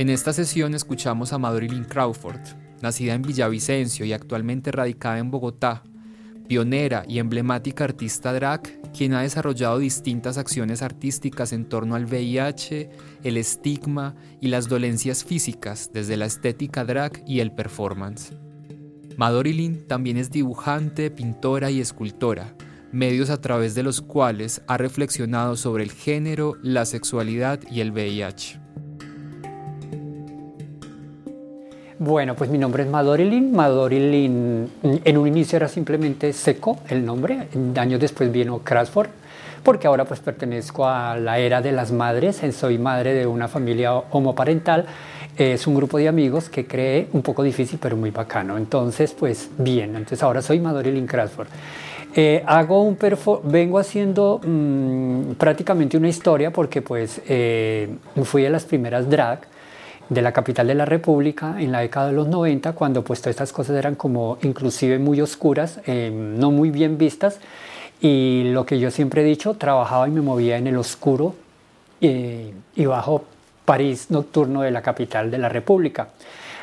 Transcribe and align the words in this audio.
En 0.00 0.08
esta 0.08 0.32
sesión 0.32 0.74
escuchamos 0.74 1.34
a 1.34 1.38
Madeline 1.38 1.84
Crawford, 1.84 2.40
nacida 2.80 3.12
en 3.12 3.20
Villavicencio 3.20 4.06
y 4.06 4.14
actualmente 4.14 4.72
radicada 4.72 5.18
en 5.18 5.30
Bogotá, 5.30 5.82
pionera 6.48 7.04
y 7.06 7.18
emblemática 7.18 7.84
artista 7.84 8.32
drag, 8.32 8.62
quien 8.92 9.12
ha 9.12 9.20
desarrollado 9.20 9.76
distintas 9.76 10.38
acciones 10.38 10.80
artísticas 10.80 11.52
en 11.52 11.68
torno 11.68 11.96
al 11.96 12.06
VIH, 12.06 12.88
el 13.24 13.36
estigma 13.36 14.14
y 14.40 14.48
las 14.48 14.70
dolencias 14.70 15.22
físicas 15.22 15.90
desde 15.92 16.16
la 16.16 16.24
estética 16.24 16.82
drag 16.86 17.22
y 17.26 17.40
el 17.40 17.52
performance. 17.52 18.32
Madorilyn 19.18 19.86
también 19.86 20.16
es 20.16 20.30
dibujante, 20.30 21.10
pintora 21.10 21.70
y 21.70 21.78
escultora, 21.78 22.54
medios 22.90 23.28
a 23.28 23.42
través 23.42 23.74
de 23.74 23.82
los 23.82 24.00
cuales 24.00 24.62
ha 24.66 24.78
reflexionado 24.78 25.56
sobre 25.56 25.84
el 25.84 25.92
género, 25.92 26.56
la 26.62 26.86
sexualidad 26.86 27.60
y 27.70 27.82
el 27.82 27.92
VIH. 27.92 28.59
Bueno, 32.02 32.34
pues 32.34 32.48
mi 32.48 32.56
nombre 32.56 32.84
es 32.84 32.88
Madorilyn. 32.88 33.52
Madorilyn 33.52 34.70
en 35.04 35.18
un 35.18 35.28
inicio 35.28 35.56
era 35.56 35.68
simplemente 35.68 36.32
Seco 36.32 36.78
el 36.88 37.04
nombre, 37.04 37.46
años 37.76 38.00
después 38.00 38.32
vino 38.32 38.60
Crasford, 38.60 39.10
porque 39.62 39.86
ahora 39.86 40.06
pues 40.06 40.18
pertenezco 40.20 40.86
a 40.86 41.18
la 41.18 41.38
era 41.38 41.60
de 41.60 41.72
las 41.72 41.92
madres, 41.92 42.40
soy 42.54 42.78
madre 42.78 43.12
de 43.12 43.26
una 43.26 43.48
familia 43.48 43.92
homoparental, 43.92 44.86
es 45.36 45.66
un 45.66 45.74
grupo 45.74 45.98
de 45.98 46.08
amigos 46.08 46.48
que 46.48 46.66
cree 46.66 47.08
un 47.12 47.20
poco 47.20 47.42
difícil 47.42 47.78
pero 47.78 47.98
muy 47.98 48.10
bacano, 48.10 48.56
entonces 48.56 49.12
pues 49.12 49.50
bien, 49.58 49.90
entonces 49.90 50.22
ahora 50.22 50.40
soy 50.40 50.58
Madorilyn 50.58 51.06
Crasford. 51.06 51.48
Eh, 52.16 52.42
hago 52.46 52.82
un 52.82 52.96
vengo 53.44 53.78
haciendo 53.78 54.40
mm, 54.42 55.32
prácticamente 55.32 55.98
una 55.98 56.08
historia 56.08 56.50
porque 56.50 56.80
pues 56.80 57.20
eh, 57.28 57.90
fui 58.24 58.40
de 58.40 58.48
las 58.48 58.64
primeras 58.64 59.10
drag, 59.10 59.40
de 60.10 60.22
la 60.22 60.32
capital 60.32 60.66
de 60.66 60.74
la 60.74 60.84
República 60.84 61.54
en 61.58 61.72
la 61.72 61.80
década 61.80 62.08
de 62.08 62.12
los 62.12 62.28
90, 62.28 62.72
cuando 62.72 63.02
pues 63.02 63.20
todas 63.20 63.30
estas 63.30 63.52
cosas 63.52 63.76
eran 63.76 63.94
como 63.94 64.38
inclusive 64.42 64.98
muy 64.98 65.20
oscuras, 65.20 65.80
eh, 65.86 66.10
no 66.12 66.50
muy 66.50 66.70
bien 66.70 66.98
vistas, 66.98 67.38
y 68.00 68.50
lo 68.52 68.66
que 68.66 68.78
yo 68.78 68.90
siempre 68.90 69.22
he 69.22 69.24
dicho, 69.24 69.54
trabajaba 69.54 70.08
y 70.08 70.10
me 70.10 70.20
movía 70.20 70.58
en 70.58 70.66
el 70.66 70.76
oscuro 70.76 71.34
eh, 72.00 72.52
y 72.74 72.86
bajo 72.86 73.24
París 73.64 74.10
nocturno 74.10 74.62
de 74.62 74.72
la 74.72 74.82
capital 74.82 75.30
de 75.30 75.38
la 75.38 75.48
República. 75.48 76.08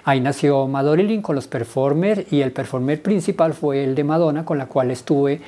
Ahí 0.03 0.19
nació 0.19 0.67
Madorilyn 0.67 1.21
con 1.21 1.35
los 1.35 1.47
performers 1.47 2.31
y 2.31 2.41
el 2.41 2.51
performer 2.51 3.01
principal 3.01 3.53
fue 3.53 3.83
el 3.83 3.95
de 3.95 4.03
Madonna, 4.03 4.43
con 4.43 4.57
la 4.57 4.65
cual 4.65 4.91
estuve 4.91 5.41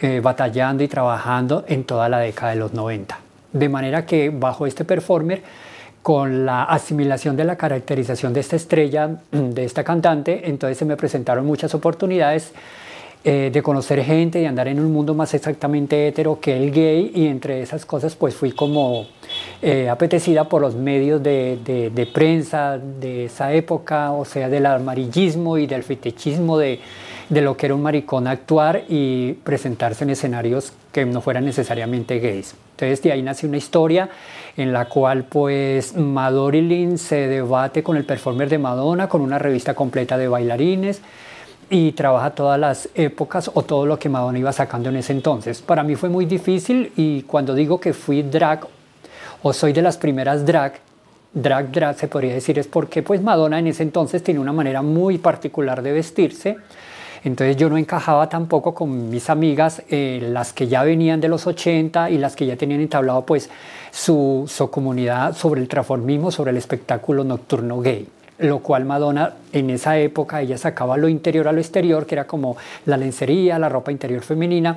eh, 0.00 0.20
batallando 0.22 0.82
y 0.82 0.88
trabajando 0.88 1.64
en 1.68 1.84
toda 1.84 2.08
la 2.08 2.18
década 2.18 2.52
de 2.52 2.58
los 2.58 2.72
90. 2.72 3.18
De 3.52 3.68
manera 3.68 4.04
que 4.04 4.30
bajo 4.30 4.66
este 4.66 4.84
performer 4.84 5.42
con 6.06 6.46
la 6.46 6.62
asimilación 6.62 7.36
de 7.36 7.42
la 7.42 7.56
caracterización 7.56 8.32
de 8.32 8.38
esta 8.38 8.54
estrella, 8.54 9.08
mm, 9.08 9.50
de 9.50 9.64
esta 9.64 9.82
cantante, 9.82 10.48
entonces 10.48 10.78
se 10.78 10.84
me 10.84 10.96
presentaron 10.96 11.44
muchas 11.44 11.74
oportunidades 11.74 12.52
eh, 13.24 13.50
de 13.52 13.60
conocer 13.60 14.04
gente, 14.04 14.38
de 14.38 14.46
andar 14.46 14.68
en 14.68 14.78
un 14.78 14.92
mundo 14.92 15.14
más 15.14 15.34
exactamente 15.34 16.06
hetero 16.06 16.38
que 16.38 16.56
el 16.56 16.70
gay 16.70 17.10
y 17.12 17.26
entre 17.26 17.60
esas 17.60 17.84
cosas 17.84 18.14
pues 18.14 18.36
fui 18.36 18.52
como 18.52 19.08
eh, 19.60 19.88
apetecida 19.88 20.44
por 20.44 20.62
los 20.62 20.76
medios 20.76 21.20
de, 21.20 22.08
prensa 22.14 22.78
de 22.78 23.24
esa 23.24 23.52
época, 23.52 24.12
o 24.12 24.24
sea, 24.24 24.48
del 24.48 24.66
amarillismo 24.66 25.58
y 25.58 25.66
del 25.66 25.82
fetichismo 25.82 26.56
de, 26.56 26.78
de 27.28 27.40
lo 27.42 27.56
que 27.56 27.66
era 27.66 27.74
un 27.74 27.82
maricón 27.82 28.28
actuar 28.28 28.84
y 28.88 29.32
presentarse 29.42 30.04
en 30.04 30.10
escenarios 30.10 30.72
que 30.92 31.04
no 31.04 31.20
fueran 31.20 31.44
necesariamente 31.44 32.20
gays. 32.20 32.54
Entonces 32.76 33.02
de 33.02 33.10
ahí 33.10 33.22
nace 33.22 33.44
una 33.44 33.56
historia 33.56 34.08
en 34.56 34.72
la 34.72 34.86
cual 34.86 35.24
pues 35.24 35.96
Madorilyn 35.96 36.98
se 36.98 37.28
debate 37.28 37.82
con 37.82 37.96
el 37.96 38.04
performer 38.04 38.48
de 38.48 38.58
Madonna, 38.58 39.08
con 39.08 39.20
una 39.20 39.38
revista 39.38 39.74
completa 39.74 40.16
de 40.16 40.28
bailarines 40.28 41.02
y 41.68 41.92
trabaja 41.92 42.30
todas 42.30 42.58
las 42.58 42.88
épocas 42.94 43.50
o 43.52 43.62
todo 43.62 43.86
lo 43.86 43.98
que 43.98 44.08
Madonna 44.08 44.38
iba 44.38 44.52
sacando 44.52 44.88
en 44.88 44.96
ese 44.96 45.12
entonces. 45.12 45.60
Para 45.60 45.82
mí 45.82 45.96
fue 45.96 46.08
muy 46.08 46.24
difícil 46.24 46.92
y 46.96 47.22
cuando 47.22 47.54
digo 47.54 47.80
que 47.80 47.92
fui 47.92 48.22
drag 48.22 48.66
o 49.42 49.52
soy 49.52 49.72
de 49.72 49.82
las 49.82 49.96
primeras 49.96 50.46
drag, 50.46 50.80
drag 51.32 51.70
drag 51.70 51.98
se 51.98 52.08
podría 52.08 52.34
decir 52.34 52.58
es 52.58 52.66
porque 52.66 53.02
pues 53.02 53.22
Madonna 53.22 53.58
en 53.58 53.66
ese 53.66 53.82
entonces 53.82 54.22
tiene 54.22 54.40
una 54.40 54.52
manera 54.52 54.80
muy 54.80 55.18
particular 55.18 55.82
de 55.82 55.92
vestirse 55.92 56.56
entonces 57.26 57.56
yo 57.56 57.68
no 57.68 57.76
encajaba 57.76 58.28
tampoco 58.28 58.72
con 58.72 59.10
mis 59.10 59.28
amigas, 59.30 59.82
eh, 59.90 60.20
las 60.30 60.52
que 60.52 60.68
ya 60.68 60.84
venían 60.84 61.20
de 61.20 61.26
los 61.26 61.48
80 61.48 62.10
y 62.10 62.18
las 62.18 62.36
que 62.36 62.46
ya 62.46 62.56
tenían 62.56 62.80
entablado 62.80 63.26
pues 63.26 63.50
su, 63.96 64.68
comunidad 64.70 65.34
sobre 65.34 65.62
el 65.62 65.68
transformismo, 65.68 66.30
sobre 66.30 66.50
el 66.50 66.58
espectáculo 66.58 67.24
nocturno 67.24 67.80
gay 67.80 68.06
lo 68.38 68.58
cual 68.58 68.84
Madonna 68.84 69.32
en 69.54 69.70
esa 69.70 69.96
época 69.98 70.42
ella 70.42 70.58
sacaba 70.58 70.98
lo 70.98 71.08
interior 71.08 71.48
a 71.48 71.52
lo 71.52 71.58
exterior, 71.58 72.04
que 72.04 72.16
era 72.16 72.26
como 72.26 72.58
la 72.84 72.98
lencería, 72.98 73.58
la 73.58 73.70
ropa 73.70 73.90
interior 73.90 74.22
femenina, 74.22 74.76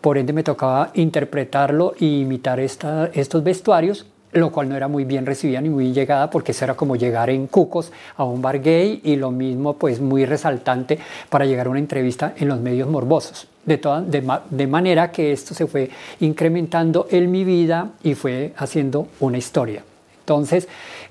por 0.00 0.18
ende 0.18 0.32
me 0.32 0.42
tocaba 0.42 0.90
interpretarlo 0.94 1.94
e 2.00 2.04
imitar 2.04 2.58
estos 2.58 3.44
vestuarios 3.44 4.06
lo 4.40 4.50
cual 4.50 4.68
no 4.68 4.76
era 4.76 4.88
muy 4.88 5.04
bien 5.04 5.26
recibida 5.26 5.60
ni 5.60 5.68
muy 5.68 5.92
llegada 5.92 6.30
porque 6.30 6.52
eso 6.52 6.64
era 6.64 6.74
como 6.74 6.96
llegar 6.96 7.30
en 7.30 7.46
cucos 7.46 7.92
a 8.16 8.24
un 8.24 8.42
bar 8.42 8.60
gay 8.60 9.00
y 9.04 9.16
lo 9.16 9.30
mismo 9.30 9.74
pues 9.74 10.00
muy 10.00 10.24
resaltante 10.24 10.98
para 11.28 11.44
llegar 11.46 11.66
a 11.66 11.70
una 11.70 11.78
entrevista 11.78 12.34
en 12.36 12.48
los 12.48 12.60
medios 12.60 12.88
morbosos. 12.88 13.48
De, 13.64 13.78
toda, 13.78 14.00
de, 14.00 14.66
manera 14.68 15.10
que 15.10 15.32
esto 15.32 15.52
se 15.52 15.66
fue 15.66 15.90
incrementando 16.20 17.08
en 17.10 17.30
mi 17.32 17.42
vida 17.42 17.90
y 18.04 18.14
fue 18.14 18.52
haciendo 18.56 19.08
una 19.18 19.38
historia. 19.38 19.82
Entonces, 20.26 20.66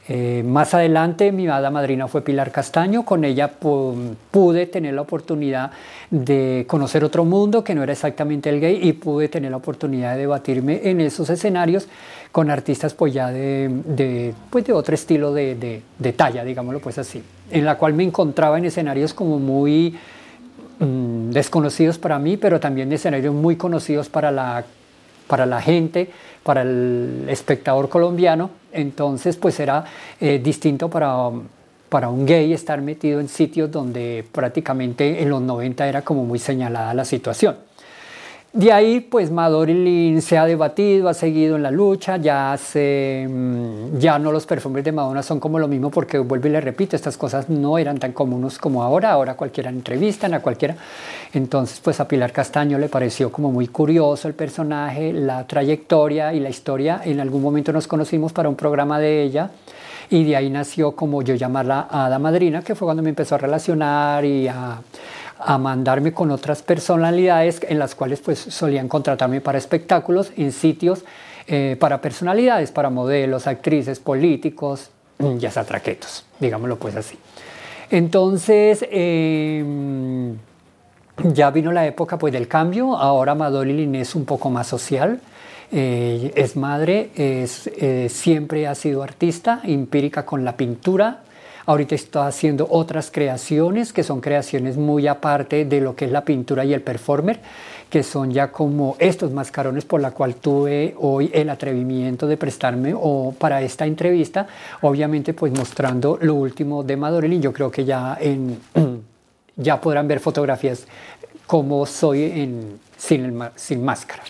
eh, 0.09 0.43
más 0.45 0.73
adelante 0.73 1.31
mi 1.31 1.47
hada 1.47 1.71
madrina 1.71 2.09
fue 2.09 2.21
Pilar 2.21 2.51
Castaño, 2.51 3.05
con 3.05 3.23
ella 3.23 3.49
pude 3.49 4.65
tener 4.65 4.93
la 4.93 5.03
oportunidad 5.03 5.71
de 6.09 6.65
conocer 6.67 7.01
otro 7.05 7.23
mundo 7.23 7.63
que 7.63 7.73
no 7.73 7.81
era 7.81 7.93
exactamente 7.93 8.49
el 8.49 8.59
gay 8.59 8.77
y 8.83 8.91
pude 8.91 9.29
tener 9.29 9.51
la 9.51 9.57
oportunidad 9.57 10.15
de 10.15 10.19
debatirme 10.19 10.81
en 10.83 10.99
esos 10.99 11.29
escenarios 11.29 11.87
con 12.33 12.51
artistas 12.51 12.93
pues 12.93 13.13
ya 13.13 13.31
de, 13.31 14.33
pues 14.49 14.65
de 14.65 14.73
otro 14.73 14.95
estilo 14.95 15.33
de, 15.33 15.81
de, 15.97 16.11
talla, 16.11 16.43
digámoslo 16.43 16.81
pues 16.81 16.97
así, 16.97 17.23
en 17.49 17.63
la 17.63 17.77
cual 17.77 17.93
me 17.93 18.03
encontraba 18.03 18.57
en 18.57 18.65
escenarios 18.65 19.13
como 19.13 19.39
muy 19.39 19.97
mm, 20.79 21.29
desconocidos 21.29 21.97
para 21.97 22.19
mí, 22.19 22.35
pero 22.35 22.59
también 22.59 22.91
escenarios 22.91 23.33
muy 23.33 23.55
conocidos 23.55 24.09
para 24.09 24.29
la, 24.29 24.65
para 25.27 25.45
la 25.45 25.61
gente, 25.61 26.09
para 26.43 26.61
el 26.61 27.25
espectador 27.27 27.89
colombiano, 27.89 28.51
entonces 28.71 29.35
pues 29.37 29.59
era 29.59 29.85
eh, 30.19 30.39
distinto 30.43 30.89
para, 30.89 31.31
para 31.89 32.09
un 32.09 32.25
gay 32.25 32.53
estar 32.53 32.81
metido 32.81 33.19
en 33.19 33.27
sitios 33.27 33.71
donde 33.71 34.25
prácticamente 34.31 35.21
en 35.21 35.29
los 35.29 35.41
90 35.41 35.87
era 35.87 36.01
como 36.03 36.23
muy 36.25 36.39
señalada 36.39 36.93
la 36.93 37.05
situación. 37.05 37.64
De 38.55 38.71
ahí, 38.71 39.01
pues 39.01 39.31
Madorilyn 39.31 40.21
se 40.21 40.37
ha 40.37 40.45
debatido, 40.45 41.09
ha 41.09 41.13
seguido 41.13 41.57
en 41.57 41.63
la 41.63 41.71
lucha, 41.71 42.15
ya, 42.15 42.55
se, 42.57 43.27
mm, 43.29 43.97
ya 43.97 44.17
no 44.17 44.31
los 44.31 44.45
perfumes 44.45 44.81
de 44.81 44.93
Madonna 44.93 45.21
son 45.23 45.41
como 45.41 45.59
lo 45.59 45.67
mismo 45.67 45.91
porque 45.91 46.19
vuelvo 46.19 46.47
y 46.47 46.51
le 46.51 46.61
repito, 46.61 46.95
estas 46.95 47.17
cosas 47.17 47.49
no 47.49 47.77
eran 47.77 47.97
tan 47.97 48.13
comunes 48.13 48.57
como 48.57 48.81
ahora, 48.81 49.11
ahora 49.11 49.33
cualquiera 49.33 49.69
entrevistan 49.69 50.35
a 50.35 50.39
cualquiera. 50.39 50.77
Entonces, 51.33 51.81
pues 51.81 51.99
a 51.99 52.07
Pilar 52.07 52.31
Castaño 52.31 52.77
le 52.77 52.87
pareció 52.87 53.29
como 53.29 53.51
muy 53.51 53.67
curioso 53.67 54.29
el 54.29 54.35
personaje, 54.35 55.11
la 55.11 55.45
trayectoria 55.45 56.31
y 56.33 56.39
la 56.39 56.47
historia. 56.47 57.01
En 57.03 57.19
algún 57.19 57.41
momento 57.41 57.73
nos 57.73 57.87
conocimos 57.87 58.31
para 58.31 58.47
un 58.47 58.55
programa 58.55 58.99
de 58.99 59.21
ella 59.21 59.51
y 60.09 60.23
de 60.23 60.33
ahí 60.37 60.49
nació 60.49 60.93
como 60.93 61.21
yo 61.23 61.35
llamarla 61.35 61.89
Ada 61.91 62.19
Madrina, 62.19 62.61
que 62.61 62.73
fue 62.73 62.85
cuando 62.85 63.03
me 63.03 63.09
empezó 63.09 63.35
a 63.35 63.37
relacionar 63.37 64.23
y 64.23 64.47
a 64.47 64.79
a 65.39 65.57
mandarme 65.57 66.13
con 66.13 66.31
otras 66.31 66.61
personalidades 66.61 67.61
en 67.67 67.79
las 67.79 67.95
cuales 67.95 68.21
pues 68.21 68.39
solían 68.39 68.87
contratarme 68.87 69.41
para 69.41 69.57
espectáculos 69.57 70.31
en 70.37 70.51
sitios 70.51 71.03
eh, 71.47 71.77
para 71.79 72.01
personalidades, 72.01 72.71
para 72.71 72.89
modelos, 72.89 73.45
actrices, 73.45 73.99
políticos, 73.99 74.89
ya 75.37 75.51
sea 75.51 75.63
traquetos, 75.63 76.25
digámoslo 76.39 76.77
pues 76.77 76.95
así. 76.95 77.17
Entonces, 77.91 78.85
em, 78.89 80.35
ya 81.23 81.51
vino 81.51 81.71
la 81.71 81.85
época 81.85 82.17
pues 82.17 82.33
del 82.33 82.47
cambio, 82.47 82.97
ahora 82.97 83.35
Madeline 83.35 83.95
es 84.01 84.15
un 84.15 84.25
poco 84.25 84.49
más 84.49 84.67
social, 84.67 85.19
eh, 85.71 86.31
es 86.35 86.55
madre, 86.55 87.11
es, 87.15 87.67
eh, 87.67 88.07
siempre 88.09 88.67
ha 88.67 88.75
sido 88.75 89.03
artista, 89.03 89.61
empírica 89.63 90.25
con 90.25 90.43
la 90.45 90.57
pintura, 90.57 91.21
Ahorita 91.67 91.95
estoy 91.95 92.27
haciendo 92.27 92.67
otras 92.69 93.09
creaciones 93.09 93.91
que 93.91 94.03
son 94.03 94.21
creaciones 94.21 94.77
muy 94.77 95.07
aparte 95.07 95.65
de 95.65 95.81
lo 95.81 95.95
que 95.95 96.05
es 96.05 96.11
la 96.11 96.23
pintura 96.23 96.63
y 96.63 96.73
el 96.73 96.81
performer, 96.81 97.39
que 97.89 98.03
son 98.03 98.31
ya 98.31 98.51
como 98.51 98.95
estos 98.99 99.31
mascarones 99.31 99.83
por 99.83 99.99
la 99.99 100.11
cual 100.11 100.35
tuve 100.35 100.93
hoy 100.99 101.31
el 101.33 101.49
atrevimiento 101.49 102.27
de 102.27 102.37
prestarme 102.37 102.93
o 102.95 103.33
para 103.37 103.63
esta 103.63 103.87
entrevista, 103.87 104.45
obviamente 104.81 105.33
pues 105.33 105.51
mostrando 105.53 106.19
lo 106.21 106.35
último 106.35 106.83
de 106.83 106.97
Madorelli. 106.97 107.39
Yo 107.39 107.51
creo 107.51 107.71
que 107.71 107.83
ya 107.83 108.17
ya 109.55 109.81
podrán 109.81 110.07
ver 110.07 110.19
fotografías 110.19 110.85
como 111.47 111.85
soy 111.87 112.77
sin 112.97 113.83
máscara. 113.83 114.23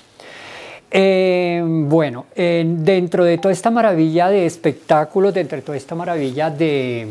Eh, 0.97 1.61
bueno, 1.65 2.27
dentro 2.33 3.25
de 3.25 3.37
toda 3.37 3.51
esta 3.51 3.69
maravilla 3.69 4.29
de 4.29 4.45
espectáculos, 4.45 5.33
dentro 5.33 5.57
de 5.57 5.61
toda 5.61 5.77
esta 5.77 5.93
maravilla 5.93 6.49
de, 6.49 7.07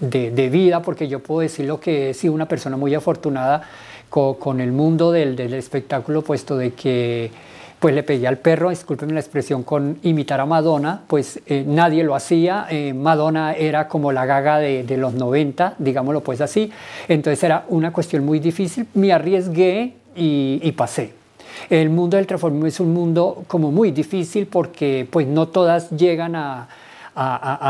de, 0.00 0.48
vida, 0.48 0.80
porque 0.80 1.06
yo 1.06 1.20
puedo 1.20 1.40
decir 1.40 1.66
lo 1.66 1.78
que 1.78 2.08
he 2.08 2.14
sido 2.14 2.32
una 2.32 2.48
persona 2.48 2.78
muy 2.78 2.94
afortunada 2.94 3.60
con, 4.08 4.62
el 4.62 4.72
mundo 4.72 5.12
del, 5.12 5.36
del, 5.36 5.52
espectáculo, 5.52 6.22
puesto 6.22 6.56
de 6.56 6.72
que 6.72 7.30
pues 7.78 7.94
le 7.94 8.02
pegué 8.02 8.26
al 8.26 8.38
perro, 8.38 8.70
discúlpenme 8.70 9.12
la 9.12 9.20
expresión, 9.20 9.62
con 9.62 9.98
imitar 10.02 10.40
a 10.40 10.46
Madonna, 10.46 11.02
pues 11.06 11.42
eh, 11.46 11.64
nadie 11.66 12.02
lo 12.02 12.14
hacía, 12.14 12.66
eh, 12.70 12.94
Madonna 12.94 13.52
era 13.52 13.88
como 13.88 14.10
la 14.10 14.24
gaga 14.24 14.56
de, 14.56 14.96
los 14.96 15.12
90, 15.12 15.74
digámoslo 15.76 16.22
pues 16.22 16.40
así, 16.40 16.72
entonces 17.08 17.44
era 17.44 17.66
una 17.68 17.92
cuestión 17.92 18.24
muy 18.24 18.38
difícil, 18.38 18.86
me 18.94 19.12
arriesgué 19.12 19.96
y 20.14 20.72
pasé. 20.72 21.25
El 21.70 21.90
mundo 21.90 22.16
del 22.16 22.26
transformismo 22.26 22.66
es 22.66 22.80
un 22.80 22.92
mundo 22.92 23.44
como 23.48 23.72
muy 23.72 23.90
difícil 23.90 24.46
porque 24.46 25.06
pues 25.10 25.26
no 25.26 25.48
todas 25.48 25.90
llegan 25.90 26.36
a, 26.36 26.68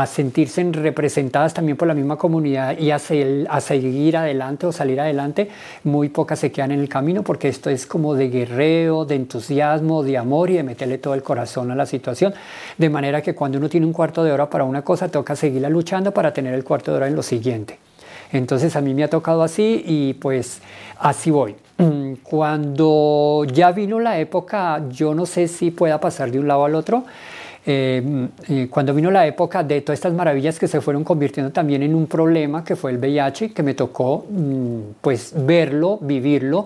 sentirse 0.07 0.61
representadas 0.73 1.53
también 1.53 1.77
por 1.77 1.87
la 1.87 1.93
misma 1.93 2.17
comunidad 2.17 2.77
y 2.77 2.91
a, 2.91 2.97
a, 2.97 3.61
seguir 3.61 4.17
adelante 4.17 4.65
o 4.67 4.73
salir 4.73 4.99
adelante, 4.99 5.49
muy 5.85 6.09
pocas 6.09 6.39
se 6.39 6.51
quedan 6.51 6.71
en 6.71 6.81
el 6.81 6.89
camino 6.89 7.23
porque 7.23 7.47
esto 7.47 7.69
es 7.69 7.85
como 7.85 8.13
de 8.13 8.27
guerreo, 8.27 9.05
de 9.05 9.15
entusiasmo, 9.15 10.03
de 10.03 10.17
amor 10.17 10.49
y 10.49 10.55
de 10.55 10.63
meterle 10.63 10.97
todo 10.97 11.13
el 11.13 11.23
corazón 11.23 11.71
a 11.71 11.75
la 11.75 11.85
situación. 11.85 12.33
De 12.77 12.89
manera 12.89 13.21
que 13.21 13.33
cuando 13.33 13.57
uno 13.57 13.69
tiene 13.69 13.85
un 13.85 13.93
cuarto 13.93 14.21
de 14.21 14.33
hora 14.33 14.49
para 14.49 14.65
una 14.65 14.81
cosa, 14.81 15.07
toca 15.07 15.33
seguirla 15.33 15.69
luchando 15.69 16.11
para 16.11 16.33
tener 16.33 16.53
el 16.53 16.65
cuarto 16.65 16.91
de 16.91 16.97
hora 16.97 17.07
en 17.07 17.15
lo 17.15 17.23
siguiente. 17.23 17.79
Entonces 18.33 18.75
a 18.75 18.81
mí 18.81 18.93
me 18.93 19.05
ha 19.05 19.09
tocado 19.09 19.43
así 19.43 19.81
y 19.85 20.13
pues 20.15 20.61
así 20.99 21.31
voy. 21.31 21.55
Mm, 21.77 22.13
cuando 22.23 23.45
ya 23.45 23.71
vino 23.71 23.99
la 23.99 24.19
época, 24.19 24.83
yo 24.89 25.13
no 25.13 25.27
sé 25.27 25.47
si 25.47 25.69
pueda 25.69 25.99
pasar 25.99 26.31
de 26.31 26.39
un 26.39 26.47
lado 26.47 26.65
al 26.65 26.73
otro, 26.73 27.03
eh, 27.65 28.01
mm, 28.03 28.65
cuando 28.69 28.95
vino 28.95 29.11
la 29.11 29.27
época 29.27 29.63
de 29.63 29.81
todas 29.81 29.99
estas 29.99 30.13
maravillas 30.13 30.57
que 30.57 30.67
se 30.67 30.81
fueron 30.81 31.03
convirtiendo 31.03 31.51
también 31.51 31.83
en 31.83 31.93
un 31.93 32.07
problema 32.07 32.63
que 32.63 32.75
fue 32.75 32.91
el 32.91 32.97
VIH, 32.97 33.53
que 33.53 33.61
me 33.61 33.75
tocó 33.75 34.25
mm, 34.29 34.79
pues 35.01 35.33
verlo, 35.35 35.99
vivirlo. 36.01 36.65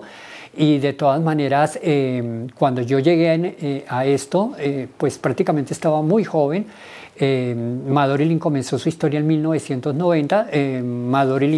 Y 0.54 0.78
de 0.78 0.92
todas 0.92 1.20
maneras, 1.20 1.78
eh, 1.82 2.46
cuando 2.58 2.82
yo 2.82 2.98
llegué 2.98 3.56
eh, 3.60 3.84
a 3.88 4.04
esto, 4.04 4.52
pues 4.98 5.16
prácticamente 5.18 5.72
estaba 5.72 6.02
muy 6.02 6.24
joven. 6.24 6.66
Eh, 7.16 7.54
comenzó 8.38 8.78
su 8.78 8.88
historia 8.88 9.20
en 9.20 9.26
1990. 9.26 10.48
Eh, 10.50 10.82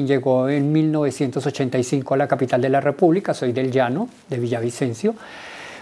llegó 0.07 0.49
en 0.49 0.73
1985 0.73 2.15
a 2.15 2.17
la 2.17 2.29
capital 2.29 2.61
de 2.61 2.69
la 2.69 2.81
República. 2.81 3.35
Soy 3.35 3.53
del 3.53 3.71
Llano, 3.71 4.09
de 4.29 4.39
Villavicencio. 4.39 5.15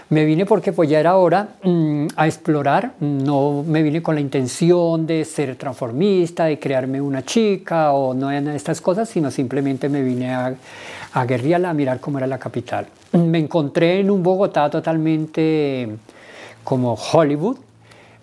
Me 0.09 0.25
vine 0.25 0.45
porque 0.45 0.73
pues 0.73 0.89
ya 0.89 0.99
era 0.99 1.15
hora 1.15 1.55
mm, 1.63 2.07
a 2.15 2.27
explorar. 2.27 2.93
No 2.99 3.63
me 3.65 3.81
vine 3.81 4.03
con 4.03 4.15
la 4.15 4.21
intención 4.21 5.07
de 5.07 5.25
ser 5.25 5.55
transformista, 5.55 6.45
de 6.45 6.59
crearme 6.59 7.01
una 7.01 7.23
chica 7.23 7.93
o 7.93 8.13
no 8.13 8.27
de 8.27 8.55
estas 8.55 8.79
cosas, 8.79 9.09
sino 9.09 9.31
simplemente 9.31 9.89
me 9.89 10.03
vine 10.03 10.33
a, 10.33 10.53
a 11.13 11.25
guerrilla, 11.25 11.67
a 11.67 11.73
mirar 11.73 11.99
cómo 11.99 12.19
era 12.19 12.27
la 12.27 12.37
capital. 12.37 12.87
Me 13.13 13.39
encontré 13.39 14.01
en 14.01 14.11
un 14.11 14.21
Bogotá 14.21 14.69
totalmente 14.69 15.89
como 16.63 16.93
Hollywood, 16.93 17.57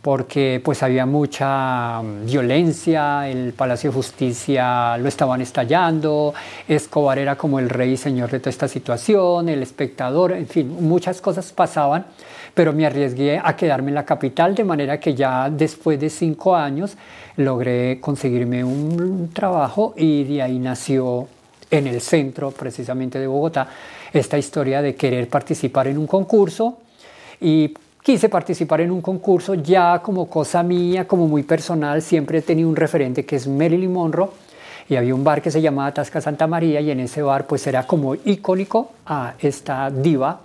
porque 0.03 0.61
pues 0.65 0.83
había 0.83 1.07
mucha 1.07 2.01
mm, 2.03 2.27
violencia, 2.27 3.29
el 3.29 3.53
Palacio 3.53 3.91
de 3.91 3.95
Justicia 3.95 4.97
lo 4.99 5.09
estaban 5.09 5.41
estallando, 5.41 6.35
Escobar 6.67 7.19
era 7.19 7.37
como 7.37 7.59
el 7.59 7.69
rey 7.69 7.93
y 7.93 7.97
señor 7.97 8.31
de 8.31 8.41
toda 8.41 8.51
esta 8.51 8.69
situación, 8.69 9.49
el 9.49 9.63
espectador, 9.63 10.33
en 10.33 10.47
fin, 10.47 10.77
muchas 10.81 11.21
cosas 11.21 11.53
pasaban, 11.53 12.07
pero 12.55 12.73
me 12.73 12.87
arriesgué 12.87 13.41
a 13.43 13.57
quedarme 13.57 13.91
en 13.91 13.97
la 13.97 14.05
capital, 14.05 14.55
de 14.55 14.65
manera 14.65 14.99
que 14.99 15.15
ya 15.15 15.51
después 15.51 16.01
de 16.01 16.11
cinco 16.11 16.57
años 16.57 16.97
logré 17.37 18.01
conseguirme 18.01 18.65
un 18.65 19.31
trabajo 19.33 19.95
y 19.97 20.25
de 20.25 20.43
ahí 20.43 20.59
nació 20.59 21.29
en 21.71 21.87
el 21.87 22.01
centro 22.01 22.51
precisamente 22.51 23.19
de 23.19 23.27
Bogotá 23.27 23.69
esta 24.13 24.37
historia 24.37 24.83
de 24.83 24.95
querer 24.95 25.29
participar 25.29 25.87
en 25.87 25.99
un 25.99 26.07
concurso 26.07 26.79
y 27.41 27.73
quise 28.03 28.29
participar 28.29 28.81
en 28.81 28.91
un 28.91 29.01
concurso 29.01 29.55
ya 29.55 30.01
como 30.03 30.29
cosa 30.29 30.63
mía, 30.63 31.07
como 31.07 31.29
muy 31.29 31.43
personal, 31.43 32.03
siempre 32.03 32.39
he 32.39 32.43
tenido 32.43 32.69
un 32.69 32.77
referente 32.77 33.25
que 33.25 33.37
es 33.37 33.47
Marilyn 33.47 33.93
Monroe 33.93 34.31
y 34.89 34.97
había 34.97 35.15
un 35.15 35.23
bar 35.23 35.41
que 35.41 35.51
se 35.51 35.61
llamaba 35.61 35.93
Tasca 35.93 36.21
Santa 36.21 36.47
María 36.47 36.81
y 36.81 36.91
en 36.91 37.01
ese 37.01 37.23
bar 37.23 37.47
pues 37.47 37.67
era 37.67 37.87
como 37.87 38.15
icónico 38.15 38.93
a 39.07 39.35
esta 39.39 39.91
diva. 39.91 40.41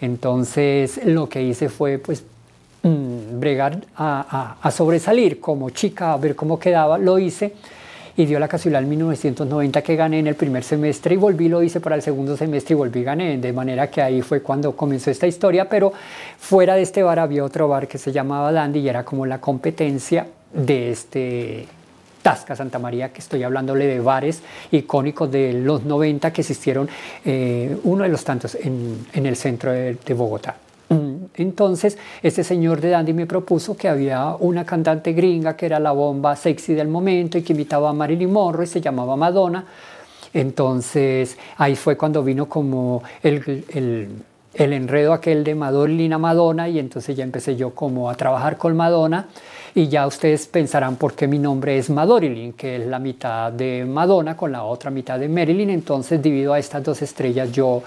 Entonces 0.00 1.00
lo 1.04 1.28
que 1.28 1.42
hice 1.42 1.68
fue 1.68 1.98
pues 1.98 2.24
mm, 2.82 3.38
bregar 3.38 3.78
a, 3.96 4.56
a 4.60 4.70
sobresalir 4.70 5.40
como 5.40 5.70
chica, 5.70 6.12
a 6.12 6.16
ver 6.16 6.34
cómo 6.34 6.58
quedaba, 6.58 6.98
lo 6.98 7.18
hice 7.18 7.54
y 8.16 8.24
dio 8.24 8.38
la 8.38 8.48
casualidad 8.48 8.82
en 8.82 8.88
1990 8.88 9.82
que 9.82 9.96
gané 9.96 10.20
en 10.20 10.26
el 10.26 10.34
primer 10.34 10.64
semestre 10.64 11.14
y 11.14 11.18
volví, 11.18 11.48
lo 11.48 11.62
hice 11.62 11.80
para 11.80 11.96
el 11.96 12.02
segundo 12.02 12.36
semestre 12.36 12.74
y 12.74 12.76
volví, 12.76 13.02
gané. 13.02 13.38
De 13.38 13.52
manera 13.52 13.88
que 13.88 14.00
ahí 14.00 14.22
fue 14.22 14.40
cuando 14.40 14.74
comenzó 14.74 15.10
esta 15.10 15.26
historia, 15.26 15.68
pero 15.68 15.92
fuera 16.38 16.74
de 16.74 16.82
este 16.82 17.02
bar 17.02 17.18
había 17.18 17.44
otro 17.44 17.68
bar 17.68 17.86
que 17.86 17.98
se 17.98 18.12
llamaba 18.12 18.52
Dandy 18.52 18.80
y 18.80 18.88
era 18.88 19.04
como 19.04 19.26
la 19.26 19.40
competencia 19.40 20.26
de 20.52 20.90
este 20.90 21.66
Tasca 22.22 22.56
Santa 22.56 22.78
María, 22.78 23.12
que 23.12 23.20
estoy 23.20 23.42
hablándole 23.42 23.86
de 23.86 24.00
bares 24.00 24.42
icónicos 24.72 25.30
de 25.30 25.52
los 25.52 25.84
90 25.84 26.32
que 26.32 26.40
existieron, 26.40 26.88
eh, 27.24 27.76
uno 27.84 28.02
de 28.02 28.08
los 28.08 28.24
tantos 28.24 28.56
en, 28.56 29.06
el 29.12 29.36
centro 29.36 29.70
de 29.72 30.14
Bogotá. 30.14 30.56
Entonces, 31.34 31.98
este 32.22 32.44
señor 32.44 32.80
de 32.80 32.90
Dandy 32.90 33.12
me 33.12 33.26
propuso 33.26 33.76
que 33.76 33.88
había 33.88 34.36
una 34.38 34.64
cantante 34.64 35.12
gringa 35.12 35.56
que 35.56 35.66
era 35.66 35.78
la 35.78 35.92
bomba 35.92 36.36
sexy 36.36 36.74
del 36.74 36.88
momento 36.88 37.38
y 37.38 37.42
que 37.42 37.52
imitaba 37.52 37.90
a 37.90 37.92
Marilyn 37.92 38.32
Monroe 38.32 38.64
y 38.64 38.68
se 38.68 38.80
llamaba 38.80 39.16
Madonna. 39.16 39.64
Entonces, 40.32 41.36
ahí 41.56 41.76
fue 41.76 41.96
cuando 41.96 42.22
vino 42.22 42.48
como 42.48 43.02
el, 43.22 43.64
el, 43.72 44.08
el 44.54 44.72
enredo 44.72 45.12
aquel 45.12 45.44
de 45.44 45.54
Madonna 45.54 46.14
a 46.14 46.18
Madonna 46.18 46.68
y 46.68 46.78
entonces 46.78 47.16
ya 47.16 47.24
empecé 47.24 47.56
yo 47.56 47.70
como 47.70 48.10
a 48.10 48.14
trabajar 48.14 48.56
con 48.56 48.76
Madonna 48.76 49.26
y 49.74 49.88
ya 49.88 50.06
ustedes 50.06 50.46
pensarán 50.46 50.96
por 50.96 51.14
qué 51.14 51.28
mi 51.28 51.38
nombre 51.38 51.76
es 51.76 51.90
Madorilyn, 51.90 52.54
que 52.54 52.76
es 52.76 52.86
la 52.86 52.98
mitad 52.98 53.52
de 53.52 53.84
Madonna 53.84 54.34
con 54.34 54.50
la 54.50 54.64
otra 54.64 54.90
mitad 54.90 55.18
de 55.18 55.28
Marilyn. 55.28 55.68
Entonces, 55.68 56.22
debido 56.22 56.54
a 56.54 56.58
estas 56.58 56.82
dos 56.82 57.02
estrellas, 57.02 57.52
yo 57.52 57.82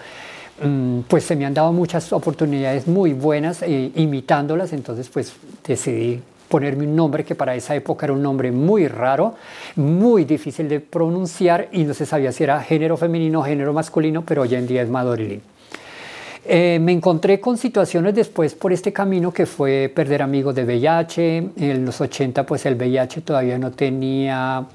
pues 1.07 1.23
se 1.23 1.35
me 1.35 1.45
han 1.45 1.53
dado 1.53 1.71
muchas 1.71 2.11
oportunidades 2.13 2.87
muy 2.87 3.13
buenas 3.13 3.61
eh, 3.61 3.91
imitándolas, 3.95 4.73
entonces 4.73 5.09
pues 5.09 5.33
decidí 5.65 6.21
ponerme 6.49 6.85
un 6.85 6.95
nombre 6.95 7.23
que 7.23 7.35
para 7.35 7.55
esa 7.55 7.75
época 7.75 8.07
era 8.07 8.13
un 8.13 8.23
nombre 8.23 8.51
muy 8.51 8.87
raro, 8.87 9.35
muy 9.75 10.25
difícil 10.25 10.67
de 10.67 10.79
pronunciar 10.79 11.69
y 11.71 11.83
no 11.83 11.93
se 11.93 12.05
sabía 12.05 12.31
si 12.31 12.43
era 12.43 12.61
género 12.61 12.97
femenino 12.97 13.39
o 13.39 13.43
género 13.43 13.71
masculino, 13.71 14.23
pero 14.25 14.41
hoy 14.41 14.55
en 14.55 14.67
día 14.67 14.81
es 14.81 14.89
Madorilin. 14.89 15.41
Eh, 16.45 16.79
me 16.81 16.93
encontré 16.93 17.39
con 17.39 17.57
situaciones 17.57 18.15
después 18.15 18.55
por 18.55 18.73
este 18.73 18.91
camino 18.91 19.31
que 19.31 19.45
fue 19.45 19.91
perder 19.93 20.23
amigos 20.23 20.55
de 20.55 20.63
VIH. 20.63 21.37
En 21.57 21.85
los 21.85 22.01
80 22.01 22.45
pues 22.45 22.65
el 22.65 22.75
VIH 22.75 23.21
todavía 23.21 23.59
no 23.59 23.71
tenía 23.71 24.65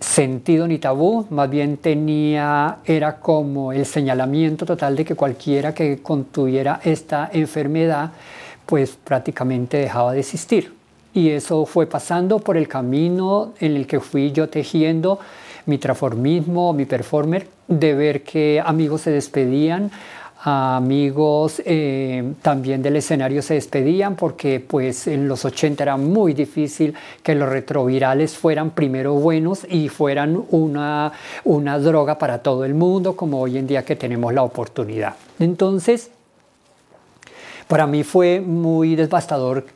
sentido 0.00 0.68
ni 0.68 0.78
tabú, 0.78 1.26
más 1.30 1.48
bien 1.48 1.78
tenía, 1.78 2.78
era 2.84 3.18
como 3.18 3.72
el 3.72 3.86
señalamiento 3.86 4.66
total 4.66 4.96
de 4.96 5.04
que 5.04 5.14
cualquiera 5.14 5.74
que 5.74 6.02
contuviera 6.02 6.80
esta 6.84 7.30
enfermedad, 7.32 8.12
pues 8.66 8.96
prácticamente 9.02 9.78
dejaba 9.78 10.12
de 10.12 10.20
existir. 10.20 10.74
Y 11.14 11.30
eso 11.30 11.64
fue 11.64 11.86
pasando 11.86 12.40
por 12.40 12.56
el 12.56 12.68
camino 12.68 13.54
en 13.58 13.76
el 13.76 13.86
que 13.86 14.00
fui 14.00 14.32
yo 14.32 14.48
tejiendo 14.48 15.18
mi 15.64 15.78
transformismo, 15.78 16.72
mi 16.72 16.84
performer, 16.84 17.48
de 17.66 17.94
ver 17.94 18.22
que 18.22 18.62
amigos 18.64 19.02
se 19.02 19.10
despedían, 19.10 19.90
amigos 20.48 21.60
eh, 21.64 22.34
también 22.40 22.80
del 22.80 22.94
escenario 22.94 23.42
se 23.42 23.54
despedían 23.54 24.14
porque 24.14 24.60
pues 24.60 25.08
en 25.08 25.26
los 25.26 25.44
80 25.44 25.82
era 25.82 25.96
muy 25.96 26.34
difícil 26.34 26.94
que 27.24 27.34
los 27.34 27.48
retrovirales 27.48 28.36
fueran 28.36 28.70
primero 28.70 29.14
buenos 29.14 29.66
y 29.68 29.88
fueran 29.88 30.40
una, 30.50 31.10
una 31.42 31.80
droga 31.80 32.16
para 32.16 32.38
todo 32.44 32.64
el 32.64 32.74
mundo 32.74 33.16
como 33.16 33.40
hoy 33.40 33.58
en 33.58 33.66
día 33.66 33.84
que 33.84 33.96
tenemos 33.96 34.32
la 34.32 34.44
oportunidad. 34.44 35.14
Entonces, 35.40 36.12
para 37.66 37.88
mí 37.88 38.04
fue 38.04 38.40
muy 38.40 38.94
devastador 38.94 39.66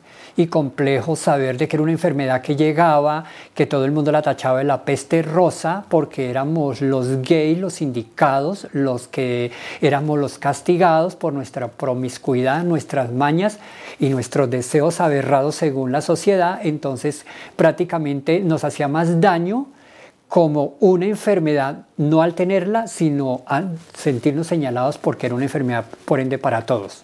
y 0.41 0.47
complejo 0.47 1.15
saber 1.15 1.57
de 1.57 1.67
que 1.67 1.75
era 1.75 1.83
una 1.83 1.91
enfermedad 1.91 2.41
que 2.41 2.55
llegaba, 2.55 3.25
que 3.53 3.65
todo 3.65 3.85
el 3.85 3.91
mundo 3.91 4.11
la 4.11 4.21
tachaba 4.21 4.59
de 4.59 4.63
la 4.63 4.83
peste 4.83 5.21
rosa, 5.21 5.85
porque 5.89 6.29
éramos 6.29 6.81
los 6.81 7.21
gays, 7.21 7.59
los 7.59 7.81
indicados, 7.81 8.67
los 8.71 9.07
que 9.07 9.51
éramos 9.81 10.19
los 10.19 10.37
castigados 10.37 11.15
por 11.15 11.33
nuestra 11.33 11.67
promiscuidad, 11.67 12.63
nuestras 12.63 13.11
mañas 13.11 13.59
y 13.99 14.09
nuestros 14.09 14.49
deseos 14.49 14.99
aberrados 14.99 15.55
según 15.55 15.91
la 15.91 16.01
sociedad. 16.01 16.59
Entonces 16.63 17.25
prácticamente 17.55 18.39
nos 18.39 18.63
hacía 18.63 18.87
más 18.87 19.21
daño 19.21 19.67
como 20.27 20.75
una 20.79 21.05
enfermedad, 21.05 21.85
no 21.97 22.21
al 22.21 22.35
tenerla, 22.35 22.87
sino 22.87 23.41
al 23.45 23.77
sentirnos 23.93 24.47
señalados 24.47 24.97
porque 24.97 25.25
era 25.25 25.35
una 25.35 25.43
enfermedad, 25.43 25.85
por 26.05 26.21
ende, 26.21 26.37
para 26.37 26.65
todos. 26.65 27.03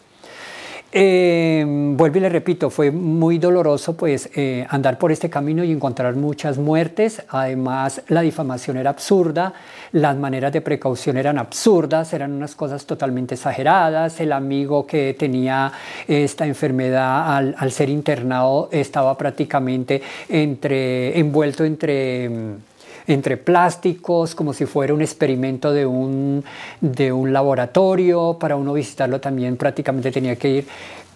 Eh, 0.91 1.65
vuelvo 1.67 2.17
y 2.17 2.21
le 2.21 2.29
repito, 2.29 2.69
fue 2.69 2.91
muy 2.91 3.39
doloroso 3.39 3.97
pues 3.97 4.29
eh, 4.35 4.65
andar 4.69 4.97
por 4.97 5.11
este 5.11 5.29
camino 5.29 5.63
y 5.63 5.71
encontrar 5.71 6.15
muchas 6.15 6.57
muertes. 6.57 7.21
Además, 7.27 8.01
la 8.07 8.21
difamación 8.21 8.77
era 8.77 8.91
absurda, 8.91 9.53
las 9.91 10.15
maneras 10.15 10.53
de 10.53 10.61
precaución 10.61 11.17
eran 11.17 11.37
absurdas, 11.37 12.13
eran 12.13 12.31
unas 12.31 12.55
cosas 12.55 12.85
totalmente 12.85 13.35
exageradas. 13.35 14.19
El 14.21 14.31
amigo 14.31 14.87
que 14.87 15.13
tenía 15.19 15.73
esta 16.07 16.47
enfermedad 16.47 17.35
al, 17.35 17.55
al 17.57 17.71
ser 17.71 17.89
internado 17.89 18.69
estaba 18.71 19.17
prácticamente 19.17 20.01
entre, 20.29 21.19
envuelto 21.19 21.65
entre 21.65 22.57
entre 23.07 23.37
plásticos, 23.37 24.35
como 24.35 24.53
si 24.53 24.65
fuera 24.65 24.93
un 24.93 25.01
experimento 25.01 25.71
de 25.71 25.85
un, 25.85 26.43
de 26.81 27.11
un 27.11 27.33
laboratorio. 27.33 28.37
Para 28.39 28.55
uno 28.55 28.73
visitarlo 28.73 29.19
también 29.19 29.57
prácticamente 29.57 30.11
tenía 30.11 30.35
que 30.35 30.49
ir 30.49 30.67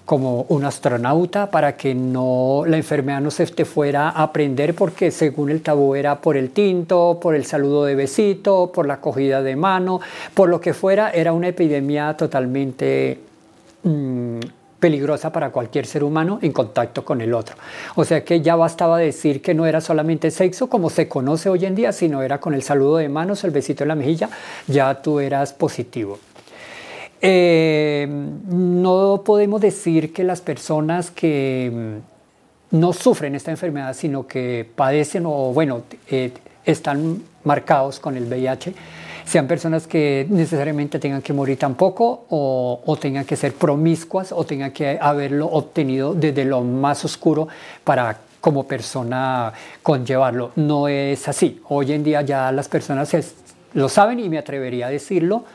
como 0.06 0.46
un 0.50 0.66
astronauta 0.66 1.50
para 1.50 1.78
que 1.78 1.94
no 1.94 2.64
la 2.66 2.76
enfermedad 2.78 3.22
no 3.22 3.32
se 3.32 3.46
te 3.46 3.66
fuera 3.66 4.10
a 4.10 4.24
aprender 4.24 4.74
porque 4.76 5.12
según 5.12 5.50
el 5.52 5.62
tabú 5.62 5.96
era 5.96 6.20
por 6.20 6.36
el 6.36 6.50
tinto, 6.50 7.20
por 7.22 7.36
el 7.36 7.46
saludo 7.46 7.86
de 7.86 7.96
besito, 7.96 8.72
por 8.74 8.88
la 8.88 8.96
acogida 8.96 9.42
de 9.42 9.56
mano, 9.56 10.02
por 10.34 10.50
lo 10.50 10.60
que 10.60 10.74
fuera, 10.74 11.12
era 11.12 11.34
una 11.34 11.50
epidemia 11.50 12.18
totalmente 12.18 13.20
mm, 13.84 14.40
peligrosa 14.82 15.32
para 15.32 15.52
cualquier 15.52 15.86
ser 15.86 16.04
humano 16.04 16.40
en 16.42 16.52
contacto 16.52 17.06
con 17.06 17.22
el 17.22 17.34
otro. 17.34 17.56
O 17.96 18.04
sea 18.04 18.26
que 18.26 18.42
ya 18.42 18.58
bastaba 18.58 18.98
decir 18.98 19.42
que 19.42 19.54
no 19.54 19.66
era 19.66 19.80
solamente 19.80 20.32
sexo 20.32 20.68
como 20.68 20.90
se 20.90 21.08
conoce 21.08 21.48
hoy 21.48 21.66
en 21.66 21.76
día, 21.76 21.94
sino 21.94 22.22
era 22.22 22.40
con 22.42 22.54
el 22.54 22.64
saludo 22.64 22.98
de 22.98 23.08
manos, 23.08 23.46
el 23.46 23.52
besito 23.52 23.86
en 23.86 23.90
la 23.90 23.96
mejilla, 23.96 24.30
ya 24.68 25.02
tú 25.02 25.22
eras 25.22 25.54
positivo. 25.54 26.20
Eh, 27.22 28.08
no 28.10 29.22
podemos 29.24 29.62
decir 29.62 30.12
que 30.12 30.24
las 30.24 30.42
personas 30.42 31.12
que 31.12 31.72
mm, 31.72 32.78
no 32.80 32.94
sufren 32.94 33.36
esta 33.36 33.52
enfermedad, 33.52 33.94
sino 33.94 34.26
que 34.26 34.68
padecen 34.76 35.26
o, 35.28 35.54
bueno, 35.54 35.84
eh, 36.10 36.32
están 36.66 37.22
marcados 37.44 38.00
con 38.00 38.18
el 38.18 38.26
VIH, 38.26 38.74
sean 39.26 39.48
personas 39.48 39.88
que 39.88 40.26
necesariamente 40.30 41.00
tengan 41.00 41.22
que 41.22 41.34
morir 41.34 41.58
tampoco 41.58 42.26
o, 42.30 42.82
o 42.86 42.96
tengan 42.98 43.26
que 43.26 43.36
ser 43.36 43.54
promiscuas 43.54 44.32
o 44.32 44.44
tengan 44.44 44.72
que 44.72 44.98
haberlo 45.00 45.48
obtenido 45.48 46.14
desde 46.14 46.46
lo 46.46 46.62
más 46.62 47.04
oscuro 47.06 47.48
para 47.84 48.18
como 48.42 48.68
persona 48.68 49.54
conllevarlo. 49.84 50.52
No 50.56 50.88
es 50.88 51.28
así. 51.28 51.62
Hoy 51.70 51.94
en 51.94 52.04
día 52.04 52.24
ya 52.24 52.52
las 52.52 52.68
personas 52.68 53.16
lo 53.74 53.88
saben 53.88 54.20
y 54.20 54.28
me 54.28 54.38
atrevería 54.38 54.88
a 54.88 54.90
decirlo 54.90 55.46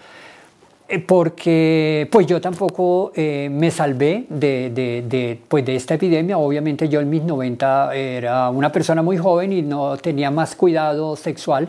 eh, 0.89 1.01
porque 1.01 2.09
pues 2.13 2.29
yo 2.29 2.41
tampoco 2.41 3.11
eh, 3.15 3.49
me 3.51 3.73
salvé 3.73 4.27
de, 4.29 4.71
de, 4.71 5.05
de, 5.07 5.41
pues 5.49 5.67
de 5.67 5.75
esta 5.75 5.95
epidemia. 5.95 6.39
Obviamente 6.39 6.89
yo 6.89 7.01
en 7.01 7.11
mis 7.11 7.23
90 7.23 7.95
era 7.95 8.49
una 8.51 8.71
persona 8.71 9.03
muy 9.03 9.19
joven 9.19 9.53
y 9.53 9.63
no 9.63 9.97
tenía 9.97 10.31
más 10.31 10.55
cuidado 10.55 11.17
sexual 11.17 11.69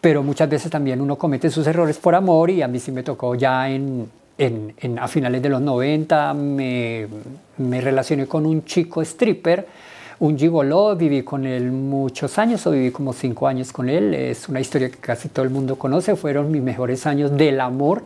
pero 0.00 0.22
muchas 0.22 0.48
veces 0.48 0.70
también 0.70 1.00
uno 1.00 1.16
comete 1.16 1.50
sus 1.50 1.66
errores 1.66 1.98
por 1.98 2.14
amor 2.14 2.50
y 2.50 2.62
a 2.62 2.68
mí 2.68 2.78
sí 2.78 2.92
me 2.92 3.02
tocó 3.02 3.34
ya 3.34 3.68
en, 3.68 4.08
en, 4.38 4.98
a 4.98 5.08
finales 5.08 5.42
de 5.42 5.48
los 5.48 5.60
90, 5.60 6.34
me, 6.34 7.06
me, 7.58 7.80
relacioné 7.80 8.26
con 8.26 8.46
un 8.46 8.64
chico 8.64 9.02
stripper, 9.02 9.66
un 10.18 10.38
gigoló, 10.38 10.96
viví 10.96 11.22
con 11.22 11.46
él 11.46 11.70
muchos 11.70 12.38
años, 12.38 12.66
o 12.66 12.70
viví 12.70 12.90
como 12.90 13.12
cinco 13.12 13.46
años 13.46 13.72
con 13.72 13.88
él, 13.88 14.14
es 14.14 14.48
una 14.48 14.60
historia 14.60 14.90
que 14.90 14.98
casi 14.98 15.28
todo 15.28 15.44
el 15.44 15.50
mundo 15.50 15.76
conoce, 15.76 16.16
fueron 16.16 16.50
mis 16.50 16.62
mejores 16.62 17.06
años 17.06 17.36
del 17.36 17.60
amor 17.60 18.02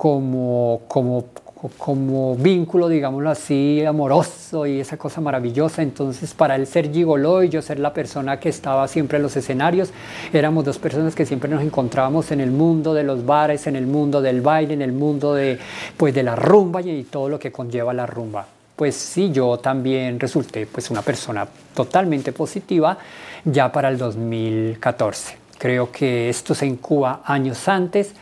como, 0.00 0.80
como, 0.88 1.26
como 1.68 2.34
vínculo, 2.36 2.88
digámoslo 2.88 3.30
así, 3.30 3.84
amoroso 3.84 4.66
y 4.66 4.80
esa 4.80 4.96
cosa 4.96 5.20
maravillosa. 5.20 5.82
Entonces, 5.82 6.32
para 6.32 6.56
él 6.56 6.66
ser 6.66 6.90
gigoló 6.90 7.42
y 7.42 7.48
yo 7.48 7.60
ser 7.60 7.78
la 7.78 7.92
persona 7.92 8.40
que 8.40 8.48
estaba 8.48 8.88
siempre 8.88 9.18
en 9.18 9.22
los 9.22 9.36
escenarios, 9.36 9.90
éramos 10.32 10.64
dos 10.64 10.78
personas 10.78 11.14
que 11.14 11.26
siempre 11.26 11.50
nos 11.50 11.62
encontrábamos 11.62 12.30
en 12.32 12.40
el 12.40 12.50
mundo 12.50 12.94
de 12.94 13.04
los 13.04 13.26
bares, 13.26 13.66
en 13.66 13.76
el 13.76 13.86
mundo 13.86 14.22
del 14.22 14.40
baile, 14.40 14.74
en 14.74 14.82
el 14.82 14.92
mundo 14.92 15.34
de, 15.34 15.58
pues, 15.96 16.14
de 16.14 16.22
la 16.22 16.36
rumba 16.36 16.80
y 16.80 17.04
todo 17.04 17.28
lo 17.28 17.38
que 17.38 17.52
conlleva 17.52 17.92
la 17.92 18.06
rumba. 18.06 18.46
Pues 18.76 18.96
sí, 18.96 19.30
yo 19.30 19.58
también 19.58 20.18
resulté 20.18 20.64
pues 20.64 20.90
una 20.90 21.02
persona 21.02 21.46
totalmente 21.74 22.32
positiva 22.32 22.96
ya 23.44 23.70
para 23.70 23.90
el 23.90 23.98
2014. 23.98 25.36
Creo 25.58 25.92
que 25.92 26.30
esto 26.30 26.54
se 26.54 26.64
incuba 26.64 27.20
años 27.26 27.68
antes 27.68 28.14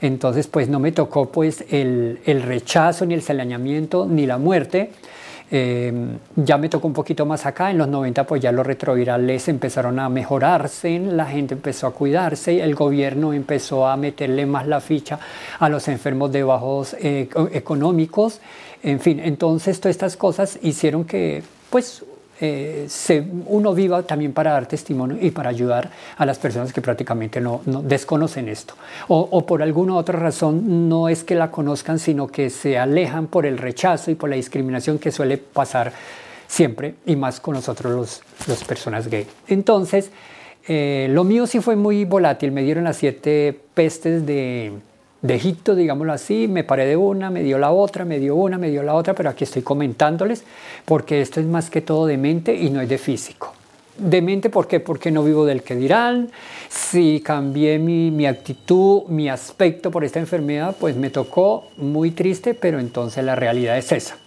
entonces, 0.00 0.46
pues 0.46 0.68
no 0.68 0.78
me 0.78 0.92
tocó 0.92 1.30
pues 1.30 1.64
el, 1.70 2.20
el 2.24 2.42
rechazo, 2.42 3.06
ni 3.06 3.14
el 3.14 3.22
señalamiento, 3.22 4.06
ni 4.06 4.26
la 4.26 4.38
muerte. 4.38 4.90
Eh, 5.48 5.92
ya 6.34 6.58
me 6.58 6.68
tocó 6.68 6.88
un 6.88 6.92
poquito 6.92 7.24
más 7.24 7.46
acá, 7.46 7.70
en 7.70 7.78
los 7.78 7.86
90 7.86 8.26
pues 8.26 8.42
ya 8.42 8.50
los 8.50 8.66
retrovirales 8.66 9.46
empezaron 9.46 10.00
a 10.00 10.08
mejorarse, 10.08 10.98
la 10.98 11.26
gente 11.26 11.54
empezó 11.54 11.86
a 11.86 11.92
cuidarse, 11.92 12.60
el 12.60 12.74
gobierno 12.74 13.32
empezó 13.32 13.86
a 13.86 13.96
meterle 13.96 14.44
más 14.44 14.66
la 14.66 14.80
ficha 14.80 15.20
a 15.60 15.68
los 15.68 15.86
enfermos 15.86 16.32
de 16.32 16.42
bajos 16.42 16.96
eh, 16.98 17.28
económicos, 17.52 18.40
en 18.82 18.98
fin, 18.98 19.20
entonces 19.20 19.78
todas 19.78 19.94
estas 19.94 20.16
cosas 20.16 20.58
hicieron 20.62 21.04
que 21.04 21.44
pues 21.70 22.04
eh, 22.40 22.86
se, 22.88 23.24
uno 23.46 23.74
viva 23.74 24.02
también 24.02 24.32
para 24.32 24.52
dar 24.52 24.66
testimonio 24.66 25.16
y 25.20 25.30
para 25.30 25.48
ayudar 25.48 25.90
a 26.16 26.26
las 26.26 26.38
personas 26.38 26.72
que 26.72 26.82
prácticamente 26.82 27.40
no, 27.40 27.62
desconocen 27.82 28.48
esto. 28.48 28.74
O, 29.08 29.46
por 29.46 29.62
alguna 29.62 29.94
otra 29.94 30.18
razón 30.18 30.88
no 30.88 31.08
es 31.08 31.24
que 31.24 31.34
la 31.34 31.50
conozcan, 31.50 31.98
sino 31.98 32.26
que 32.26 32.50
se 32.50 32.78
alejan 32.78 33.26
por 33.26 33.46
el 33.46 33.56
rechazo 33.58 34.10
y 34.10 34.14
por 34.14 34.28
la 34.28 34.36
discriminación 34.36 34.98
que 34.98 35.10
suele 35.10 35.38
pasar 35.38 35.92
siempre 36.46 36.94
y 37.06 37.16
más 37.16 37.40
con 37.40 37.54
nosotros 37.54 37.92
los, 37.92 38.48
las 38.48 38.62
personas 38.64 39.08
gay. 39.08 39.26
Entonces, 39.48 40.10
eh, 40.68 41.08
lo 41.10 41.24
mío 41.24 41.46
sí 41.46 41.60
fue 41.60 41.76
muy 41.76 42.04
volátil, 42.04 42.52
me 42.52 42.62
dieron 42.62 42.84
las 42.84 42.96
siete 42.98 43.58
pestes 43.74 44.26
de 44.26 44.72
de 45.26 45.34
Egipto, 45.34 45.74
digámoslo 45.74 46.12
así, 46.12 46.48
me 46.48 46.64
paré 46.64 46.86
de 46.86 46.96
una, 46.96 47.30
me 47.30 47.42
dio 47.42 47.58
la 47.58 47.70
otra, 47.72 48.04
me 48.04 48.18
dio 48.18 48.36
una, 48.36 48.58
me 48.58 48.70
dio 48.70 48.82
la 48.82 48.94
otra, 48.94 49.14
pero 49.14 49.30
aquí 49.30 49.44
estoy 49.44 49.62
comentándoles 49.62 50.44
porque 50.84 51.20
esto 51.20 51.40
es 51.40 51.46
más 51.46 51.70
que 51.70 51.80
todo 51.80 52.06
de 52.06 52.16
mente 52.16 52.54
y 52.54 52.70
no 52.70 52.80
es 52.80 52.88
de 52.88 52.98
físico. 52.98 53.52
De 53.98 54.20
mente, 54.20 54.50
¿por 54.50 54.68
qué? 54.68 54.78
Porque 54.78 55.10
no 55.10 55.24
vivo 55.24 55.46
del 55.46 55.62
que 55.62 55.74
dirán. 55.74 56.30
Si 56.68 57.20
cambié 57.24 57.78
mi, 57.78 58.10
mi 58.10 58.26
actitud, 58.26 59.04
mi 59.08 59.28
aspecto 59.28 59.90
por 59.90 60.04
esta 60.04 60.20
enfermedad, 60.20 60.76
pues 60.78 60.96
me 60.96 61.08
tocó 61.08 61.68
muy 61.78 62.10
triste, 62.10 62.52
pero 62.52 62.78
entonces 62.78 63.24
la 63.24 63.34
realidad 63.34 63.78
es 63.78 63.92
esa. 63.92 64.18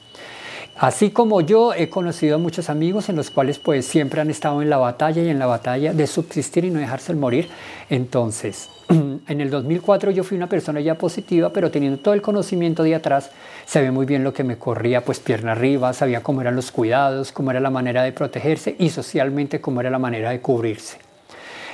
Así 0.80 1.10
como 1.10 1.42
yo 1.42 1.74
he 1.74 1.90
conocido 1.90 2.36
a 2.36 2.38
muchos 2.38 2.70
amigos 2.70 3.10
en 3.10 3.18
los 3.18 3.32
cuales 3.32 3.60
pues 3.60 3.86
siempre 3.86 4.22
han 4.22 4.30
estado 4.30 4.62
en 4.62 4.70
la 4.70 4.78
batalla 4.78 5.22
y 5.22 5.28
en 5.28 5.38
la 5.38 5.46
batalla 5.46 5.92
de 5.92 6.08
subsistir 6.08 6.64
y 6.64 6.72
no 6.72 6.80
dejarse 6.80 7.14
morir. 7.14 7.50
Entonces, 7.90 8.70
en 8.88 9.42
el 9.42 9.50
2004 9.50 10.12
yo 10.12 10.24
fui 10.24 10.38
una 10.38 10.48
persona 10.48 10.80
ya 10.80 10.98
positiva, 10.98 11.52
pero 11.52 11.70
teniendo 11.70 12.00
todo 12.00 12.14
el 12.14 12.22
conocimiento 12.22 12.84
de 12.84 12.96
atrás, 12.96 13.30
sabía 13.66 13.92
muy 13.92 14.06
bien 14.06 14.24
lo 14.24 14.32
que 14.32 14.46
me 14.46 14.58
corría, 14.58 15.04
pues 15.04 15.20
pierna 15.20 15.52
arriba, 15.52 15.92
sabía 15.92 16.24
cómo 16.24 16.40
eran 16.40 16.56
los 16.56 16.72
cuidados, 16.72 17.34
cómo 17.34 17.52
era 17.52 17.60
la 17.60 17.72
manera 17.72 18.04
de 18.04 18.14
protegerse 18.14 18.78
y 18.80 18.90
socialmente 18.90 19.60
cómo 19.60 19.82
era 19.82 19.90
la 19.90 20.00
manera 20.00 20.30
de 20.30 20.40
cubrirse. 20.40 21.09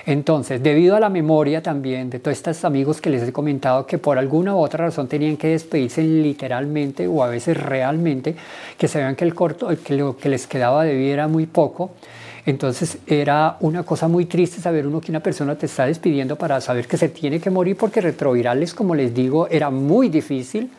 Entonces, 0.07 0.61
debido 0.61 0.95
a 0.95 0.99
la 0.99 1.09
memoria 1.09 1.63
también 1.63 2.11
de 2.11 2.19
todos 2.19 2.37
estos 2.37 2.63
amigos 2.63 3.01
que 3.01 3.09
les 3.09 3.27
he 3.27 3.33
comentado 3.33 3.87
que 3.87 3.97
por 3.97 4.19
alguna 4.19 4.55
u 4.55 4.59
otra 4.59 4.85
razón 4.85 5.07
tenían 5.07 5.35
que 5.35 5.47
despedirse 5.47 6.03
literalmente 6.03 7.07
o 7.07 7.23
a 7.23 7.27
veces 7.27 7.57
realmente, 7.57 8.35
que 8.77 8.87
sabían 8.87 9.15
que 9.15 9.25
el 9.25 9.33
corto, 9.33 9.69
que 9.83 9.95
lo 9.95 10.15
que 10.15 10.29
les 10.29 10.45
quedaba 10.45 10.83
de 10.83 11.11
era 11.11 11.27
muy 11.27 11.47
poco, 11.47 11.91
entonces 12.45 12.99
era 13.07 13.57
una 13.61 13.81
cosa 13.81 14.07
muy 14.07 14.25
triste 14.25 14.61
saber 14.61 14.85
uno 14.85 15.01
que 15.01 15.11
una 15.11 15.21
persona 15.21 15.55
te 15.55 15.65
está 15.65 15.87
despidiendo 15.87 16.35
para 16.35 16.61
saber 16.61 16.87
que 16.87 16.97
se 16.97 17.09
tiene 17.09 17.39
que 17.39 17.49
morir 17.49 17.75
porque 17.75 18.01
retrovirales, 18.01 18.75
como 18.75 18.93
les 18.93 19.13
digo, 19.13 19.47
era 19.49 19.71
muy 19.71 20.09
difícil 20.09 20.69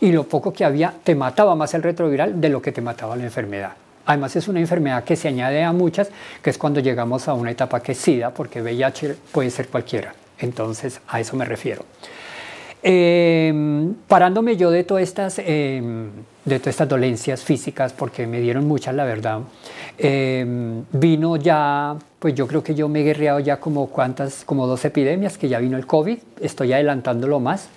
y 0.00 0.12
lo 0.12 0.24
poco 0.24 0.52
que 0.52 0.64
había 0.64 0.94
te 1.02 1.16
mataba 1.16 1.56
más 1.56 1.74
el 1.74 1.82
retroviral 1.82 2.40
de 2.40 2.48
lo 2.48 2.62
que 2.62 2.70
te 2.70 2.80
mataba 2.80 3.16
la 3.16 3.24
enfermedad. 3.24 3.72
Además 4.06 4.36
es 4.36 4.48
una 4.48 4.60
enfermedad 4.60 5.04
que 5.04 5.16
se 5.16 5.28
añade 5.28 5.62
a 5.62 5.72
muchas, 5.72 6.10
que 6.42 6.50
es 6.50 6.58
cuando 6.58 6.80
llegamos 6.80 7.28
a 7.28 7.34
una 7.34 7.50
etapa 7.50 7.80
que 7.80 7.92
es 7.92 7.98
SIDA, 7.98 8.32
porque 8.32 8.60
VIH 8.62 9.16
puede 9.32 9.50
ser 9.50 9.68
cualquiera. 9.68 10.14
Entonces 10.38 11.00
a 11.08 11.20
eso 11.20 11.36
me 11.36 11.44
refiero. 11.44 11.84
Em, 12.84 13.94
parándome 14.08 14.56
yo 14.56 14.72
de 14.72 14.82
todas 14.82 15.04
estas, 15.04 15.38
em, 15.38 16.10
de 16.44 16.58
todas 16.58 16.72
estas 16.74 16.88
dolencias 16.88 17.44
físicas, 17.44 17.92
porque 17.92 18.26
me 18.26 18.40
dieron 18.40 18.66
muchas, 18.66 18.92
la 18.96 19.04
verdad, 19.04 19.40
em, 19.98 20.84
vino 20.90 21.36
ya, 21.36 21.94
pues 22.18 22.34
yo 22.34 22.48
creo 22.48 22.64
que 22.64 22.74
yo 22.74 22.88
me 22.88 23.00
he 23.00 23.04
guerreado 23.04 23.38
ya 23.38 23.58
como 23.60 23.86
cuántas, 23.86 24.44
como 24.44 24.66
dos 24.66 24.84
epidemias, 24.84 25.38
que 25.38 25.48
ya 25.48 25.60
vino 25.60 25.76
el 25.76 25.86
COVID, 25.86 26.18
estoy 26.40 26.72
adelantándolo 26.72 27.38
más. 27.38 27.68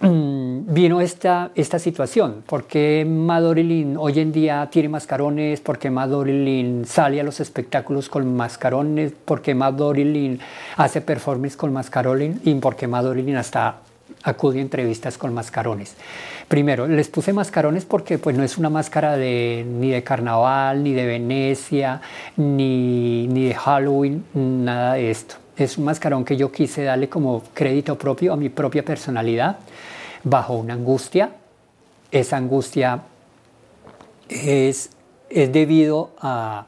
Mm, 0.00 0.74
vino 0.74 1.00
esta, 1.00 1.52
esta 1.54 1.78
situación. 1.78 2.42
¿Por 2.46 2.64
qué 2.64 3.06
Madorilin 3.08 3.96
hoy 3.96 4.20
en 4.20 4.30
día 4.30 4.68
tiene 4.70 4.90
mascarones? 4.90 5.60
¿Por 5.60 5.78
qué 5.78 5.90
Madorilin 5.90 6.84
sale 6.84 7.20
a 7.20 7.24
los 7.24 7.40
espectáculos 7.40 8.10
con 8.10 8.36
mascarones? 8.36 9.12
¿Por 9.24 9.40
qué 9.40 9.54
Madorilin 9.54 10.38
hace 10.76 11.00
performance 11.00 11.56
con 11.56 11.72
mascarones? 11.72 12.36
¿Y 12.44 12.54
por 12.56 12.76
qué 12.76 12.86
Madorilin 12.86 13.36
hasta 13.36 13.78
acude 14.22 14.58
a 14.58 14.62
entrevistas 14.62 15.16
con 15.16 15.32
mascarones? 15.32 15.94
Primero, 16.46 16.86
les 16.86 17.08
puse 17.08 17.32
mascarones 17.32 17.86
porque 17.86 18.18
pues, 18.18 18.36
no 18.36 18.42
es 18.42 18.58
una 18.58 18.68
máscara 18.68 19.16
de, 19.16 19.64
ni 19.66 19.90
de 19.90 20.02
carnaval, 20.02 20.84
ni 20.84 20.92
de 20.92 21.06
Venecia, 21.06 22.02
ni, 22.36 23.26
ni 23.28 23.46
de 23.46 23.54
Halloween, 23.54 24.24
nada 24.34 24.94
de 24.94 25.10
esto. 25.10 25.36
Es 25.56 25.78
un 25.78 25.86
mascarón 25.86 26.22
que 26.26 26.36
yo 26.36 26.52
quise 26.52 26.84
darle 26.84 27.08
como 27.08 27.42
crédito 27.54 27.96
propio 27.96 28.34
a 28.34 28.36
mi 28.36 28.50
propia 28.50 28.84
personalidad 28.84 29.56
bajo 30.26 30.54
una 30.54 30.74
angustia. 30.74 31.30
Esa 32.10 32.36
angustia 32.36 33.02
es, 34.28 34.90
es 35.30 35.52
debido 35.52 36.10
a, 36.20 36.66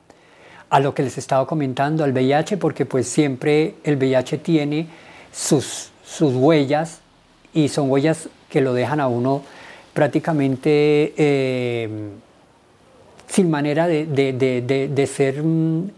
a 0.71 0.81
lo 0.81 0.95
que 0.95 1.03
les 1.03 1.19
estaba 1.19 1.47
comentando, 1.47 2.05
al 2.05 2.12
VIH, 2.12 2.57
porque 2.57 2.87
pues 2.87 3.09
siempre 3.09 3.75
el 3.83 3.97
VIH 3.97 4.38
tiene 4.38 4.87
sus, 5.33 5.91
sus 6.05 6.35
huellas 6.35 7.00
y 7.53 7.69
son 7.69 7.91
huellas 7.91 8.29
que 8.49 8.61
lo 8.61 8.73
dejan 8.75 9.00
a 9.00 9.09
uno 9.09 9.43
prácticamente 9.93 11.12
eh, 11.17 11.88
sin 13.27 13.50
manera 13.50 13.88
de, 13.88 14.07
de, 14.07 14.33
de, 14.33 14.88
de 14.88 15.07
ser, 15.09 15.43
mm, 15.43 15.91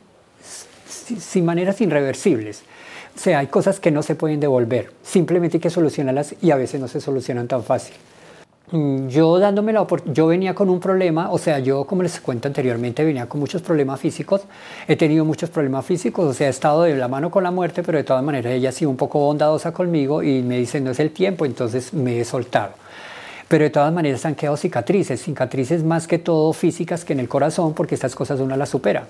sin 1.18 1.44
maneras 1.44 1.78
irreversibles. 1.82 2.62
O 3.14 3.18
sea, 3.18 3.40
hay 3.40 3.48
cosas 3.48 3.80
que 3.80 3.90
no 3.90 4.02
se 4.02 4.14
pueden 4.14 4.40
devolver, 4.40 4.92
simplemente 5.02 5.58
hay 5.58 5.60
que 5.60 5.70
solucionarlas 5.70 6.34
y 6.40 6.50
a 6.50 6.56
veces 6.56 6.80
no 6.80 6.88
se 6.88 7.00
solucionan 7.00 7.48
tan 7.48 7.62
fácil. 7.62 7.94
Mm, 8.72 9.08
yo 9.08 9.40
dándome 9.40 9.72
la 9.72 9.84
yo 10.06 10.28
venía 10.28 10.54
con 10.54 10.70
un 10.70 10.78
problema, 10.78 11.30
o 11.32 11.38
sea, 11.38 11.58
yo 11.58 11.84
como 11.84 12.04
les 12.04 12.20
cuento 12.20 12.46
anteriormente 12.46 13.04
venía 13.04 13.26
con 13.26 13.40
muchos 13.40 13.62
problemas 13.62 13.98
físicos, 13.98 14.42
he 14.86 14.94
tenido 14.94 15.24
muchos 15.24 15.50
problemas 15.50 15.84
físicos, 15.84 16.24
o 16.24 16.32
sea, 16.32 16.46
he 16.46 16.50
estado 16.50 16.82
de 16.82 16.94
la 16.94 17.08
mano 17.08 17.32
con 17.32 17.42
la 17.42 17.50
muerte, 17.50 17.82
pero 17.82 17.98
de 17.98 18.04
todas 18.04 18.22
maneras 18.22 18.52
ella 18.52 18.68
ha 18.68 18.72
sido 18.72 18.90
un 18.90 18.96
poco 18.96 19.18
bondadosa 19.18 19.72
conmigo 19.72 20.22
y 20.22 20.42
me 20.42 20.56
dice 20.58 20.80
no 20.80 20.92
es 20.92 21.00
el 21.00 21.10
tiempo, 21.10 21.46
entonces 21.46 21.92
me 21.92 22.20
he 22.20 22.24
soltado. 22.24 22.74
Pero 23.48 23.64
de 23.64 23.70
todas 23.70 23.92
maneras 23.92 24.24
han 24.24 24.36
quedado 24.36 24.56
cicatrices, 24.56 25.20
cicatrices 25.20 25.82
más 25.82 26.06
que 26.06 26.18
todo 26.18 26.52
físicas 26.52 27.04
que 27.04 27.12
en 27.12 27.18
el 27.18 27.28
corazón, 27.28 27.74
porque 27.74 27.96
estas 27.96 28.14
cosas 28.14 28.38
uno 28.38 28.56
las 28.56 28.68
supera. 28.68 29.08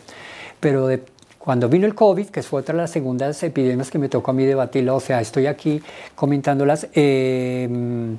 Pero 0.60 0.86
de 0.86 1.02
cuando 1.40 1.70
vino 1.70 1.86
el 1.86 1.94
COVID, 1.94 2.26
que 2.26 2.42
fue 2.42 2.60
otra 2.60 2.74
de 2.74 2.82
las 2.82 2.90
segundas 2.90 3.42
epidemias 3.42 3.90
que 3.90 3.98
me 3.98 4.10
tocó 4.10 4.30
a 4.30 4.34
mí 4.34 4.44
debatirlo, 4.44 4.94
o 4.94 5.00
sea, 5.00 5.22
estoy 5.22 5.46
aquí 5.46 5.80
comentándolas, 6.14 6.86
em, 6.92 8.18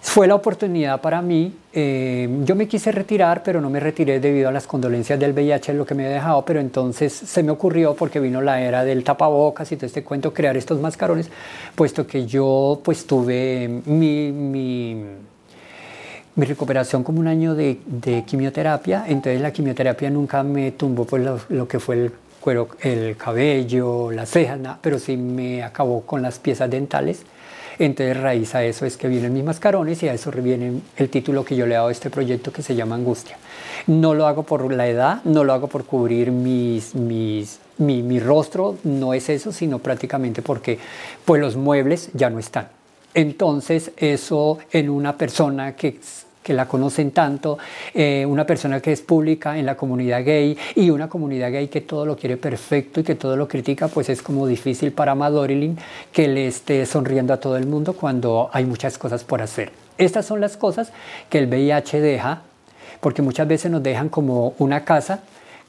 fue 0.00 0.26
la 0.26 0.36
oportunidad 0.36 1.02
para 1.02 1.20
mí. 1.20 1.54
Em, 1.74 2.46
yo 2.46 2.56
me 2.56 2.66
quise 2.66 2.92
retirar, 2.92 3.42
pero 3.42 3.60
no 3.60 3.68
me 3.68 3.78
retiré 3.78 4.20
debido 4.20 4.48
a 4.48 4.52
las 4.52 4.66
condolencias 4.66 5.20
del 5.20 5.32
VIH, 5.34 5.74
lo 5.74 5.84
que 5.84 5.94
me 5.94 6.04
había 6.04 6.14
dejado, 6.14 6.46
pero 6.46 6.60
entonces 6.60 7.12
se 7.12 7.42
me 7.42 7.50
ocurrió, 7.50 7.94
porque 7.94 8.20
vino 8.20 8.40
la 8.40 8.58
era 8.58 8.84
del 8.84 9.04
tapabocas 9.04 9.70
y 9.72 9.76
todo 9.76 9.86
este 9.86 10.02
cuento, 10.02 10.32
crear 10.32 10.56
estos 10.56 10.80
mascarones, 10.80 11.28
puesto 11.74 12.06
que 12.06 12.24
yo 12.24 12.80
pues 12.82 13.06
tuve 13.06 13.82
mi, 13.84 14.32
mi 14.32 15.04
mi 16.36 16.44
recuperación 16.44 17.02
como 17.02 17.18
un 17.18 17.28
año 17.28 17.54
de, 17.54 17.78
quimioterapia, 18.26 19.04
entonces 19.08 19.40
la 19.40 19.52
quimioterapia 19.52 20.10
nunca 20.10 20.42
me 20.42 20.70
tumbó 20.72 21.06
pues 21.06 21.24
lo, 21.24 21.40
lo, 21.48 21.66
que 21.66 21.80
fue 21.80 21.94
el 21.96 22.12
el 22.80 23.16
cabello, 23.16 24.10
las 24.12 24.30
cejas, 24.30 24.58
pero 24.80 24.98
sí 24.98 25.16
me 25.16 25.62
acabó 25.62 26.02
con 26.02 26.22
las 26.22 26.38
piezas 26.38 26.70
dentales. 26.70 27.22
Entonces, 27.78 28.16
raíz 28.16 28.54
a 28.54 28.64
eso 28.64 28.86
es 28.86 28.96
que 28.96 29.08
vienen 29.08 29.34
mis 29.34 29.44
mascarones 29.44 30.02
y 30.02 30.08
a 30.08 30.14
eso 30.14 30.30
viene 30.30 30.80
el 30.96 31.10
título 31.10 31.44
que 31.44 31.56
yo 31.56 31.66
le 31.66 31.74
he 31.74 31.76
dado 31.76 31.88
a 31.88 31.92
este 31.92 32.08
proyecto 32.08 32.50
que 32.52 32.62
se 32.62 32.74
llama 32.74 32.94
Angustia. 32.94 33.36
No 33.86 34.14
lo 34.14 34.26
hago 34.26 34.44
por 34.44 34.72
la 34.72 34.88
edad, 34.88 35.22
no 35.24 35.44
lo 35.44 35.52
hago 35.52 35.68
por 35.68 35.84
cubrir 35.84 36.32
mis, 36.32 36.94
mis, 36.94 37.58
mi, 37.78 38.02
mi 38.02 38.18
rostro, 38.18 38.78
no 38.84 39.12
es 39.12 39.28
eso, 39.28 39.52
sino 39.52 39.78
prácticamente 39.78 40.40
porque 40.40 40.78
pues, 41.24 41.40
los 41.40 41.56
muebles 41.56 42.08
ya 42.14 42.30
no 42.30 42.38
están. 42.38 42.68
Entonces, 43.12 43.92
eso 43.96 44.58
en 44.72 44.88
una 44.88 45.16
persona 45.16 45.76
que 45.76 45.98
que 46.46 46.54
la 46.54 46.68
conocen 46.68 47.10
tanto, 47.10 47.58
eh, 47.92 48.24
una 48.24 48.46
persona 48.46 48.78
que 48.78 48.92
es 48.92 49.00
pública 49.00 49.58
en 49.58 49.66
la 49.66 49.76
comunidad 49.76 50.24
gay 50.24 50.56
y 50.76 50.90
una 50.90 51.08
comunidad 51.08 51.50
gay 51.50 51.66
que 51.66 51.80
todo 51.80 52.06
lo 52.06 52.16
quiere 52.16 52.36
perfecto 52.36 53.00
y 53.00 53.02
que 53.02 53.16
todo 53.16 53.36
lo 53.36 53.48
critica, 53.48 53.88
pues 53.88 54.08
es 54.10 54.22
como 54.22 54.46
difícil 54.46 54.92
para 54.92 55.16
Madorilin 55.16 55.76
que 56.12 56.28
le 56.28 56.46
esté 56.46 56.86
sonriendo 56.86 57.34
a 57.34 57.38
todo 57.38 57.56
el 57.56 57.66
mundo 57.66 57.94
cuando 57.94 58.48
hay 58.52 58.64
muchas 58.64 58.96
cosas 58.96 59.24
por 59.24 59.42
hacer. 59.42 59.72
Estas 59.98 60.24
son 60.24 60.40
las 60.40 60.56
cosas 60.56 60.92
que 61.28 61.38
el 61.38 61.48
VIH 61.48 62.00
deja, 62.00 62.42
porque 63.00 63.22
muchas 63.22 63.48
veces 63.48 63.68
nos 63.72 63.82
dejan 63.82 64.08
como 64.08 64.54
una 64.58 64.84
casa 64.84 65.22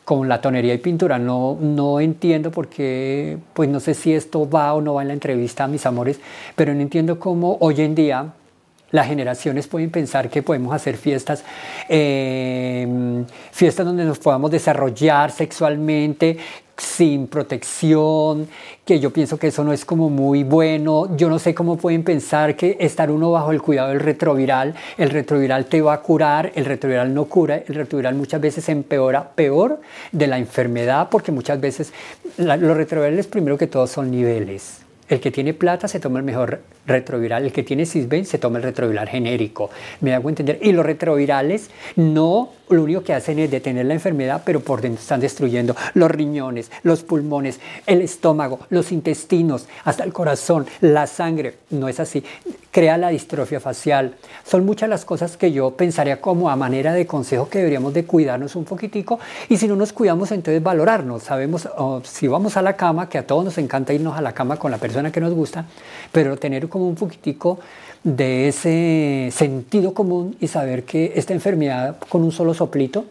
con 0.06 0.30
la 0.30 0.42
tonería 0.42 0.76
y 0.76 0.78
pintura. 0.78 1.18
No, 1.18 1.58
no 1.60 2.00
entiendo 2.00 2.52
por 2.52 2.68
qué, 2.68 3.40
pues 3.54 3.68
no 3.68 3.80
sé 3.80 3.96
si 3.96 4.14
esto 4.14 4.48
va 4.48 4.76
o 4.76 4.82
no 4.82 4.94
va 4.94 5.02
en 5.02 5.08
la 5.08 5.16
entrevista 5.16 5.68
mis 5.68 5.88
amores, 5.88 6.20
pero 6.56 6.72
no 6.76 6.82
entiendo 6.82 7.20
cómo 7.20 7.58
hoy 7.62 7.82
en 7.82 7.96
día 7.96 8.34
las 8.92 9.08
generaciones 9.08 9.68
pueden 9.68 9.90
pensar 9.90 10.30
que 10.30 10.42
podemos 10.42 10.74
hacer 10.74 10.98
fiestas, 10.98 11.44
eh, 11.90 13.24
fiestas 13.52 13.86
donde 13.86 14.06
nos 14.06 14.20
podamos 14.20 14.52
desarrollar 14.52 15.32
sexualmente 15.32 16.38
sin 16.78 17.28
protección, 17.28 18.48
que 18.86 19.00
yo 19.00 19.12
pienso 19.12 19.38
que 19.38 19.48
eso 19.48 19.64
no 19.64 19.74
es 19.74 19.84
como 19.84 20.10
muy 20.10 20.44
bueno. 20.44 21.16
Yo 21.18 21.30
no 21.30 21.40
sé 21.40 21.56
cómo 21.56 21.76
pueden 21.78 22.04
pensar 22.04 22.56
que 22.56 22.78
estar 22.80 23.10
uno 23.10 23.32
bajo 23.32 23.52
el 23.52 23.62
cuidado 23.62 23.90
del 23.90 24.00
retroviral, 24.00 24.76
el 24.98 25.10
retroviral 25.10 25.66
te 25.66 25.82
va 25.82 25.94
a 25.94 26.02
curar, 26.02 26.52
el 26.56 26.66
retroviral 26.66 27.14
no 27.14 27.26
cura, 27.26 27.64
el 27.68 27.76
retroviral 27.76 28.16
muchas 28.16 28.40
veces 28.40 28.70
empeora 28.70 29.30
peor 29.30 29.82
de 30.12 30.28
la 30.28 30.38
enfermedad, 30.38 31.10
porque 31.10 31.32
muchas 31.32 31.60
veces 31.60 31.92
los 32.38 32.78
retrovirales 32.78 33.28
primero 33.28 33.58
que 33.58 33.68
todo 33.68 33.88
son 33.88 34.12
niveles. 34.12 34.87
El 35.10 35.20
que 35.20 35.32
tiene 35.32 35.54
plata 35.54 35.88
se 35.88 36.00
toma 36.00 36.20
el 36.20 36.26
mejor 36.26 36.62
retroviral, 36.86 37.46
el 37.46 37.52
que 37.52 37.64
tiene 37.64 37.86
Cisben 37.86 38.26
se 38.26 38.38
toma 38.38 38.58
el 38.58 38.64
retroviral 38.64 39.08
genérico. 39.08 39.70
Me 40.02 40.14
hago 40.14 40.30
entender. 40.30 40.60
Y 40.62 40.72
los 40.72 40.86
retrovirales 40.86 41.70
no 41.96 42.52
lo 42.70 42.84
único 42.84 43.04
que 43.04 43.14
hacen 43.14 43.40
es 43.40 43.50
detener 43.50 43.86
la 43.86 43.94
enfermedad, 43.94 44.42
pero 44.46 44.60
por 44.60 44.82
dentro 44.82 45.02
están 45.02 45.20
destruyendo 45.20 45.76
los 45.94 46.12
riñones, 46.12 46.72
los 46.84 47.04
pulmones, 47.04 47.60
el 47.86 48.02
estómago, 48.02 48.60
los 48.70 48.92
intestinos, 48.92 49.68
hasta 49.84 50.04
el 50.04 50.14
corazón, 50.14 50.66
la 50.82 51.08
sangre. 51.08 51.56
No 51.70 51.88
es 51.88 52.00
así. 52.00 52.24
Crea 52.72 52.98
la 52.98 53.10
distrofia 53.10 53.60
facial. 53.60 54.16
Son 54.46 54.66
muchas 54.66 54.90
las 54.90 55.06
cosas 55.06 55.38
que 55.38 55.52
yo 55.52 55.72
pensaría 55.72 56.22
como 56.22 56.50
a 56.50 56.56
manera 56.56 56.94
de 56.94 57.08
consejo 57.08 57.50
que 57.50 57.60
deberíamos 57.60 57.94
de 57.94 58.06
cuidarnos 58.06 58.56
un 58.56 58.66
poquitico 58.66 59.20
y 59.50 59.58
si 59.58 59.68
no 59.68 59.76
nos 59.76 59.94
cuidamos 59.94 60.32
entonces 60.32 60.62
valorarnos. 60.62 61.24
Sabemos 61.24 61.68
si 62.04 62.28
vamos 62.28 62.58
a 62.58 62.62
la 62.62 62.76
cama, 62.76 63.10
que 63.10 63.18
a 63.18 63.26
todos 63.26 63.46
nos 63.46 63.58
encanta 63.58 63.94
irnos 63.94 64.18
a 64.18 64.22
la 64.22 64.34
cama 64.34 64.58
con 64.58 64.72
la 64.72 64.78
persona 64.78 65.12
que 65.12 65.22
nos 65.22 65.34
gusta, 65.34 65.66
pero 66.12 66.38
tener 66.38 66.70
como 66.70 66.88
un 66.88 66.96
poquitico 66.96 67.60
de 68.16 68.48
ese 68.48 69.30
sentido 69.34 69.94
común 69.94 70.38
y 70.40 70.48
saber 70.48 70.86
que 70.86 71.12
esta 71.16 71.34
enfermedad 71.34 71.98
con 72.08 72.24
un 72.24 72.32
solo 72.32 72.54
soplito, 72.54 73.04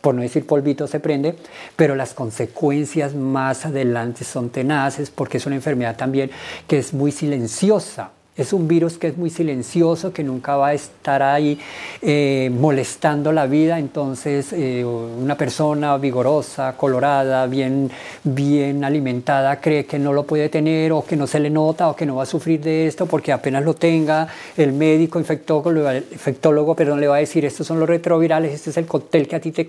por 0.00 0.16
no 0.16 0.22
decir 0.22 0.44
polvito, 0.44 0.88
se 0.88 0.98
prende, 0.98 1.36
pero 1.76 1.94
las 1.94 2.12
consecuencias 2.12 3.14
más 3.14 3.66
adelante 3.66 4.24
son 4.24 4.50
tenaces 4.50 5.10
porque 5.10 5.36
es 5.36 5.46
una 5.46 5.54
enfermedad 5.54 5.96
también 5.96 6.32
que 6.66 6.78
es 6.78 6.92
muy 6.92 7.12
silenciosa. 7.12 8.10
Es 8.36 8.52
un 8.52 8.68
virus 8.68 8.98
que 8.98 9.06
es 9.06 9.16
muy 9.16 9.30
silencioso, 9.30 10.12
que 10.12 10.22
nunca 10.22 10.56
va 10.56 10.68
a 10.68 10.74
estar 10.74 11.22
ahí 11.22 11.58
eh, 12.02 12.50
molestando 12.52 13.32
la 13.32 13.46
vida. 13.46 13.78
Entonces, 13.78 14.52
eh, 14.52 14.84
una 14.84 15.36
persona 15.38 15.96
vigorosa, 15.96 16.76
colorada, 16.76 17.46
bien, 17.46 17.90
bien 18.24 18.84
alimentada, 18.84 19.58
cree 19.58 19.86
que 19.86 19.98
no 19.98 20.12
lo 20.12 20.24
puede 20.24 20.50
tener 20.50 20.92
o 20.92 21.02
que 21.02 21.16
no 21.16 21.26
se 21.26 21.40
le 21.40 21.48
nota 21.48 21.88
o 21.88 21.96
que 21.96 22.04
no 22.04 22.16
va 22.16 22.24
a 22.24 22.26
sufrir 22.26 22.60
de 22.60 22.86
esto 22.86 23.06
porque 23.06 23.32
apenas 23.32 23.64
lo 23.64 23.72
tenga, 23.72 24.28
el 24.56 24.72
médico 24.74 25.18
infectólogo, 25.18 25.92
infectólogo 25.94 26.76
perdón, 26.76 27.00
le 27.00 27.08
va 27.08 27.16
a 27.16 27.20
decir, 27.20 27.44
estos 27.46 27.66
son 27.66 27.80
los 27.80 27.88
retrovirales, 27.88 28.52
este 28.52 28.68
es 28.68 28.76
el 28.76 28.86
cóctel 28.86 29.26
que 29.26 29.36
a 29.36 29.40
ti 29.40 29.50
te, 29.50 29.66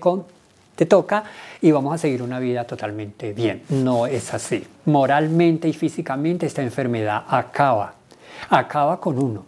te 0.76 0.86
toca 0.86 1.24
y 1.62 1.70
vamos 1.70 1.94
a 1.94 1.98
seguir 1.98 2.22
una 2.22 2.38
vida 2.38 2.64
totalmente 2.64 3.32
bien. 3.32 3.62
No 3.70 4.06
es 4.06 4.34
así. 4.34 4.62
Moralmente 4.84 5.68
y 5.68 5.72
físicamente 5.72 6.44
esta 6.44 6.62
enfermedad 6.62 7.24
acaba 7.28 7.97
acaba 8.48 9.00
con 9.00 9.18
uno. 9.18 9.44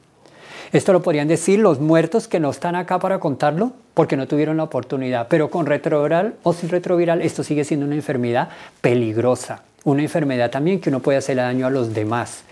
Esto 0.72 0.92
lo 0.92 1.02
podrían 1.02 1.26
decir 1.26 1.58
los 1.58 1.80
muertos 1.80 2.28
que 2.28 2.38
no 2.38 2.50
están 2.50 2.76
acá 2.76 3.00
para 3.00 3.18
contarlo 3.18 3.72
porque 3.94 4.16
no 4.16 4.28
tuvieron 4.28 4.56
la 4.56 4.62
oportunidad, 4.62 5.26
pero 5.28 5.50
con 5.50 5.66
retroviral 5.66 6.34
o 6.44 6.52
sin 6.52 6.68
retroviral 6.68 7.22
esto 7.22 7.42
sigue 7.42 7.64
siendo 7.64 7.86
una 7.86 7.96
enfermedad 7.96 8.50
peligrosa, 8.80 9.64
una 9.82 10.02
enfermedad 10.02 10.50
también 10.50 10.80
que 10.80 10.90
uno 10.90 11.00
puede 11.00 11.18
hacer 11.18 11.36
daño 11.36 11.66
a 11.66 11.70
los 11.70 11.92
demás. 11.92 12.44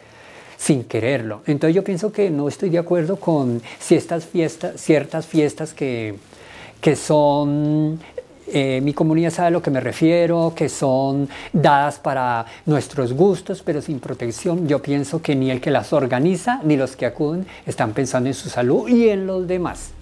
sin 0.59 0.83
quererlo. 0.83 1.43
Entonces 1.47 1.77
yo 1.77 1.85
pienso 1.85 2.11
que 2.11 2.31
no 2.31 2.49
estoy 2.49 2.71
de 2.71 2.79
acuerdo 2.79 3.17
con 3.17 3.63
si 3.79 3.95
estas 3.95 4.27
fiestas, 4.27 4.81
ciertas 4.81 5.25
fiestas 5.25 5.73
que, 5.73 6.17
que 6.81 6.97
son 6.97 8.01
eh, 8.53 8.81
mi 8.83 8.95
comunidad 8.95 9.31
sabe 9.31 9.49
a 9.49 9.51
lo 9.51 9.63
que 9.63 9.71
me 9.71 9.81
refiero, 9.81 10.53
que 10.55 10.69
son 10.69 11.29
dadas 11.53 11.99
para 11.99 12.47
nuestros 12.67 13.13
gustos, 13.13 13.63
pero 13.65 13.81
sin 13.81 14.01
protección. 14.01 14.67
Yo 14.67 14.81
pienso 14.81 15.21
que 15.21 15.35
ni 15.35 15.51
el 15.51 15.61
que 15.61 15.71
las 15.71 15.93
organiza 15.93 16.61
ni 16.65 16.77
los 16.77 16.97
que 16.97 17.07
acuden 17.07 17.47
están 17.67 17.93
pensando 17.93 18.29
en 18.29 18.35
su 18.35 18.49
salud 18.49 18.89
y 18.89 19.09
en 19.09 19.27
los 19.27 19.47
demás. 19.47 19.93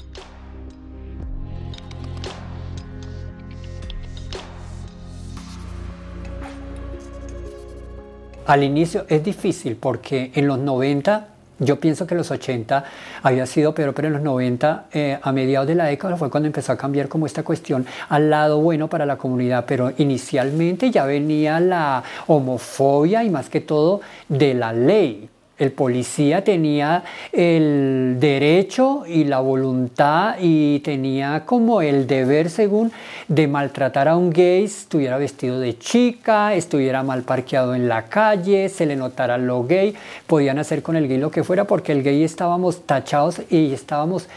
Al 8.46 8.62
inicio 8.62 9.06
es 9.08 9.24
difícil 9.24 9.76
porque 9.76 10.30
en 10.34 10.46
los 10.46 10.58
90 10.58 11.35
yo 11.58 11.80
pienso 11.80 12.06
que 12.06 12.14
los 12.14 12.30
80 12.30 12.84
había 13.22 13.46
sido 13.46 13.74
peor, 13.74 13.94
pero 13.94 14.08
en 14.08 14.14
los 14.14 14.22
90, 14.22 14.86
eh, 14.92 15.18
a 15.20 15.32
mediados 15.32 15.66
de 15.66 15.74
la 15.74 15.84
década, 15.86 16.16
fue 16.16 16.30
cuando 16.30 16.46
empezó 16.46 16.72
a 16.72 16.76
cambiar 16.76 17.08
como 17.08 17.26
esta 17.26 17.42
cuestión 17.42 17.86
al 18.08 18.30
lado 18.30 18.60
bueno 18.60 18.88
para 18.88 19.06
la 19.06 19.16
comunidad, 19.16 19.64
pero 19.66 19.92
inicialmente 19.98 20.90
ya 20.90 21.06
venía 21.06 21.60
la 21.60 22.02
homofobia 22.26 23.24
y 23.24 23.30
más 23.30 23.48
que 23.48 23.60
todo 23.60 24.00
de 24.28 24.54
la 24.54 24.72
ley. 24.72 25.30
El 25.58 25.72
policía 25.72 26.44
tenía 26.44 27.02
el 27.32 28.18
derecho 28.20 29.04
y 29.06 29.24
la 29.24 29.40
voluntad 29.40 30.36
y 30.38 30.80
tenía 30.80 31.44
como 31.46 31.80
el 31.80 32.06
deber, 32.06 32.50
según, 32.50 32.92
de 33.28 33.48
maltratar 33.48 34.06
a 34.08 34.16
un 34.18 34.30
gay, 34.30 34.64
estuviera 34.64 35.16
vestido 35.16 35.58
de 35.58 35.78
chica, 35.78 36.54
estuviera 36.54 37.02
mal 37.02 37.22
parqueado 37.22 37.74
en 37.74 37.88
la 37.88 38.04
calle, 38.04 38.68
se 38.68 38.84
le 38.84 38.96
notara 38.96 39.38
lo 39.38 39.64
gay, 39.64 39.94
podían 40.26 40.58
hacer 40.58 40.82
con 40.82 40.94
el 40.94 41.08
gay 41.08 41.16
lo 41.16 41.30
que 41.30 41.42
fuera 41.42 41.64
porque 41.64 41.92
el 41.92 42.02
gay 42.02 42.22
estábamos 42.22 42.82
tachados 42.82 43.40
y 43.48 43.72
estábamos 43.72 44.28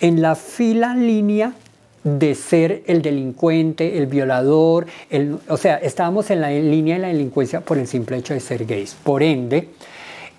en 0.00 0.20
la 0.20 0.34
fila 0.34 0.96
línea 0.96 1.52
de 2.02 2.34
ser 2.34 2.82
el 2.86 3.02
delincuente, 3.02 3.98
el 3.98 4.06
violador, 4.06 4.86
o 5.48 5.56
sea, 5.56 5.76
estábamos 5.76 6.30
en 6.30 6.40
la 6.40 6.50
línea 6.50 6.96
de 6.96 7.02
la 7.02 7.08
delincuencia 7.08 7.60
por 7.60 7.78
el 7.78 7.86
simple 7.86 8.18
hecho 8.18 8.34
de 8.34 8.40
ser 8.40 8.66
gays. 8.66 8.94
Por 9.02 9.22
ende, 9.22 9.68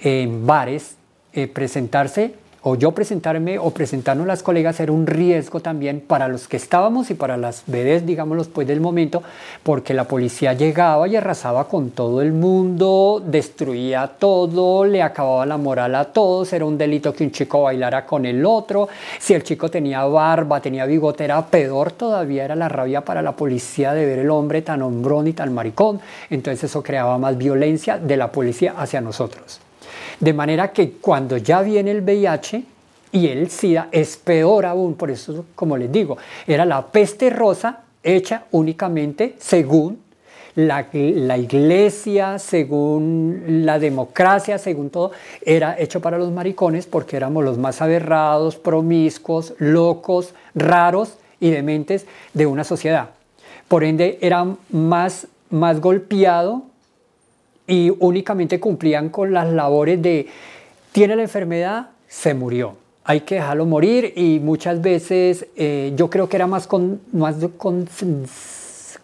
en 0.01 0.45
bares, 0.45 0.95
eh, 1.33 1.47
presentarse 1.47 2.33
o 2.67 2.75
yo 2.75 2.93
presentarme 2.93 3.59
o 3.59 3.69
presentarnos 3.69 4.25
las 4.25 4.41
colegas 4.41 4.79
era 4.79 4.91
un 4.91 5.05
riesgo 5.05 5.59
también 5.59 6.01
para 6.01 6.27
los 6.27 6.47
que 6.47 6.57
estábamos 6.57 7.11
y 7.11 7.13
para 7.13 7.37
las 7.37 7.61
bebés, 7.67 8.07
digámoslo, 8.07 8.43
después 8.43 8.67
del 8.67 8.81
momento, 8.81 9.21
porque 9.61 9.93
la 9.93 10.05
policía 10.05 10.53
llegaba 10.53 11.07
y 11.07 11.15
arrasaba 11.15 11.67
con 11.67 11.91
todo 11.91 12.23
el 12.23 12.33
mundo, 12.33 13.21
destruía 13.23 14.07
todo, 14.17 14.83
le 14.83 15.03
acababa 15.03 15.45
la 15.45 15.57
moral 15.57 15.93
a 15.93 16.05
todos, 16.05 16.51
era 16.53 16.65
un 16.65 16.75
delito 16.75 17.13
que 17.13 17.23
un 17.23 17.31
chico 17.31 17.61
bailara 17.61 18.03
con 18.03 18.25
el 18.25 18.43
otro, 18.43 18.89
si 19.19 19.35
el 19.35 19.43
chico 19.43 19.69
tenía 19.69 20.03
barba, 20.05 20.59
tenía 20.59 20.87
bigote, 20.87 21.23
era 21.23 21.45
peor 21.45 21.91
todavía, 21.91 22.45
era 22.45 22.55
la 22.55 22.67
rabia 22.67 23.05
para 23.05 23.21
la 23.21 23.33
policía 23.33 23.93
de 23.93 24.07
ver 24.07 24.17
el 24.17 24.31
hombre 24.31 24.63
tan 24.63 24.81
hombrón 24.81 25.27
y 25.27 25.33
tan 25.33 25.53
maricón, 25.53 25.99
entonces 26.31 26.63
eso 26.63 26.81
creaba 26.81 27.19
más 27.19 27.37
violencia 27.37 27.99
de 27.99 28.17
la 28.17 28.31
policía 28.31 28.73
hacia 28.75 29.01
nosotros. 29.01 29.61
De 30.19 30.33
manera 30.33 30.71
que 30.71 30.91
cuando 30.93 31.37
ya 31.37 31.61
viene 31.61 31.91
el 31.91 32.01
VIH 32.01 32.63
y 33.11 33.27
el 33.27 33.49
SIDA 33.49 33.89
es 33.91 34.17
peor 34.17 34.65
aún, 34.65 34.95
por 34.95 35.11
eso 35.11 35.45
como 35.55 35.77
les 35.77 35.91
digo, 35.91 36.17
era 36.47 36.65
la 36.65 36.85
peste 36.85 37.29
rosa 37.29 37.81
hecha 38.03 38.45
únicamente 38.51 39.35
según 39.39 40.05
la, 40.55 41.37
iglesia, 41.37 42.39
según 42.39 43.43
la 43.65 43.77
democracia, 43.77 44.57
según 44.57 44.89
todo, 44.89 45.11
era 45.41 45.77
hecho 45.77 45.99
para 45.99 46.17
los 46.17 46.31
maricones 46.31 46.85
porque 46.85 47.17
éramos 47.17 47.43
los 47.43 47.57
más 47.57 47.81
aberrados, 47.81 48.55
promiscuos, 48.55 49.53
locos, 49.57 50.33
raros 50.53 51.17
y 51.39 51.49
dementes 51.49 52.05
de 52.33 52.45
una 52.45 52.63
sociedad. 52.63 53.09
Por 53.67 53.83
ende, 53.83 54.17
era 54.21 54.47
más, 54.69 55.27
más 55.49 55.81
golpeado 55.81 56.63
y 57.67 57.91
únicamente 57.99 58.59
cumplían 58.59 59.09
con 59.09 59.33
las 59.33 59.51
labores 59.51 60.01
de, 60.01 60.27
tiene 60.91 61.15
la 61.15 61.23
enfermedad, 61.23 61.89
se 62.07 62.33
murió. 62.33 62.75
Hay 63.03 63.21
que 63.21 63.35
dejarlo 63.35 63.65
morir 63.65 64.13
y 64.15 64.39
muchas 64.39 64.81
veces 64.81 65.47
eh, 65.55 65.93
yo 65.95 66.09
creo 66.09 66.27
que 66.27 66.37
era 66.37 66.47
más, 66.47 66.67
con, 66.67 67.01
más 67.11 67.35
con, 67.57 67.87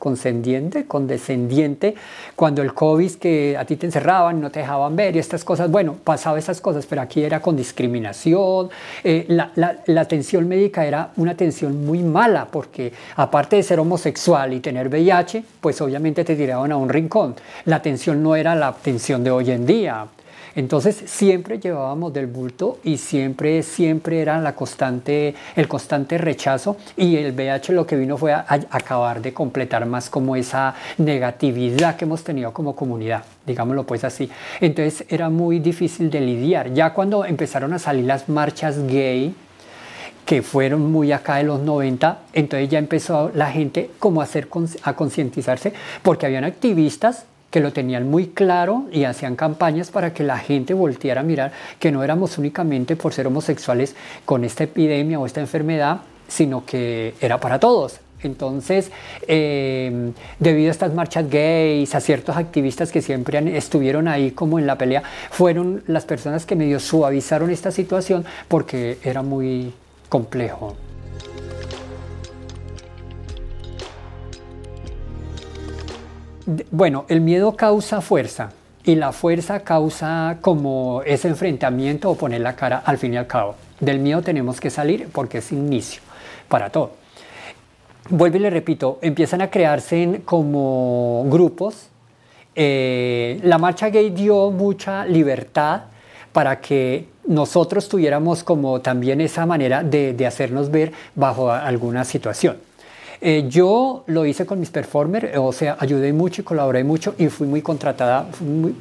condescendiente, 0.01 0.87
condescendiente, 0.87 1.93
cuando 2.35 2.63
el 2.63 2.73
COVID 2.73 3.11
que 3.17 3.55
a 3.55 3.65
ti 3.65 3.75
te 3.75 3.85
encerraban 3.85 4.41
no 4.41 4.49
te 4.49 4.61
dejaban 4.61 4.95
ver 4.95 5.15
y 5.15 5.19
estas 5.19 5.43
cosas, 5.43 5.69
bueno, 5.69 5.95
pasaba 6.03 6.39
esas 6.39 6.59
cosas, 6.59 6.87
pero 6.87 7.03
aquí 7.03 7.23
era 7.23 7.39
con 7.39 7.55
discriminación. 7.55 8.71
Eh, 9.03 9.25
la, 9.27 9.51
la, 9.55 10.01
atención 10.01 10.47
médica 10.47 10.87
era 10.87 11.11
una 11.17 11.33
atención 11.33 11.85
muy 11.85 11.99
mala 11.99 12.47
porque 12.51 12.91
aparte 13.15 13.57
de 13.57 13.63
ser 13.63 13.79
homosexual 13.79 14.53
y 14.53 14.59
tener 14.59 14.87
VIH, 14.87 15.43
pues 15.61 15.79
obviamente 15.81 16.23
te 16.23 16.35
tiraban 16.35 16.71
a 16.71 16.77
un 16.77 16.89
rincón. 16.89 17.35
La 17.65 17.75
atención 17.75 18.23
no 18.23 18.35
era 18.35 18.55
la 18.55 18.69
atención 18.69 19.23
de 19.23 19.29
hoy 19.29 19.51
en 19.51 19.67
día. 19.67 20.07
Entonces 20.55 21.03
siempre 21.05 21.59
llevábamos 21.59 22.13
del 22.13 22.27
bulto 22.27 22.79
y 22.83 22.97
siempre, 22.97 23.63
siempre 23.63 24.21
era 24.21 24.39
la 24.39 24.53
constante, 24.53 25.33
el 25.55 25.67
constante 25.67 26.17
rechazo 26.17 26.77
y 26.97 27.15
el 27.15 27.31
VH 27.33 27.71
lo 27.73 27.85
que 27.85 27.95
vino 27.95 28.17
fue 28.17 28.33
a, 28.33 28.45
acabar 28.69 29.21
de 29.21 29.33
completar 29.33 29.85
más 29.85 30.09
como 30.09 30.35
esa 30.35 30.75
negatividad 30.97 31.95
que 31.95 32.05
hemos 32.05 32.23
tenido 32.23 32.53
como 32.53 32.75
comunidad, 32.75 33.23
digámoslo 33.45 33.85
pues 33.85 34.03
así. 34.03 34.29
Entonces 34.59 35.05
era 35.09 35.29
muy 35.29 35.59
difícil 35.59 36.09
de 36.09 36.21
lidiar. 36.21 36.73
Ya 36.73 36.93
cuando 36.93 37.25
empezaron 37.25 37.73
a 37.73 37.79
salir 37.79 38.05
las 38.05 38.27
marchas 38.27 38.85
gay, 38.87 39.33
que 40.25 40.41
fueron 40.41 40.91
muy 40.91 41.11
acá 41.11 41.37
de 41.37 41.43
los 41.43 41.59
90, 41.59 42.19
entonces 42.33 42.69
ya 42.69 42.79
empezó 42.79 43.31
la 43.33 43.51
gente 43.51 43.89
como 43.99 44.21
a, 44.21 44.25
hacer, 44.25 44.47
a 44.83 44.93
concientizarse, 44.93 45.73
porque 46.03 46.25
habían 46.25 46.43
activistas 46.43 47.25
que 47.51 47.59
lo 47.59 47.73
tenían 47.73 48.09
muy 48.09 48.27
claro 48.27 48.85
y 48.91 49.03
hacían 49.03 49.35
campañas 49.35 49.91
para 49.91 50.13
que 50.13 50.23
la 50.23 50.39
gente 50.39 50.73
volteara 50.73 51.21
a 51.21 51.23
mirar 51.23 51.51
que 51.79 51.91
no 51.91 52.03
éramos 52.03 52.37
únicamente 52.37 52.95
por 52.95 53.13
ser 53.13 53.27
homosexuales 53.27 53.95
con 54.25 54.43
esta 54.45 54.63
epidemia 54.63 55.19
o 55.19 55.25
esta 55.25 55.41
enfermedad, 55.41 56.01
sino 56.27 56.65
que 56.65 57.13
era 57.21 57.39
para 57.39 57.59
todos. 57.59 57.99
Entonces, 58.23 58.91
em, 59.27 60.13
debido 60.39 60.69
a 60.69 60.71
estas 60.71 60.93
marchas 60.93 61.29
gays, 61.29 61.93
a 61.95 61.99
ciertos 61.99 62.37
activistas 62.37 62.91
que 62.91 63.01
siempre 63.01 63.57
estuvieron 63.57 64.07
ahí 64.07 64.31
como 64.31 64.59
en 64.59 64.67
la 64.67 64.77
pelea, 64.77 65.03
fueron 65.31 65.83
las 65.87 66.05
personas 66.05 66.45
que 66.45 66.55
medio 66.55 66.79
suavizaron 66.79 67.49
esta 67.49 67.71
situación 67.71 68.25
porque 68.47 68.99
era 69.03 69.23
muy 69.23 69.73
complejo. 70.07 70.75
Bueno, 76.71 77.05
el 77.07 77.21
miedo 77.21 77.55
causa 77.55 78.01
fuerza 78.01 78.51
y 78.83 78.95
la 78.95 79.11
fuerza 79.11 79.61
causa 79.61 80.37
como 80.41 81.01
ese 81.05 81.27
enfrentamiento 81.27 82.09
o 82.09 82.15
poner 82.15 82.41
la 82.41 82.55
cara 82.55 82.81
al 82.85 82.97
fin 82.97 83.13
y 83.13 83.17
al 83.17 83.27
cabo. 83.27 83.55
Del 83.79 83.99
miedo 83.99 84.21
tenemos 84.21 84.59
que 84.59 84.69
salir 84.69 85.07
porque 85.11 85.39
es 85.39 85.51
inicio 85.51 86.01
para 86.47 86.69
todo. 86.69 86.91
Vuelvo 88.09 88.37
y 88.37 88.39
le 88.39 88.49
repito, 88.49 88.97
empiezan 89.01 89.41
a 89.41 89.49
crearse 89.49 90.21
como 90.25 91.25
grupos. 91.29 91.87
Eh, 92.55 93.39
la 93.43 93.57
marcha 93.57 93.89
gay 93.89 94.09
dio 94.09 94.51
mucha 94.51 95.05
libertad 95.05 95.83
para 96.33 96.59
que 96.59 97.07
nosotros 97.27 97.87
tuviéramos 97.87 98.43
como 98.43 98.81
también 98.81 99.21
esa 99.21 99.45
manera 99.45 99.83
de 99.83 100.25
hacernos 100.25 100.71
ver 100.71 100.91
bajo 101.15 101.51
alguna 101.51 102.03
situación. 102.03 102.57
Eh, 103.23 103.45
yo 103.47 104.03
lo 104.07 104.25
hice 104.25 104.47
con 104.47 104.59
mis 104.59 104.71
performers, 104.71 105.37
o 105.37 105.51
sea, 105.51 105.77
ayudé 105.79 106.11
mucho 106.11 106.41
y 106.41 106.43
colaboré 106.43 106.83
mucho 106.83 107.13
y 107.19 107.27
fui 107.27 107.45
muy 107.45 107.61
contratada, 107.61 108.25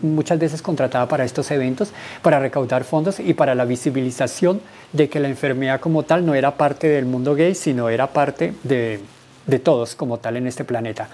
muchas 0.01 0.39
veces 0.39 0.63
contratada 0.63 1.07
para 1.07 1.25
estos 1.25 1.51
eventos, 1.51 1.93
para 2.23 2.39
recaudar 2.39 2.85
fondos 2.85 3.21
y 3.21 3.35
para 3.35 3.55
la 3.55 3.67
visibilización 3.67 4.63
de 4.95 5.11
que 5.11 5.21
la 5.21 5.29
enfermedad 5.29 5.79
como 5.79 6.05
tal 6.05 6.25
no 6.25 6.35
era 6.35 6.57
parte 6.57 6.89
del 6.89 7.05
mundo 7.05 7.35
gay, 7.35 7.55
sino 7.55 7.91
era 7.91 8.07
parte 8.07 8.55
de, 8.63 9.01
de 9.47 9.59
todos 9.59 9.95
como 9.95 10.17
tal 10.17 10.39
en 10.39 10.47
este 10.47 10.65
planeta. 10.65 11.11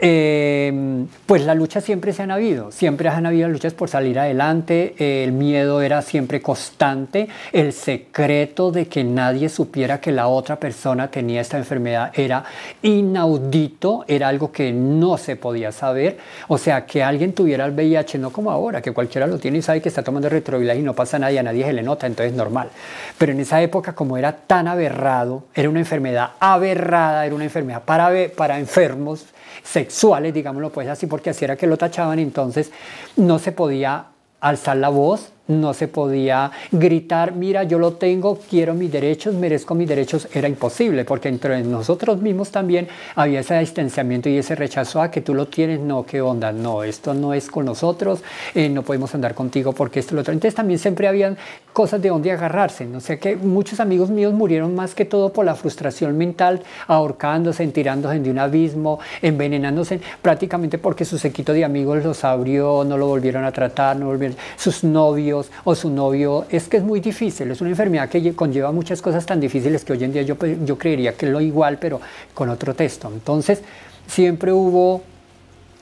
Eh, 0.00 1.06
pues 1.26 1.42
la 1.42 1.54
lucha 1.54 1.80
siempre 1.80 2.12
se 2.12 2.22
han 2.22 2.30
habido, 2.30 2.72
siempre 2.72 3.08
han 3.08 3.26
habido 3.26 3.48
luchas 3.48 3.74
por 3.74 3.88
salir 3.88 4.18
adelante, 4.18 4.94
el 4.98 5.32
miedo 5.32 5.80
era 5.82 6.02
siempre 6.02 6.42
constante, 6.42 7.28
el 7.52 7.72
secreto 7.72 8.72
de 8.72 8.86
que 8.86 9.04
nadie 9.04 9.48
supiera 9.48 10.00
que 10.00 10.10
la 10.10 10.26
otra 10.26 10.56
persona 10.56 11.10
tenía 11.10 11.40
esta 11.40 11.58
enfermedad 11.58 12.10
era 12.14 12.44
inaudito, 12.82 14.04
era 14.08 14.28
algo 14.28 14.50
que 14.50 14.72
no 14.72 15.16
se 15.16 15.36
podía 15.36 15.70
saber, 15.70 16.18
o 16.48 16.58
sea, 16.58 16.86
que 16.86 17.02
alguien 17.02 17.32
tuviera 17.32 17.64
el 17.64 17.72
VIH, 17.72 18.18
no 18.18 18.30
como 18.30 18.50
ahora, 18.50 18.82
que 18.82 18.92
cualquiera 18.92 19.26
lo 19.26 19.38
tiene 19.38 19.58
y 19.58 19.62
sabe 19.62 19.80
que 19.80 19.88
está 19.88 20.02
tomando 20.02 20.28
retroviral 20.28 20.78
y 20.78 20.82
no 20.82 20.94
pasa 20.94 21.18
nada 21.18 21.32
y 21.32 21.38
a 21.38 21.42
nadie 21.42 21.64
se 21.64 21.72
le 21.72 21.82
nota, 21.82 22.06
entonces 22.06 22.32
es 22.32 22.36
normal. 22.36 22.68
Pero 23.16 23.32
en 23.32 23.40
esa 23.40 23.62
época, 23.62 23.94
como 23.94 24.16
era 24.16 24.32
tan 24.32 24.66
aberrado, 24.66 25.44
era 25.54 25.70
una 25.70 25.78
enfermedad 25.78 26.30
aberrada, 26.40 27.24
era 27.24 27.34
una 27.34 27.44
enfermedad 27.44 27.82
para, 27.84 28.10
para 28.36 28.58
enfermos, 28.58 29.26
sexuales, 29.62 30.32
digámoslo 30.32 30.70
pues 30.70 30.88
así, 30.88 31.06
porque 31.06 31.30
así 31.30 31.44
era 31.44 31.56
que 31.56 31.66
lo 31.66 31.76
tachaban, 31.76 32.18
entonces 32.18 32.72
no 33.16 33.38
se 33.38 33.52
podía 33.52 34.06
alzar 34.40 34.76
la 34.78 34.88
voz, 34.88 35.33
no 35.46 35.74
se 35.74 35.88
podía 35.88 36.50
gritar, 36.72 37.34
mira, 37.34 37.64
yo 37.64 37.78
lo 37.78 37.94
tengo, 37.94 38.38
quiero 38.48 38.74
mis 38.74 38.90
derechos, 38.90 39.34
merezco 39.34 39.74
mis 39.74 39.88
derechos, 39.88 40.28
era 40.32 40.48
imposible, 40.48 41.04
porque 41.04 41.28
entre 41.28 41.62
nosotros 41.62 42.20
mismos 42.20 42.50
también 42.50 42.88
había 43.14 43.40
ese 43.40 43.58
distanciamiento 43.58 44.28
y 44.28 44.38
ese 44.38 44.54
rechazo 44.54 45.02
a 45.02 45.10
que 45.10 45.20
tú 45.20 45.34
lo 45.34 45.46
tienes, 45.48 45.80
no, 45.80 46.06
qué 46.06 46.20
onda, 46.20 46.52
no, 46.52 46.82
esto 46.82 47.12
no 47.12 47.34
es 47.34 47.50
con 47.50 47.66
nosotros, 47.66 48.22
eh, 48.54 48.68
no 48.68 48.82
podemos 48.82 49.14
andar 49.14 49.34
contigo 49.34 49.72
porque 49.72 50.00
esto 50.00 50.14
lo 50.14 50.22
otro. 50.22 50.32
Entonces 50.32 50.54
también 50.54 50.78
siempre 50.78 51.08
habían 51.08 51.36
cosas 51.72 52.00
de 52.00 52.08
donde 52.08 52.30
agarrarse, 52.30 52.86
¿no? 52.86 52.98
o 52.98 53.00
sea 53.00 53.18
que 53.18 53.36
muchos 53.36 53.80
amigos 53.80 54.08
míos 54.08 54.32
murieron 54.32 54.74
más 54.74 54.94
que 54.94 55.04
todo 55.04 55.32
por 55.32 55.44
la 55.44 55.56
frustración 55.56 56.16
mental, 56.16 56.62
ahorcándose, 56.86 57.66
tirándose 57.66 58.20
de 58.20 58.30
un 58.30 58.38
abismo, 58.38 59.00
envenenándose, 59.20 60.00
prácticamente 60.22 60.78
porque 60.78 61.04
su 61.04 61.18
sequito 61.18 61.52
de 61.52 61.64
amigos 61.64 62.04
los 62.04 62.24
abrió, 62.24 62.84
no 62.84 62.96
lo 62.96 63.08
volvieron 63.08 63.44
a 63.44 63.52
tratar, 63.52 63.96
no 63.96 64.06
volvieron, 64.06 64.36
sus 64.56 64.84
novios, 64.84 65.33
o 65.64 65.74
su 65.74 65.90
novio, 65.90 66.46
es 66.50 66.68
que 66.68 66.78
es 66.78 66.82
muy 66.82 67.00
difícil, 67.00 67.50
es 67.50 67.60
una 67.60 67.70
enfermedad 67.70 68.08
que 68.08 68.34
conlleva 68.34 68.72
muchas 68.72 69.00
cosas 69.02 69.24
tan 69.26 69.40
difíciles 69.40 69.84
que 69.84 69.92
hoy 69.92 70.04
en 70.04 70.12
día 70.12 70.22
yo, 70.22 70.36
yo 70.64 70.78
creería 70.78 71.14
que 71.14 71.26
es 71.26 71.32
lo 71.32 71.40
igual, 71.40 71.78
pero 71.78 72.00
con 72.32 72.48
otro 72.48 72.74
texto. 72.74 73.10
Entonces, 73.12 73.62
siempre 74.06 74.52
hubo 74.52 75.02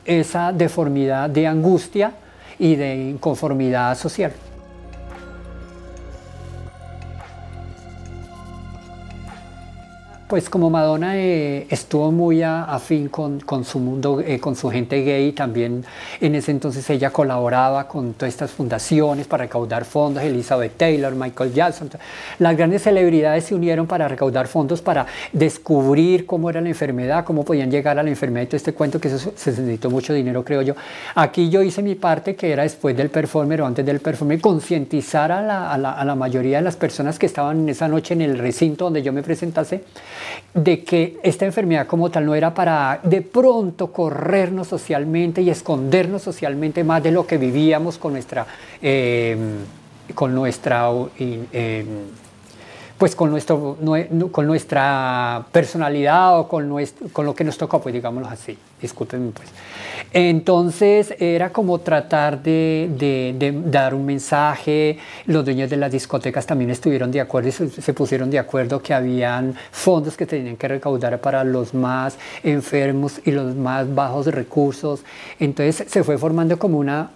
esa 0.05 0.53
deformidad 0.53 1.31
de 1.31 1.47
angustia 1.47 2.13
y 2.59 2.77
de 2.77 3.11
inconformidad 3.11 3.97
social. 3.97 4.33
Pues 10.33 10.49
como 10.49 10.71
Madonna 10.71 11.19
eh, 11.19 11.67
estuvo 11.69 12.11
muy 12.11 12.43
afín 12.43 13.11
con, 13.11 13.41
con, 13.41 13.67
su 13.67 13.79
mundo, 13.79 14.23
eh, 14.27 14.41
con 14.41 14.57
su 14.57 14.71
gente 14.71 15.03
gay, 15.03 15.33
también 15.33 15.85
en 16.23 16.35
ese 16.35 16.53
entonces 16.53 16.89
ella 16.89 17.11
colaboraba 17.11 17.87
con 17.87 18.15
todas 18.15 18.33
estas 18.33 18.51
fundaciones 18.51 19.27
para 19.27 19.45
recaudar 19.45 19.85
fondos, 19.85 20.23
Elizabeth 20.23 20.79
Taylor, 20.79 21.15
Michael 21.15 21.53
Jackson. 21.53 21.91
Las 22.39 22.57
grandes 22.57 22.81
celebridades 22.81 23.45
se 23.45 23.55
unieron 23.55 23.87
para 23.87 24.09
recaudar 24.09 24.47
fondos 24.47 24.81
para 24.81 25.05
descubrir 25.35 26.25
cómo 26.25 26.49
era 26.49 26.63
la 26.63 26.71
enfermedad, 26.71 27.27
cómo 27.27 27.45
podían 27.45 27.71
llegar 27.71 27.99
a 27.99 28.03
la 28.03 28.09
enfermedad 28.09 28.47
todo 28.47 28.57
este 28.57 28.73
cuento 28.73 28.99
que 28.99 29.11
se, 29.11 29.19
se 29.19 29.51
necesitó 29.51 29.91
mucho 29.91 30.15
dinero, 30.15 30.43
creo 30.47 30.63
yo. 30.63 30.75
Aquí 31.15 31.51
yo 31.51 31.61
hice 31.61 31.83
mi 31.83 31.95
parte, 31.95 32.37
que 32.37 32.51
era 32.51 32.63
después 32.63 32.97
del 32.97 33.11
performer 33.11 33.61
o 33.61 33.67
antes 33.67 33.85
del 33.85 34.01
performer, 34.01 34.41
concientizar 34.41 35.31
a 35.31 35.43
la, 35.43 35.71
a, 35.71 35.77
la, 35.77 35.93
a 35.93 36.07
la 36.07 36.15
mayoría 36.15 36.57
de 36.57 36.63
las 36.63 36.77
personas 36.77 37.19
que 37.19 37.27
estaban 37.27 37.61
en 37.61 37.69
esa 37.69 37.87
noche 37.87 38.15
en 38.15 38.23
el 38.23 38.39
recinto 38.39 38.87
donde 38.87 39.03
yo 39.03 39.13
me 39.13 39.23
presentase 39.23 39.85
de 40.55 40.85
que 40.85 41.19
esta 41.23 41.45
enfermedad 41.45 41.87
como 41.87 42.11
tal 42.11 42.27
no 42.27 42.35
era 42.35 42.55
para 42.55 43.01
de 43.03 43.23
pronto 43.23 43.93
corrernos 43.93 44.69
socialmente 44.69 45.43
y 45.43 45.51
escondernos 45.51 46.23
socialmente 46.23 46.85
más 46.85 47.03
de 47.03 47.11
lo 47.11 47.27
que 47.27 47.39
vivíamos 47.39 47.99
con 47.99 48.13
nuestra, 48.13 48.47
eh, 48.81 49.37
con 50.15 50.35
nuestra 50.35 50.91
eh, 51.19 51.85
pues 53.03 53.17
con, 53.17 53.33
nuestro, 53.33 53.77
con 54.31 54.47
nuestra 54.47 55.45
personalidad 55.51 56.39
o 56.39 56.47
con, 56.47 56.69
nuestro, 56.69 57.09
con 57.09 57.27
lo 57.27 57.35
que 57.35 57.43
nos 57.43 57.59
tocó, 57.59 57.81
pues 57.81 57.93
digámoslo 57.93 58.29
así, 58.29 58.57
discúlpenme 58.81 59.33
pues. 59.33 59.49
Entonces 60.13 61.13
era 61.19 61.51
como 61.51 61.81
tratar 61.81 62.41
de, 62.41 63.35
de, 63.37 63.61
dar 63.65 63.93
un 63.93 64.07
mensaje, 64.07 64.99
los 65.27 65.45
dueños 65.45 65.69
de 65.69 65.79
las 65.79 65.91
discotecas 65.91 66.47
también 66.47 66.71
estuvieron 66.71 67.11
de 67.11 67.21
acuerdo 67.21 67.49
y 67.49 67.51
se, 67.51 67.93
pusieron 67.93 68.31
de 68.31 68.39
acuerdo 68.39 68.81
que 68.81 68.95
habían 68.95 69.57
fondos 69.73 70.17
que 70.17 70.25
tenían 70.25 70.57
que 70.57 70.69
recaudar 70.69 71.21
para 71.21 71.43
los 71.43 71.75
más 71.75 72.17
enfermos 72.45 73.21
y 73.25 73.33
los 73.33 73.57
más 73.57 73.93
bajos 73.93 74.27
recursos. 74.27 75.03
Entonces 75.41 75.91
se 75.91 76.05
fue 76.05 76.19
formando 76.19 76.57
como 76.57 76.79
una 76.79 77.11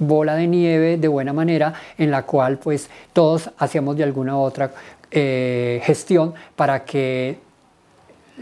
bola 0.00 0.34
de 0.34 0.48
nieve 0.48 0.96
de 0.96 1.06
buena 1.06 1.32
manera 1.32 1.74
en 1.96 2.10
la 2.10 2.24
cual 2.24 2.58
pues 2.58 2.90
todos 3.12 3.50
hacíamos 3.56 3.96
de 3.96 4.02
alguna 4.02 4.36
u 4.36 4.40
otra 4.40 4.72
eh, 5.12 5.80
gestión 5.84 6.34
para 6.56 6.84
que 6.84 7.38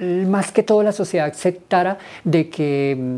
más 0.00 0.52
que 0.52 0.62
todo 0.62 0.83
la 0.83 0.92
sociedad 0.92 1.28
aceptara 1.28 1.98
de 2.24 2.48
que 2.48 2.96
mm, 2.98 3.16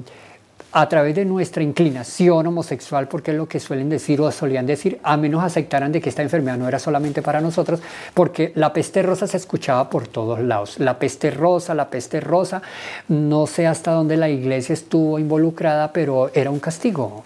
a 0.73 0.89
través 0.89 1.15
de 1.15 1.25
nuestra 1.25 1.63
inclinación 1.63 2.47
homosexual, 2.47 3.07
porque 3.07 3.31
es 3.31 3.37
lo 3.37 3.47
que 3.47 3.61
suelen 3.61 3.91
decir 3.91 4.21
o 4.21 4.31
solían 4.33 4.67
decir, 4.67 4.99
a 5.03 5.17
menos 5.19 5.45
aceptaran 5.45 5.93
de 5.93 6.01
que 6.01 6.09
esta 6.09 6.23
enfermedad 6.23 6.57
no 6.57 6.67
era 6.67 6.79
solamente 6.79 7.21
para 7.21 7.41
nosotros, 7.41 7.81
porque 8.15 8.53
la 8.55 8.73
peste 8.73 9.03
rosa 9.03 9.27
se 9.27 9.37
escuchaba 9.37 9.91
por 9.91 10.09
todos 10.09 10.41
lados. 10.41 10.79
La 10.79 10.99
peste 10.99 11.31
rosa, 11.31 11.75
la 11.75 11.91
peste 11.91 12.21
rosa, 12.21 12.63
no 13.09 13.47
sé 13.47 13.67
hasta 13.67 13.93
dónde 13.93 14.17
la 14.17 14.31
iglesia 14.31 14.73
estuvo 14.73 15.19
involucrada, 15.19 15.93
pero 15.93 16.31
era 16.33 16.51
un 16.51 16.59
castigo. 16.59 17.25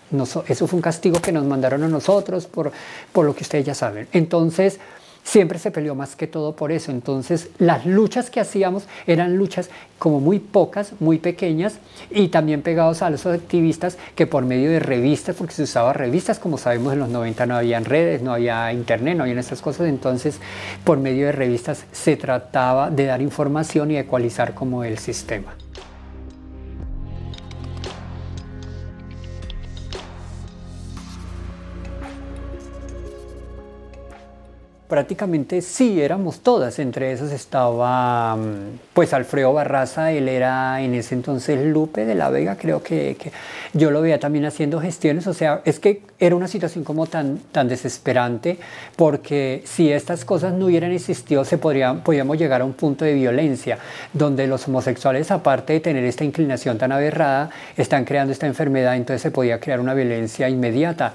eso 0.48 0.66
fue 0.66 0.76
un 0.76 0.82
castigo 0.82 1.20
que 1.20 1.30
nos 1.30 1.44
mandaron 1.44 1.84
a 1.84 1.88
nosotros 1.88 2.46
por, 2.46 2.72
por 3.12 3.24
lo 3.24 3.34
que 3.34 3.44
ustedes 3.44 3.64
ya 3.64 3.74
saben. 3.74 4.08
Entonces, 4.12 4.80
siempre 5.26 5.58
se 5.58 5.72
peleó 5.72 5.94
más 5.96 6.14
que 6.14 6.28
todo 6.28 6.54
por 6.54 6.70
eso. 6.70 6.92
Entonces, 6.92 7.50
las 7.58 7.84
luchas 7.84 8.30
que 8.30 8.38
hacíamos 8.38 8.84
eran 9.06 9.36
luchas 9.36 9.70
como 9.98 10.20
muy 10.20 10.38
pocas, 10.38 10.92
muy 11.00 11.18
pequeñas 11.18 11.78
y 12.10 12.28
también 12.28 12.62
pegados 12.62 13.02
a 13.02 13.10
los 13.10 13.26
activistas 13.26 13.98
que 14.14 14.26
por 14.26 14.44
medio 14.44 14.70
de 14.70 14.78
revistas, 14.78 15.34
porque 15.34 15.52
se 15.52 15.64
usaba 15.64 15.92
revistas, 15.92 16.38
como 16.38 16.58
sabemos 16.58 16.92
en 16.92 17.00
los 17.00 17.08
90 17.08 17.44
no 17.46 17.56
había 17.56 17.80
redes, 17.80 18.22
no 18.22 18.32
había 18.32 18.72
internet, 18.72 19.16
no 19.16 19.24
había 19.24 19.38
estas 19.40 19.60
cosas, 19.60 19.88
entonces 19.88 20.38
por 20.84 20.98
medio 20.98 21.26
de 21.26 21.32
revistas 21.32 21.84
se 21.90 22.16
trataba 22.16 22.90
de 22.90 23.06
dar 23.06 23.20
información 23.20 23.90
y 23.90 23.98
ecualizar 23.98 24.54
como 24.54 24.84
el 24.84 24.98
sistema. 24.98 25.56
Prácticamente 34.88 35.62
sí, 35.62 36.00
éramos 36.00 36.40
todas. 36.40 36.78
Entre 36.78 37.10
esas 37.10 37.32
estaba 37.32 38.36
mm, 38.36 38.78
pues 38.94 39.12
Alfredo 39.12 39.52
Barraza, 39.52 40.12
él 40.12 40.28
era 40.28 40.80
en 40.80 40.94
ese 40.94 41.16
entonces 41.16 41.64
Lupe 41.66 42.04
de 42.04 42.14
la 42.14 42.30
Vega, 42.30 42.56
creo 42.56 42.82
que, 42.82 43.16
yo 43.72 43.90
lo 43.90 44.00
veía 44.00 44.20
también 44.20 44.44
haciendo 44.44 44.80
gestiones. 44.80 45.26
O 45.26 45.34
sea, 45.34 45.60
es 45.64 45.80
que 45.80 46.02
era 46.20 46.36
una 46.36 46.46
situación 46.46 46.84
como 46.84 47.06
tan, 47.06 47.38
tan 47.50 47.66
desesperante 47.66 48.58
porque 48.94 49.62
si 49.64 49.90
estas 49.90 50.24
cosas 50.24 50.52
no 50.54 50.66
hubieran 50.66 50.92
existido, 50.92 51.44
se 51.44 51.58
podría, 51.58 51.94
podríamos 52.04 52.38
llegar 52.38 52.60
a 52.60 52.64
un 52.64 52.74
punto 52.74 53.04
de 53.04 53.14
violencia 53.14 53.78
donde 54.12 54.46
los 54.46 54.68
homosexuales, 54.68 55.32
aparte 55.32 55.72
de 55.72 55.80
tener 55.80 56.04
esta 56.04 56.22
inclinación 56.22 56.78
tan 56.78 56.92
aberrada, 56.92 57.50
están 57.76 58.04
creando 58.04 58.32
esta 58.32 58.46
enfermedad, 58.46 58.94
entonces 58.94 59.20
se 59.20 59.32
podía 59.32 59.58
crear 59.58 59.80
una 59.80 59.94
violencia 59.94 60.48
inmediata 60.48 61.14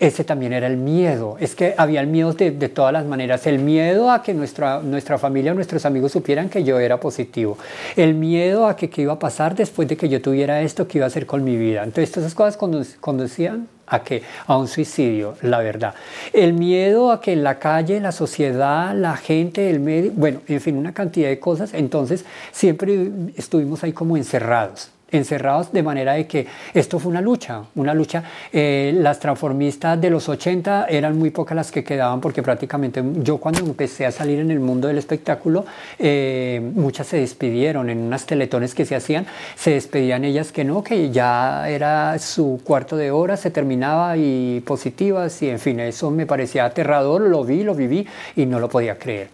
ese 0.00 0.24
también 0.24 0.52
era 0.52 0.66
el 0.66 0.76
miedo. 0.76 1.36
Es 1.40 1.54
que 1.54 1.74
había 1.76 2.00
el 2.00 2.06
miedo 2.06 2.32
de, 2.32 2.50
todas 2.68 2.92
las 2.92 3.06
maneras. 3.06 3.46
El 3.46 3.58
miedo 3.58 4.10
a 4.10 4.22
que 4.22 4.34
nuestra, 4.34 4.80
nuestra 4.80 5.18
familia, 5.18 5.54
nuestros 5.54 5.84
amigos 5.86 6.12
supieran 6.12 6.48
que 6.48 6.64
yo 6.64 6.78
era 6.78 6.98
positivo. 6.98 7.58
El 7.96 8.14
miedo 8.14 8.66
a 8.66 8.76
que 8.76 8.90
qué 8.90 9.02
iba 9.02 9.14
a 9.14 9.18
pasar 9.18 9.54
después 9.54 9.88
de 9.88 9.96
que 9.96 10.08
yo 10.08 10.20
tuviera 10.20 10.62
esto, 10.62 10.88
qué 10.88 10.98
iba 10.98 11.06
a 11.06 11.08
hacer 11.08 11.26
con 11.26 11.44
mi 11.44 11.56
vida. 11.56 11.84
Entonces, 11.84 12.10
todas 12.10 12.26
esas 12.26 12.34
cosas 12.34 12.96
conducían 13.00 13.68
a 13.86 14.02
que 14.02 14.22
a 14.46 14.56
un 14.56 14.66
suicidio, 14.66 15.36
la 15.42 15.58
verdad. 15.58 15.94
El 16.32 16.54
miedo 16.54 17.12
a 17.12 17.20
que 17.20 17.32
en 17.32 17.44
la 17.44 17.58
calle, 17.58 18.00
la 18.00 18.12
sociedad, 18.12 18.94
la 18.94 19.16
gente, 19.16 19.70
el 19.70 19.80
medio, 19.80 20.12
bueno, 20.14 20.40
en 20.48 20.60
fin, 20.60 20.76
una 20.76 20.94
cantidad 20.94 21.28
de 21.28 21.38
cosas. 21.38 21.74
Entonces, 21.74 22.24
siempre 22.50 23.10
estuvimos 23.36 23.84
ahí 23.84 23.92
como 23.92 24.16
encerrados 24.16 24.93
encerrados 25.16 25.72
de 25.72 25.82
manera 25.82 26.14
de 26.14 26.26
que 26.26 26.46
esto 26.72 26.98
fue 26.98 27.10
una 27.10 27.20
lucha, 27.20 27.62
una 27.74 27.94
lucha. 27.94 28.24
Eh, 28.52 28.92
las 28.96 29.20
transformistas 29.20 30.00
de 30.00 30.10
los 30.10 30.28
80 30.28 30.86
eran 30.88 31.18
muy 31.18 31.30
pocas 31.30 31.56
las 31.56 31.70
que 31.70 31.84
quedaban 31.84 32.20
porque 32.20 32.42
prácticamente 32.42 33.02
yo 33.22 33.38
cuando 33.38 33.60
empecé 33.60 34.06
a 34.06 34.12
salir 34.12 34.40
en 34.40 34.50
el 34.50 34.60
mundo 34.60 34.88
del 34.88 34.98
espectáculo, 34.98 35.64
eh, 35.98 36.60
muchas 36.74 37.06
se 37.06 37.18
despidieron 37.18 37.90
en 37.90 37.98
unas 37.98 38.26
teletones 38.26 38.74
que 38.74 38.84
se 38.84 38.96
hacían, 38.96 39.26
se 39.56 39.72
despedían 39.72 40.24
ellas 40.24 40.52
que 40.52 40.64
no, 40.64 40.82
que 40.82 41.10
ya 41.10 41.68
era 41.68 42.18
su 42.18 42.60
cuarto 42.64 42.96
de 42.96 43.10
hora, 43.10 43.36
se 43.36 43.50
terminaba 43.50 44.16
y 44.16 44.62
positivas 44.66 45.40
y 45.42 45.50
en 45.50 45.58
fin, 45.58 45.80
eso 45.80 46.10
me 46.10 46.26
parecía 46.26 46.64
aterrador, 46.64 47.22
lo 47.22 47.44
vi, 47.44 47.62
lo 47.62 47.74
viví 47.74 48.06
y 48.36 48.46
no 48.46 48.58
lo 48.58 48.68
podía 48.68 48.98
creer. 48.98 49.28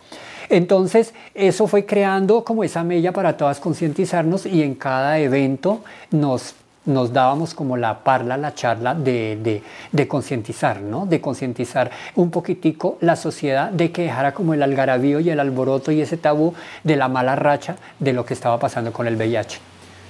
Entonces, 0.51 1.15
eso 1.35 1.69
fue 1.69 1.87
creando 1.87 2.45
como 2.45 2.65
esa 2.65 2.83
mella 2.83 3.13
para 3.13 3.37
todas 3.37 3.61
concientizarnos 3.61 4.47
y 4.47 4.63
en 4.63 4.75
cada 4.75 5.19
evento 5.19 5.83
nos 6.11 6.55
nos 6.87 7.13
dábamos 7.13 7.55
como 7.55 7.77
la 7.77 8.03
parla, 8.03 8.37
la 8.39 8.55
charla 8.55 8.95
de, 8.95 9.63
de, 9.93 10.09
concientizar, 10.09 10.81
¿no? 10.81 11.05
De 11.05 11.21
concientizar 11.21 11.91
un 12.15 12.31
poquitico 12.31 12.97
la 13.01 13.17
sociedad 13.17 13.71
de 13.71 13.93
que 13.93 14.03
dejara 14.03 14.33
como 14.33 14.55
el 14.55 14.63
algarabío 14.63 15.21
y 15.21 15.31
el 15.31 15.41
alboroto 15.41 15.93
y 15.93 16.01
ese 16.01 16.17
tabú 16.17 16.55
de 16.83 16.97
la 16.97 17.09
mala 17.09 17.37
racha 17.37 17.77
de 17.99 18.15
lo 18.15 18.25
que 18.25 18.35
estaba 18.35 18.59
pasando 18.59 18.93
con 18.93 19.07
el 19.07 19.17
VIH. 19.17 19.59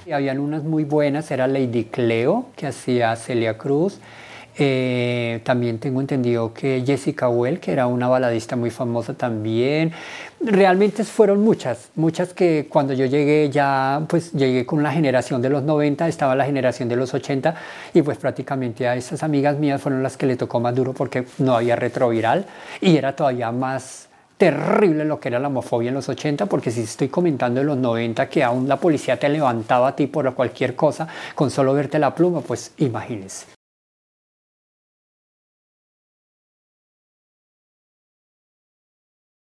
Y 0.05 0.13
habían 0.13 0.39
unas 0.39 0.63
muy 0.63 0.83
buenas, 0.83 1.29
era 1.29 1.45
Lady 1.45 1.85
Cleo, 1.85 2.45
que 2.55 2.67
hacía 2.67 3.15
Celia 3.17 3.57
Cruz, 3.57 3.99
Eh, 4.63 5.41
también 5.43 5.79
tengo 5.79 6.01
entendido 6.01 6.53
que 6.53 6.83
Jessica 6.85 7.27
Well, 7.27 7.59
que 7.59 7.71
era 7.71 7.87
una 7.87 8.07
baladista 8.07 8.55
muy 8.55 8.69
famosa 8.69 9.15
también. 9.15 9.91
Realmente 10.39 11.03
fueron 11.03 11.41
muchas, 11.41 11.89
muchas 11.95 12.31
que 12.35 12.67
cuando 12.69 12.93
yo 12.93 13.07
llegué 13.07 13.49
ya, 13.49 14.05
pues 14.07 14.31
llegué 14.33 14.63
con 14.67 14.83
la 14.83 14.91
generación 14.91 15.41
de 15.41 15.49
los 15.49 15.63
90, 15.63 16.07
estaba 16.07 16.35
la 16.35 16.45
generación 16.45 16.89
de 16.89 16.95
los 16.95 17.11
80 17.11 17.55
y 17.95 18.03
pues 18.03 18.19
prácticamente 18.19 18.87
a 18.87 18.95
esas 18.95 19.23
amigas 19.23 19.57
mías 19.57 19.81
fueron 19.81 20.03
las 20.03 20.15
que 20.15 20.27
le 20.27 20.35
tocó 20.35 20.59
más 20.59 20.75
duro 20.75 20.93
porque 20.93 21.25
no 21.39 21.55
había 21.55 21.75
retroviral 21.75 22.45
y 22.81 22.97
era 22.97 23.15
todavía 23.15 23.51
más 23.51 24.09
terrible 24.37 25.05
lo 25.05 25.19
que 25.19 25.29
era 25.29 25.39
la 25.39 25.47
homofobia 25.47 25.89
en 25.89 25.95
los 25.95 26.07
80, 26.07 26.45
porque 26.45 26.69
si 26.69 26.81
estoy 26.81 27.07
comentando 27.07 27.61
en 27.61 27.65
los 27.65 27.77
90 27.77 28.29
que 28.29 28.43
aún 28.43 28.67
la 28.67 28.77
policía 28.77 29.17
te 29.17 29.27
levantaba 29.27 29.87
a 29.87 29.95
ti 29.95 30.05
por 30.05 30.31
cualquier 30.35 30.75
cosa 30.75 31.07
con 31.33 31.49
solo 31.49 31.73
verte 31.73 31.97
la 31.97 32.13
pluma, 32.13 32.41
pues 32.41 32.73
imagínense. 32.77 33.60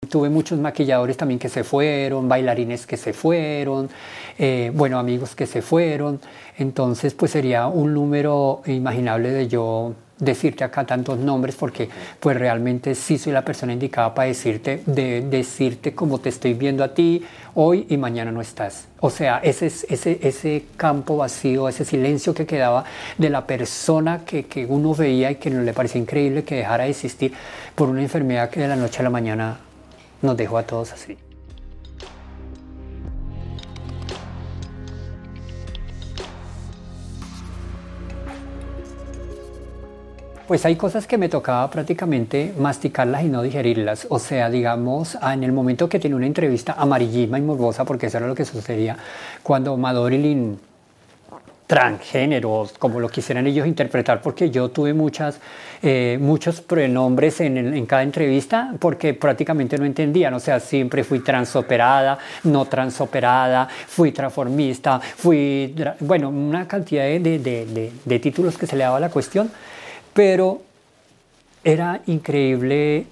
Tuve 0.07 0.29
muchos 0.29 0.59
maquilladores 0.59 1.17
también 1.17 1.39
que 1.39 1.49
se 1.49 1.63
fueron, 1.63 2.27
bailarines 2.27 2.85
que 2.85 2.97
se 2.97 3.13
fueron, 3.13 3.89
eh, 4.37 4.71
bueno, 4.73 4.99
amigos 4.99 5.35
que 5.35 5.45
se 5.45 5.61
fueron. 5.61 6.19
Entonces, 6.57 7.13
pues 7.13 7.31
sería 7.31 7.67
un 7.67 7.93
número 7.93 8.61
imaginable 8.65 9.31
de 9.31 9.47
yo 9.47 9.93
decirte 10.17 10.63
acá 10.63 10.85
tantos 10.85 11.17
nombres 11.17 11.55
porque 11.55 11.89
pues 12.19 12.37
realmente 12.37 12.95
sí 12.95 13.17
soy 13.17 13.33
la 13.33 13.43
persona 13.43 13.73
indicada 13.73 14.13
para 14.13 14.27
decirte, 14.27 14.81
de 14.85 15.21
decirte 15.21 15.93
cómo 15.93 16.19
te 16.19 16.29
estoy 16.29 16.53
viendo 16.53 16.83
a 16.83 16.93
ti 16.93 17.23
hoy 17.53 17.85
y 17.89 17.97
mañana 17.97 18.31
no 18.31 18.41
estás. 18.41 18.87
O 19.01 19.09
sea, 19.09 19.39
ese, 19.43 19.67
ese, 19.67 20.19
ese 20.21 20.65
campo 20.77 21.17
vacío, 21.17 21.67
ese 21.67 21.83
silencio 21.83 22.33
que 22.33 22.45
quedaba 22.45 22.85
de 23.17 23.29
la 23.29 23.45
persona 23.45 24.23
que, 24.25 24.45
que 24.45 24.65
uno 24.65 24.95
veía 24.95 25.31
y 25.31 25.35
que 25.35 25.49
no 25.49 25.61
le 25.61 25.73
parecía 25.73 26.01
increíble 26.01 26.43
que 26.43 26.55
dejara 26.55 26.85
de 26.85 26.91
existir 26.91 27.33
por 27.75 27.89
una 27.89 28.01
enfermedad 28.01 28.49
que 28.49 28.61
de 28.61 28.67
la 28.69 28.75
noche 28.75 28.99
a 29.01 29.03
la 29.03 29.09
mañana 29.09 29.59
nos 30.25 30.37
dejó 30.37 30.57
a 30.57 30.63
todos 30.63 30.91
así. 30.91 31.17
Pues 40.47 40.63
hay 40.63 40.75
cosas 40.75 41.07
que 41.07 41.17
me 41.17 41.27
tocaba 41.27 41.71
prácticamente 41.71 42.53
masticarlas 42.59 43.23
y 43.23 43.29
no 43.29 43.41
digerirlas. 43.41 44.05
O 44.09 44.19
sea, 44.19 44.51
digamos, 44.51 45.17
en 45.19 45.43
el 45.43 45.51
momento 45.51 45.89
que 45.89 45.97
tiene 45.97 46.15
una 46.15 46.27
entrevista 46.27 46.75
amarillima 46.77 47.39
y 47.39 47.41
morbosa, 47.41 47.83
porque 47.83 48.05
eso 48.05 48.17
era 48.19 48.27
lo 48.27 48.35
que 48.35 48.45
sucedía 48.45 48.95
cuando 49.41 49.75
Madorilin 49.75 50.59
transgéneros, 51.67 52.73
como 52.73 52.99
lo 52.99 53.09
quisieran 53.09 53.47
ellos 53.47 53.65
interpretar, 53.65 54.21
porque 54.21 54.51
yo 54.51 54.69
tuve 54.69 54.93
muchas, 54.93 55.39
eh, 55.81 56.17
muchos 56.21 56.61
pronombres 56.61 57.41
en, 57.41 57.57
en, 57.57 57.85
cada 57.85 58.03
entrevista 58.03 58.73
porque 58.79 59.13
prácticamente 59.13 59.77
no 59.77 59.85
entendían, 59.85 60.33
o 60.33 60.39
sea, 60.39 60.59
siempre 60.59 61.03
fui 61.03 61.19
transoperada, 61.19 62.19
no 62.43 62.65
transoperada, 62.65 63.67
fui 63.87 64.11
transformista, 64.11 64.99
fui, 64.99 65.75
bueno, 66.01 66.29
una 66.29 66.67
cantidad 66.67 67.03
de, 67.03 67.19
de, 67.19 67.91
de 68.03 68.19
títulos 68.19 68.57
que 68.57 68.67
se 68.67 68.75
le 68.75 68.83
daba 68.83 68.97
a 68.97 68.99
la 68.99 69.09
cuestión 69.09 69.49
pero 70.15 70.61
era 71.61 72.01
increíble 72.05 73.05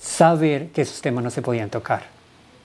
saber 0.00 0.68
que 0.68 0.82
esos 0.82 1.02
temas 1.02 1.24
no 1.24 1.30
se 1.30 1.42
podían 1.42 1.68
tocar. 1.68 2.13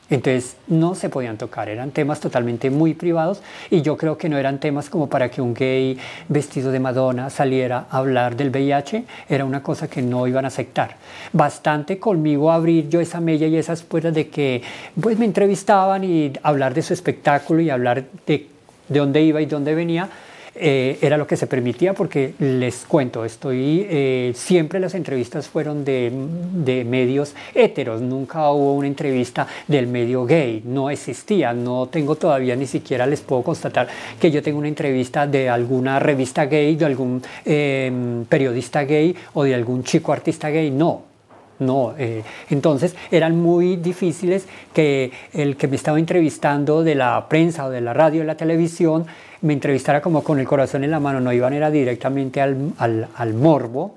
Entonces 0.09 0.57
no 0.67 0.95
se 0.95 1.09
podían 1.09 1.37
tocar, 1.37 1.69
eran 1.69 1.91
temas 1.91 2.19
totalmente 2.19 2.69
muy 2.69 2.95
privados 2.95 3.41
y 3.69 3.81
yo 3.81 3.95
creo 3.95 4.17
que 4.17 4.27
no 4.27 4.37
eran 4.37 4.59
temas 4.59 4.89
como 4.89 5.07
para 5.07 5.29
que 5.29 5.41
un 5.41 5.53
gay 5.53 5.97
vestido 6.27 6.71
de 6.71 6.79
Madonna 6.79 7.29
saliera 7.29 7.85
a 7.89 7.97
hablar 7.97 8.35
del 8.35 8.49
VIH, 8.49 9.03
era 9.29 9.45
una 9.45 9.61
cosa 9.61 9.87
que 9.87 10.01
no 10.01 10.25
iban 10.25 10.45
a 10.45 10.47
aceptar. 10.47 10.95
Bastante 11.31 11.99
conmigo 11.99 12.51
abrir 12.51 12.89
yo 12.89 12.99
esa 12.99 13.19
mella 13.19 13.45
y 13.45 13.55
esas 13.55 13.83
puertas 13.83 14.13
de 14.13 14.29
que 14.29 14.63
pues 14.99 15.19
me 15.19 15.25
entrevistaban 15.25 16.03
y 16.03 16.33
hablar 16.41 16.73
de 16.73 16.81
su 16.81 16.93
espectáculo 16.93 17.61
y 17.61 17.69
hablar 17.69 18.05
de, 18.25 18.47
de 18.87 18.99
dónde 18.99 19.21
iba 19.21 19.41
y 19.41 19.45
dónde 19.45 19.75
venía, 19.75 20.09
eh, 20.61 20.97
era 21.01 21.15
lo 21.15 21.25
que 21.25 21.37
se 21.37 21.47
permitía 21.47 21.93
porque 21.93 22.33
les 22.39 22.85
cuento, 22.85 23.23
estoy, 23.23 23.87
eh, 23.89 24.33
siempre 24.35 24.81
las 24.81 24.93
entrevistas 24.93 25.47
fueron 25.47 25.85
de, 25.85 26.11
de, 26.53 26.83
medios 26.83 27.33
heteros, 27.55 28.01
nunca 28.01 28.51
hubo 28.51 28.73
una 28.73 28.87
entrevista 28.87 29.47
del 29.67 29.87
medio 29.87 30.25
gay, 30.25 30.61
no 30.65 30.89
existía, 30.89 31.53
no 31.53 31.87
tengo 31.87 32.15
todavía 32.15 32.57
ni 32.57 32.67
siquiera 32.67 33.05
les 33.05 33.21
puedo 33.21 33.41
constatar 33.41 33.87
que 34.19 34.31
yo 34.31 34.43
tengo 34.43 34.59
una 34.59 34.67
entrevista 34.67 35.25
de 35.25 35.49
alguna 35.49 35.97
revista 35.97 36.45
gay, 36.45 36.75
de 36.75 36.85
algún 36.85 37.21
em, 37.45 38.25
periodista 38.25 38.83
gay 38.83 39.15
o 39.35 39.43
de 39.43 39.55
algún 39.55 39.83
chico 39.85 40.11
artista 40.11 40.49
gay, 40.49 40.71
no, 40.71 41.03
no, 41.59 41.93
eh, 41.97 42.23
entonces 42.49 42.95
eran 43.11 43.39
muy 43.39 43.75
difíciles 43.75 44.47
que 44.73 45.11
el 45.33 45.57
que 45.57 45.67
me 45.67 45.75
estaba 45.75 45.99
entrevistando 45.99 46.83
de 46.83 46.95
la 46.95 47.27
prensa 47.27 47.65
o 47.65 47.69
de 47.69 47.81
la 47.81 47.93
radio 47.93 48.21
o 48.21 48.25
la 48.25 48.37
televisión 48.37 49.05
me 49.41 49.53
entrevistara 49.53 50.01
como 50.01 50.23
con 50.23 50.39
el 50.39 50.47
corazón 50.47 50.83
en 50.83 50.91
la 50.91 50.99
mano, 50.99 51.19
no 51.19 51.31
iban 51.31 51.53
era 51.53 51.71
directamente 51.71 52.41
al, 52.41 52.73
al, 52.77 53.07
al 53.15 53.33
morbo, 53.33 53.95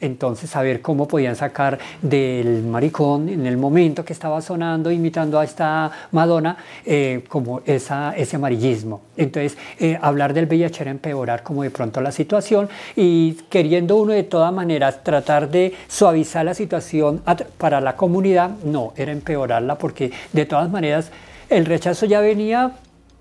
entonces 0.00 0.50
saber 0.50 0.80
cómo 0.80 1.06
podían 1.06 1.36
sacar 1.36 1.78
del 2.00 2.62
maricón 2.62 3.28
en 3.28 3.46
el 3.46 3.56
momento 3.56 4.04
que 4.04 4.12
estaba 4.12 4.40
sonando, 4.40 4.90
imitando 4.90 5.38
a 5.38 5.44
esta 5.44 5.90
Madonna, 6.12 6.56
eh, 6.84 7.24
como 7.28 7.60
esa, 7.66 8.14
ese 8.16 8.36
amarillismo. 8.36 9.02
Entonces 9.16 9.58
eh, 9.78 9.98
hablar 10.00 10.32
del 10.32 10.46
VIH 10.46 10.82
era 10.82 10.90
empeorar 10.90 11.42
como 11.42 11.62
de 11.62 11.70
pronto 11.70 12.00
la 12.00 12.12
situación 12.12 12.68
y 12.96 13.34
queriendo 13.48 13.96
uno 13.96 14.12
de 14.12 14.22
todas 14.22 14.52
maneras 14.52 15.04
tratar 15.04 15.50
de 15.50 15.74
suavizar 15.88 16.44
la 16.44 16.54
situación 16.54 17.22
para 17.58 17.80
la 17.80 17.96
comunidad, 17.96 18.50
no, 18.64 18.92
era 18.96 19.12
empeorarla 19.12 19.76
porque 19.76 20.10
de 20.32 20.46
todas 20.46 20.70
maneras 20.70 21.10
el 21.48 21.66
rechazo 21.66 22.06
ya 22.06 22.20
venía 22.20 22.72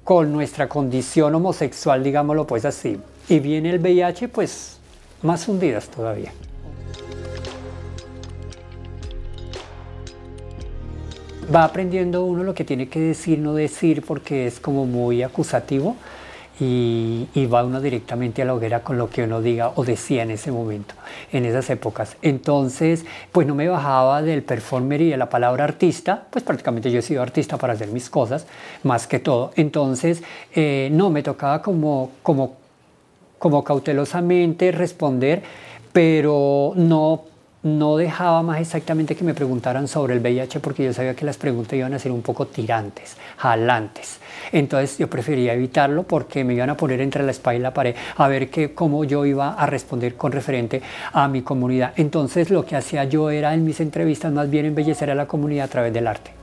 con 0.10 0.34
nuestra 0.34 0.68
condición 0.68 1.36
homosexual, 1.36 2.04
digámoslo 2.04 2.48
pues 2.48 2.66
así. 2.66 3.00
Y 3.28 3.38
viene 3.38 3.70
el 3.70 3.78
VIH, 3.78 4.28
pues 4.30 4.80
más 5.22 5.48
hundidas 5.48 5.88
todavía. 5.88 6.34
Va 11.54 11.64
aprendiendo 11.64 12.26
uno 12.26 12.44
lo 12.44 12.56
que 12.56 12.64
tiene 12.64 12.90
que 12.90 13.00
decir, 13.00 13.38
no 13.38 13.54
decir, 13.54 14.04
porque 14.04 14.48
es 14.48 14.60
como 14.60 14.88
muy 14.88 15.22
acusativo 15.22 15.96
y, 16.60 17.46
va 17.52 17.64
uno 17.64 17.82
directamente 17.82 18.42
a 18.42 18.46
la 18.46 18.54
hoguera 18.54 18.84
con 18.84 18.98
lo 18.98 19.10
que 19.10 19.24
uno 19.24 19.42
diga 19.42 19.72
o 19.76 19.84
decía 19.84 20.24
en 20.24 20.32
ese 20.32 20.52
momento, 20.52 20.94
en 21.32 21.46
esas 21.46 21.70
épocas. 21.70 22.18
Entonces, 22.22 23.06
pues 23.32 23.48
no 23.48 23.56
me 23.56 23.68
bajaba 23.68 24.22
del 24.22 24.44
performer 24.44 25.02
y 25.02 25.10
de 25.10 25.18
la 25.18 25.30
palabra 25.30 25.64
artista, 25.64 26.28
pues 26.30 26.44
prácticamente 26.44 26.92
yo 26.92 27.00
he 27.00 27.02
sido 27.02 27.22
artista 27.22 27.58
para 27.58 27.74
hacer 27.74 27.90
mis 27.90 28.10
cosas, 28.10 28.46
más 28.84 29.08
que 29.08 29.20
todo. 29.20 29.52
Entonces, 29.56 30.22
eh, 30.54 30.90
no, 30.92 31.10
me 31.10 31.24
tocaba 31.24 31.62
como, 31.62 32.12
como, 32.22 32.58
como 33.40 33.64
cautelosamente 33.64 34.72
responder, 34.72 35.42
pero 35.94 36.74
no 36.76 37.30
no 37.62 37.98
dejaba 37.98 38.42
más 38.42 38.62
exactamente 38.62 39.16
que 39.16 39.24
me 39.24 39.34
preguntaran 39.34 39.88
sobre 39.88 40.14
el 40.14 40.22
VIH 40.22 40.60
porque 40.62 40.86
yo 40.86 40.94
sabía 40.94 41.14
que 41.14 41.26
las 41.26 41.38
preguntas 41.38 41.74
iban 41.74 41.94
a 41.94 42.00
ser 42.00 42.12
un 42.12 42.22
poco 42.22 42.48
tirantes, 42.48 43.18
jalantes. 43.38 44.20
Entonces 44.52 44.98
yo 44.98 45.10
prefería 45.10 45.54
evitarlo 45.54 46.04
porque 46.04 46.44
me 46.44 46.54
iban 46.54 46.70
a 46.70 46.78
poner 46.78 47.02
entre 47.02 47.24
la 47.24 47.32
espalda 47.32 47.60
y 47.60 47.62
la 47.62 47.74
pared 47.74 47.96
a 48.18 48.28
ver 48.28 48.50
que, 48.50 48.74
cómo 48.74 49.04
yo 49.04 49.26
iba 49.26 49.54
a 49.54 49.66
responder 49.66 50.16
con 50.16 50.32
referente 50.32 50.82
a 51.12 51.28
mi 51.28 51.42
comunidad. 51.42 51.94
Entonces 51.96 52.50
lo 52.50 52.66
que 52.66 52.76
hacía 52.76 53.04
yo 53.04 53.30
era 53.30 53.54
en 53.54 53.66
mis 53.66 53.80
entrevistas 53.80 54.32
más 54.32 54.50
bien 54.50 54.66
embellecer 54.66 55.12
a 55.12 55.16
la 55.16 55.28
comunidad 55.28 55.66
a 55.66 55.70
través 55.70 55.94
del 55.94 56.08
arte. 56.08 56.39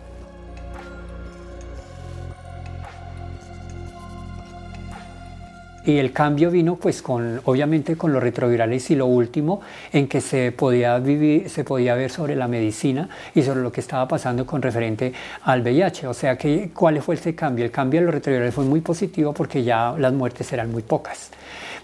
Y 5.87 5.99
el 5.99 6.12
cambio 6.12 6.51
vino 6.51 6.75
pues 6.75 7.01
con, 7.01 7.40
obviamente 7.44 7.96
con 7.96 8.12
los 8.12 8.20
retrovirales 8.20 8.90
y 8.90 8.96
lo 8.96 9.07
último 9.07 9.61
en 9.92 10.09
que 10.09 10.20
se 10.20 10.51
podía, 10.51 10.99
vivir, 10.99 11.49
se 11.49 11.62
podía 11.62 11.94
ver 11.94 12.11
sobre 12.11 12.35
la 12.35 12.49
medicina 12.49 13.09
y 13.37 13.42
sobre 13.42 13.62
lo 13.62 13.70
que 13.70 13.81
estaba 13.81 14.09
pasando 14.09 14.44
con 14.44 14.61
referente 14.61 15.12
al 15.44 15.62
VIH. 15.62 16.09
O 16.09 16.14
sea, 16.14 16.37
que, 16.37 16.70
¿cuál 16.75 17.01
fue 17.01 17.14
ese 17.14 17.37
cambio? 17.37 17.64
El 17.64 17.70
cambio 17.70 18.01
de 18.01 18.07
los 18.07 18.14
retrovirales 18.16 18.53
fue 18.53 18.64
muy 18.64 18.81
positivo 18.81 19.33
porque 19.33 19.62
ya 19.62 19.94
las 19.96 20.12
muertes 20.12 20.53
eran 20.53 20.72
muy 20.72 20.83
pocas 20.83 21.31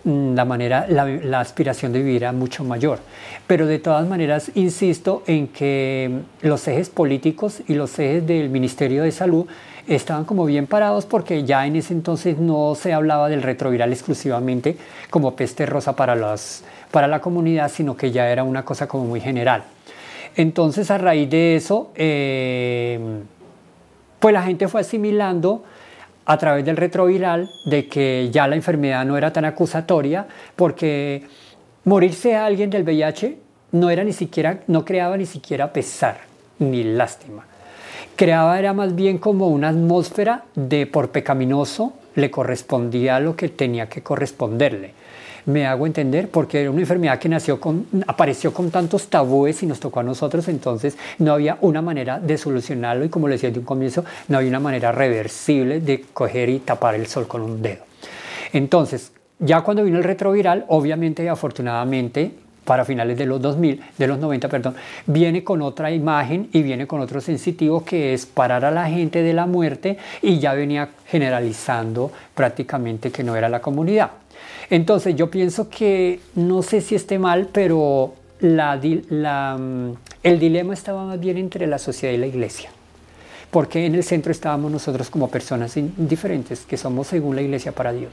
mm, 0.02 0.34
la 0.34 0.44
manera, 0.44 0.84
la, 0.88 1.06
la, 1.06 1.38
aspiración 1.38 1.92
de 1.92 2.00
vivir 2.00 2.24
era 2.24 2.32
mucho 2.32 2.64
mayor. 2.64 2.98
Pero 3.46 3.66
de 3.66 3.78
todas 3.78 4.08
maneras, 4.08 4.50
insisto 4.56 5.22
en 5.28 5.46
que 5.46 6.22
los 6.40 6.66
ejes 6.66 6.90
políticos 6.90 7.62
y 7.68 7.74
los 7.74 7.96
ejes 8.00 8.26
del 8.26 8.50
Ministerio 8.50 9.04
de 9.04 9.12
Salud 9.12 9.46
estaban 9.86 10.24
como 10.24 10.44
bien 10.44 10.66
parados 10.66 11.06
porque 11.06 11.44
ya 11.44 11.66
en 11.66 11.76
ese 11.76 11.92
entonces 11.92 12.38
no 12.38 12.74
se 12.74 12.92
hablaba 12.92 13.28
del 13.28 13.42
retroviral 13.42 13.92
exclusivamente 13.92 14.76
como 15.10 15.34
peste 15.34 15.66
rosa 15.66 15.96
para, 15.96 16.16
para 16.90 17.08
la 17.08 17.20
comunidad, 17.20 17.70
sino 17.70 17.96
que 17.96 18.10
ya 18.10 18.28
era 18.28 18.44
una 18.44 18.64
cosa 18.64 18.86
como 18.86 19.04
muy 19.04 19.20
general. 19.20 19.64
Entonces 20.36 20.90
a 20.90 20.98
raíz 20.98 21.28
de 21.28 21.56
eso, 21.56 21.90
eh, 21.94 22.98
pues 24.18 24.32
la 24.32 24.42
gente 24.42 24.68
fue 24.68 24.80
asimilando 24.80 25.64
a 26.24 26.38
través 26.38 26.64
del 26.64 26.76
retroviral 26.76 27.50
de 27.64 27.88
que 27.88 28.28
ya 28.30 28.46
la 28.46 28.56
enfermedad 28.56 29.04
no 29.04 29.16
era 29.18 29.32
tan 29.32 29.44
acusatoria 29.44 30.26
porque 30.56 31.24
morirse 31.84 32.36
a 32.36 32.46
alguien 32.46 32.70
del 32.70 32.84
VIH 32.84 33.38
no 33.72 33.90
era 33.90 34.04
ni 34.04 34.12
siquiera, 34.12 34.60
no 34.68 34.84
creaba 34.84 35.16
ni 35.16 35.26
siquiera 35.26 35.72
pesar 35.72 36.18
ni 36.58 36.84
lástima. 36.84 37.44
Creaba 38.16 38.58
era 38.58 38.72
más 38.72 38.94
bien 38.94 39.18
como 39.18 39.48
una 39.48 39.70
atmósfera 39.70 40.44
de 40.54 40.86
por 40.86 41.10
pecaminoso 41.10 41.94
le 42.14 42.30
correspondía 42.30 43.18
lo 43.20 43.34
que 43.36 43.48
tenía 43.48 43.88
que 43.88 44.02
corresponderle. 44.02 44.92
Me 45.46 45.66
hago 45.66 45.86
entender 45.86 46.28
porque 46.28 46.60
era 46.60 46.70
una 46.70 46.80
enfermedad 46.80 47.18
que 47.18 47.28
nació 47.28 47.58
con, 47.58 47.86
apareció 48.06 48.52
con 48.52 48.70
tantos 48.70 49.08
tabúes 49.08 49.62
y 49.62 49.66
nos 49.66 49.80
tocó 49.80 50.00
a 50.00 50.02
nosotros, 50.04 50.46
entonces 50.48 50.96
no 51.18 51.32
había 51.32 51.58
una 51.62 51.82
manera 51.82 52.20
de 52.20 52.38
solucionarlo 52.38 53.04
y 53.04 53.08
como 53.08 53.26
le 53.26 53.34
decía 53.34 53.50
de 53.50 53.58
un 53.58 53.64
comienzo, 53.64 54.04
no 54.28 54.38
había 54.38 54.50
una 54.50 54.60
manera 54.60 54.92
reversible 54.92 55.80
de 55.80 56.04
coger 56.12 56.48
y 56.48 56.60
tapar 56.60 56.94
el 56.94 57.06
sol 57.06 57.26
con 57.26 57.42
un 57.42 57.60
dedo. 57.60 57.84
Entonces, 58.52 59.12
ya 59.40 59.62
cuando 59.62 59.82
vino 59.82 59.98
el 59.98 60.04
retroviral, 60.04 60.64
obviamente 60.68 61.24
y 61.24 61.26
afortunadamente 61.26 62.32
para 62.64 62.84
finales 62.84 63.18
de 63.18 63.26
los 63.26 63.40
2000, 63.40 63.82
de 63.98 64.06
los 64.06 64.18
90, 64.18 64.48
perdón, 64.48 64.74
viene 65.06 65.42
con 65.42 65.62
otra 65.62 65.90
imagen 65.90 66.48
y 66.52 66.62
viene 66.62 66.86
con 66.86 67.00
otro 67.00 67.20
sensitivo 67.20 67.84
que 67.84 68.14
es 68.14 68.26
parar 68.26 68.64
a 68.64 68.70
la 68.70 68.88
gente 68.88 69.22
de 69.22 69.32
la 69.32 69.46
muerte 69.46 69.98
y 70.20 70.38
ya 70.38 70.54
venía 70.54 70.90
generalizando 71.06 72.12
prácticamente 72.34 73.10
que 73.10 73.24
no 73.24 73.36
era 73.36 73.48
la 73.48 73.60
comunidad. 73.60 74.10
Entonces 74.70 75.16
yo 75.16 75.30
pienso 75.30 75.68
que 75.68 76.20
no 76.34 76.62
sé 76.62 76.80
si 76.80 76.94
esté 76.94 77.18
mal, 77.18 77.48
pero 77.52 78.14
mm, 78.40 79.90
el 80.22 80.38
dilema 80.38 80.74
estaba 80.74 81.04
más 81.04 81.20
bien 81.20 81.36
entre 81.38 81.66
la 81.66 81.78
sociedad 81.78 82.14
y 82.14 82.18
la 82.18 82.26
iglesia. 82.26 82.70
Porque 83.50 83.84
en 83.84 83.94
el 83.94 84.02
centro 84.02 84.32
estábamos 84.32 84.72
nosotros 84.72 85.10
como 85.10 85.28
personas 85.28 85.74
diferentes, 85.74 86.60
que 86.60 86.78
somos 86.78 87.08
según 87.08 87.36
la 87.36 87.42
iglesia 87.42 87.72
para 87.72 87.92
Dios. 87.92 88.12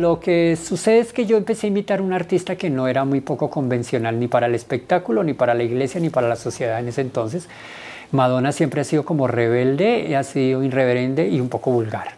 Lo 0.00 0.18
que 0.18 0.56
sucede 0.56 1.00
es 1.00 1.12
que 1.12 1.26
yo 1.26 1.36
empecé 1.36 1.66
a 1.66 1.68
imitar 1.68 1.98
a 1.98 2.02
un 2.02 2.14
artista 2.14 2.56
que 2.56 2.70
no 2.70 2.88
era 2.88 3.04
muy 3.04 3.20
poco 3.20 3.50
convencional 3.50 4.18
ni 4.18 4.28
para 4.28 4.46
el 4.46 4.54
espectáculo, 4.54 5.22
ni 5.22 5.34
para 5.34 5.52
la 5.52 5.62
iglesia, 5.62 6.00
ni 6.00 6.08
para 6.08 6.26
la 6.26 6.36
sociedad 6.36 6.80
en 6.80 6.88
ese 6.88 7.02
entonces. 7.02 7.50
Madonna 8.10 8.50
siempre 8.50 8.80
ha 8.80 8.84
sido 8.84 9.04
como 9.04 9.26
rebelde, 9.26 10.16
ha 10.16 10.22
sido 10.22 10.62
irreverente 10.62 11.28
y 11.28 11.38
un 11.38 11.50
poco 11.50 11.70
vulgar. 11.70 12.12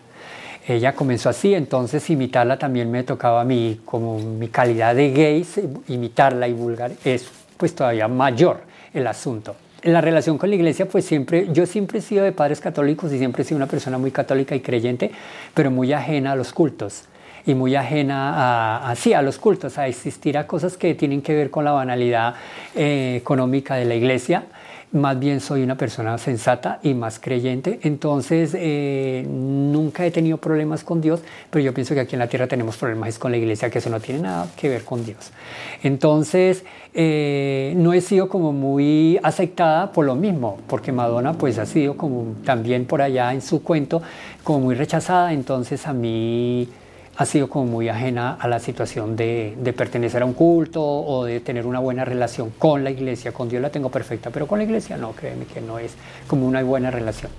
Ella 0.69 0.93
comenzó 0.93 1.29
así, 1.29 1.57
entonces 1.57 2.09
imitarla 2.09 2.57
también 2.57 2.89
me 2.89 3.03
tocaba 3.03 3.41
a 3.41 3.45
mí, 3.45 3.81
como 3.85 4.17
mi 4.21 4.47
calidad 4.47 4.95
de 4.95 5.11
gay, 5.11 5.45
imitarla 5.89 6.47
y 6.47 6.53
vulgar 6.53 6.93
es 7.05 7.29
pues 7.57 7.75
todavía 7.75 8.07
mayor 8.07 8.61
el 8.95 9.09
asunto. 9.09 9.57
En 9.83 9.93
la 9.93 10.01
relación 10.01 10.39
con 10.39 10.51
la 10.51 10.55
iglesia, 10.55 10.87
pues 10.87 11.05
siempre, 11.05 11.49
yo 11.53 11.67
siempre 11.67 11.99
he 11.99 12.03
sido 12.03 12.23
de 12.23 12.31
padres 12.31 12.61
católicos 12.61 13.13
y 13.13 13.19
siempre 13.19 13.43
he 13.43 13.45
sido 13.45 13.57
una 13.57 13.67
persona 13.67 13.99
muy 13.99 14.13
católica 14.13 14.55
y 14.55 14.61
creyente, 14.61 15.11
pero 15.53 15.73
muy 15.73 15.93
ajena 15.93 16.31
a 16.31 16.37
los 16.37 16.53
cultos 16.53 17.07
y 17.47 17.55
muy 17.55 17.75
ajena 17.75 18.35
a, 18.35 18.93
a, 18.93 19.23
los 19.23 19.39
cultos, 19.39 19.79
a 19.79 19.89
existir 19.89 20.39
a 20.39 20.47
cosas 20.47 20.77
que 20.77 20.95
tienen 20.95 21.23
que 21.23 21.35
ver 21.35 21.51
con 21.51 21.65
la 21.65 21.73
banalidad 21.73 22.35
eh, 22.75 23.17
económica 23.17 23.75
de 23.77 23.85
la 23.85 23.95
iglesia. 23.95 24.45
Más 24.93 25.19
bien 25.19 25.41
soy 25.41 25.63
una 25.63 25.75
persona 25.75 26.19
sensata 26.19 26.79
y 26.83 26.93
más 26.93 27.19
creyente, 27.19 27.81
entonces 27.83 28.55
eh, 28.55 29.27
nunca 29.27 30.05
he 30.05 30.11
tenido 30.11 30.37
problemas 30.37 30.85
con 30.85 31.01
Dios, 31.01 31.23
pero 31.49 31.65
yo 31.65 31.73
pienso 31.73 31.95
que 31.95 32.01
aquí 32.01 32.15
en 32.15 32.19
la 32.19 32.27
tierra 32.27 32.47
tenemos 32.47 32.77
problemas 32.77 33.19
con 33.19 33.33
la 33.33 33.39
iglesia, 33.39 33.71
que 33.71 33.79
eso 33.79 33.89
no 33.89 34.01
tiene 34.01 34.21
nada 34.21 34.49
que 34.55 34.69
ver 34.69 34.85
con 34.85 35.03
Dios. 35.03 35.31
Entonces 35.83 36.67
eh, 36.93 37.73
no 37.75 37.95
he 37.95 38.03
sido 38.03 38.29
como 38.29 38.53
muy 38.53 39.19
aceptada 39.23 39.93
por 39.93 40.05
lo 40.05 40.15
mismo, 40.15 40.59
porque 40.67 40.93
Madonna 40.93 41.33
pues 41.33 41.59
ha 41.59 41.65
sido 41.65 41.97
como 41.97 42.35
también 42.45 42.85
por 42.85 43.01
allá 43.01 43.33
en 43.33 43.41
su 43.41 43.63
cuento 43.63 44.03
como 44.45 44.61
muy 44.61 44.75
rechazada, 44.75 45.33
entonces 45.33 45.87
a 45.87 45.95
mí 45.95 46.69
ha 47.17 47.27
sido 47.27 47.49
como 47.49 47.67
muy 47.67 47.89
ajena 47.89 48.37
a 48.41 48.49
la 48.49 48.59
situación 48.59 49.17
de, 49.17 49.75
pertenecer 49.77 50.23
a 50.23 50.25
un 50.25 50.33
culto 50.33 50.83
o 50.83 51.25
de 51.25 51.41
tener 51.41 51.67
una 51.67 51.79
buena 51.79 52.05
relación 52.05 52.51
con 52.59 52.85
la 52.85 52.91
iglesia. 52.91 53.33
Con 53.33 53.49
Dios 53.49 53.61
la 53.61 53.71
tengo 53.71 53.91
perfecta, 53.91 54.31
pero 54.31 54.47
con 54.47 54.59
la 54.59 54.65
iglesia 54.65 54.97
no, 54.97 55.13
créeme 55.13 55.45
que 55.45 55.61
no 55.61 55.79
es 55.79 55.95
como 56.27 56.47
una 56.47 56.63
buena 56.63 56.91
relación. 56.91 57.31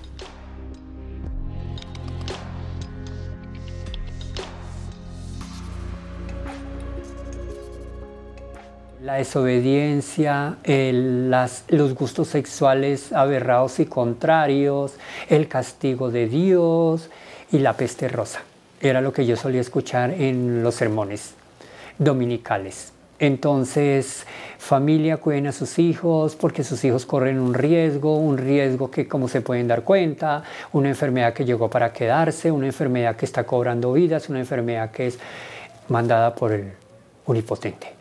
La 9.02 9.16
desobediencia, 9.16 10.56
los 11.68 11.94
gustos 11.94 12.28
sexuales 12.28 13.12
aberrados 13.12 13.78
y 13.78 13.84
contrarios, 13.84 14.94
el 15.28 15.46
castigo 15.46 16.10
de 16.10 16.26
Dios 16.26 17.10
y 17.52 17.58
la 17.58 17.74
peste 17.74 18.08
rosa 18.08 18.40
era 18.88 19.00
lo 19.00 19.12
que 19.12 19.26
yo 19.26 19.36
solía 19.36 19.60
escuchar 19.60 20.10
en 20.10 20.62
los 20.62 20.74
sermones 20.74 21.34
dominicales. 21.98 22.92
Entonces, 23.18 24.26
familia, 24.58 25.18
cuiden 25.18 25.46
a 25.46 25.52
sus 25.52 25.78
hijos 25.78 26.34
porque 26.34 26.64
sus 26.64 26.84
hijos 26.84 27.06
corren 27.06 27.38
un 27.38 27.54
riesgo, 27.54 28.18
un 28.18 28.36
riesgo 28.36 28.90
que 28.90 29.06
como 29.06 29.28
se 29.28 29.40
pueden 29.40 29.68
dar 29.68 29.82
cuenta, 29.82 30.42
una 30.72 30.88
enfermedad 30.88 31.32
que 31.32 31.44
llegó 31.44 31.70
para 31.70 31.92
quedarse, 31.92 32.50
una 32.50 32.66
enfermedad 32.66 33.16
que 33.16 33.24
está 33.24 33.44
cobrando 33.44 33.92
vidas, 33.92 34.28
una 34.28 34.40
enfermedad 34.40 34.90
que 34.90 35.06
es 35.06 35.18
mandada 35.88 36.34
por 36.34 36.52
el 36.52 36.72
unipotente. 37.26 37.92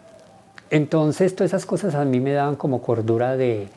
Entonces, 0.69 1.35
todas 1.35 1.51
esas 1.51 1.65
cosas 1.65 1.93
a 1.93 2.03
mí 2.03 2.19
me 2.19 2.33
daban 2.33 2.55
como 2.55 2.81
cordura 2.81 3.37
de, 3.37 3.67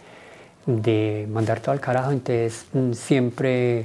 de 0.65 1.29
mandar 1.31 1.61
todo 1.61 1.73
al 1.73 1.81
carajo, 1.81 2.11
entonces 2.11 2.65
mm, 2.73 2.93
siempre 2.93 3.85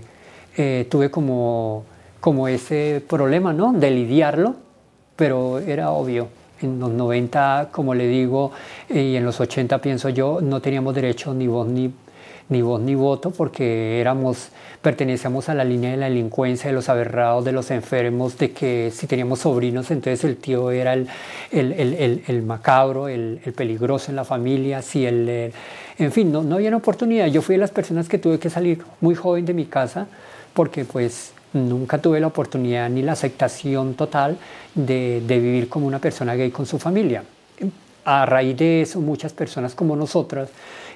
eh, 0.55 0.87
tuve 0.89 1.11
como 1.11 1.85
como 2.21 2.47
ese 2.47 3.03
problema, 3.05 3.51
¿no? 3.51 3.73
De 3.73 3.91
lidiarlo, 3.91 4.55
pero 5.17 5.59
era 5.59 5.91
obvio. 5.91 6.29
En 6.61 6.79
los 6.79 6.91
90, 6.91 7.69
como 7.71 7.95
le 7.95 8.07
digo, 8.07 8.51
y 8.87 9.15
en 9.15 9.25
los 9.25 9.39
80 9.39 9.79
pienso 9.79 10.09
yo, 10.09 10.39
no 10.41 10.61
teníamos 10.61 10.93
derecho 10.93 11.33
ni 11.33 11.47
voz 11.47 11.67
ni, 11.67 11.91
ni 12.49 12.61
voz 12.61 12.79
ni 12.79 12.93
voto 12.93 13.31
porque 13.31 13.99
éramos, 13.99 14.49
pertenecíamos 14.83 15.49
a 15.49 15.55
la 15.55 15.63
línea 15.63 15.89
de 15.89 15.97
la 15.97 16.05
delincuencia, 16.05 16.69
de 16.69 16.75
los 16.75 16.87
aberrados, 16.87 17.43
de 17.43 17.51
los 17.51 17.71
enfermos, 17.71 18.37
de 18.37 18.51
que 18.51 18.91
si 18.93 19.07
teníamos 19.07 19.39
sobrinos, 19.39 19.89
entonces 19.89 20.23
el 20.23 20.37
tío 20.37 20.69
era 20.69 20.93
el, 20.93 21.07
el, 21.51 21.71
el, 21.73 22.23
el 22.27 22.43
macabro, 22.43 23.07
el, 23.07 23.39
peligroso 23.55 24.11
en 24.11 24.17
la 24.17 24.25
familia, 24.25 24.83
si 24.83 25.07
el, 25.07 25.51
en 25.97 26.11
fin, 26.11 26.31
no, 26.31 26.43
no 26.43 26.57
había 26.57 26.75
oportunidad. 26.75 27.25
Yo 27.25 27.41
fui 27.41 27.55
de 27.55 27.59
las 27.59 27.71
personas 27.71 28.07
que 28.07 28.19
tuve 28.19 28.37
que 28.37 28.51
salir 28.51 28.83
muy 28.99 29.15
joven 29.15 29.45
de 29.45 29.55
mi 29.55 29.65
casa 29.65 30.05
porque 30.53 30.85
pues 30.85 31.33
nunca 31.53 31.97
tuve 31.97 32.19
la 32.19 32.27
oportunidad 32.27 32.89
ni 32.89 33.01
la 33.01 33.13
aceptación 33.13 33.95
total 33.95 34.37
de, 34.75 35.21
vivir 35.27 35.69
como 35.69 35.87
una 35.87 35.99
persona 35.99 36.35
gay 36.35 36.51
con 36.51 36.65
su 36.65 36.79
familia. 36.79 37.23
A 38.05 38.25
raíz 38.25 38.57
de 38.57 38.81
eso, 38.81 38.99
muchas 38.99 39.33
personas 39.33 39.75
como 39.75 39.95
nosotras, 39.95 40.49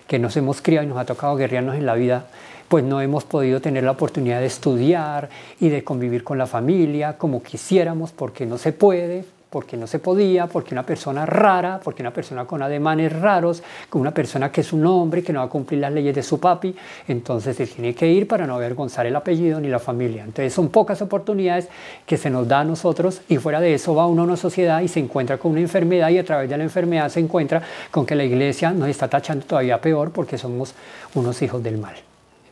que 0.08 0.20
nos 0.20 0.36
hemos 0.38 0.62
criado 0.62 0.86
y 0.86 0.90
nos 0.90 0.98
ha 0.98 1.06
tocado 1.06 1.36
guerrearnos 1.36 1.76
en 1.76 1.86
la 1.86 1.96
vida, 1.96 2.28
pues 2.68 2.84
no 2.84 3.02
hemos 3.02 3.24
podido 3.24 3.62
tener 3.62 3.84
la 3.84 3.92
oportunidad 3.92 4.40
de 4.40 4.48
estudiar 4.48 5.30
y 5.60 5.70
de 5.70 5.84
convivir 5.84 6.24
con 6.24 6.38
la 6.38 6.48
familia 6.48 7.18
como 7.18 7.44
quisiéramos, 7.44 8.12
porque 8.12 8.46
no 8.46 8.58
se 8.58 8.72
puede, 8.72 9.26
porque 9.50 9.78
no 9.78 9.88
se 9.88 10.00
podía, 10.00 10.48
porque 10.48 10.74
una 10.74 10.86
persona 10.86 11.26
rara, 11.26 11.80
porque 11.84 12.02
una 12.04 12.12
persona 12.12 12.46
con 12.46 12.62
ademanes 12.62 13.14
raros, 13.14 13.64
con 13.90 14.02
una 14.02 14.14
persona 14.14 14.52
que 14.52 14.62
es 14.62 14.74
un 14.74 14.86
hombre, 14.86 15.24
que 15.24 15.32
no 15.32 15.40
va 15.40 15.46
a 15.46 15.50
cumplir 15.50 15.80
las 15.80 15.94
leyes 15.94 16.14
de 16.14 16.24
su 16.24 16.40
papi, 16.40 16.76
entonces 17.08 17.56
se 17.56 17.68
tiene 17.68 17.96
que 17.96 18.08
ir 18.08 18.28
para 18.28 18.46
no 18.46 18.56
avergonzar 18.56 19.06
el 19.06 19.16
apellido 19.16 19.60
ni 19.60 19.70
la 19.70 19.80
familia. 19.80 20.24
Entonces 20.24 20.54
son 20.54 20.70
pocas 20.70 21.02
oportunidades 21.02 21.70
que 22.06 22.18
se 22.18 22.30
nos 22.30 22.48
da 22.48 22.62
a 22.62 22.64
nosotros 22.64 23.22
y 23.30 23.38
fuera 23.38 23.62
de 23.62 23.74
eso 23.74 23.96
va 23.96 24.08
uno 24.08 24.24
a 24.24 24.26
una 24.26 24.38
sociedad 24.38 24.82
y 24.82 24.88
se 24.88 25.00
encuentra 25.00 25.38
con 25.38 25.52
una 25.52 25.62
enfermedad 25.62 26.10
y 26.10 26.18
a 26.18 26.26
través 26.26 26.50
de 26.50 26.58
la 26.58 26.64
enfermedad 26.64 27.10
se 27.10 27.20
encuentra 27.20 27.62
con 27.92 28.06
que 28.06 28.16
la 28.16 28.24
iglesia 28.24 28.72
nos 28.72 28.90
está 28.90 29.08
tachando 29.08 29.46
todavía 29.46 29.80
peor 29.80 30.12
porque 30.12 30.38
somos 30.38 30.74
unos 31.14 31.42
hijos 31.42 31.64
del 31.64 31.78
mal. 31.78 31.96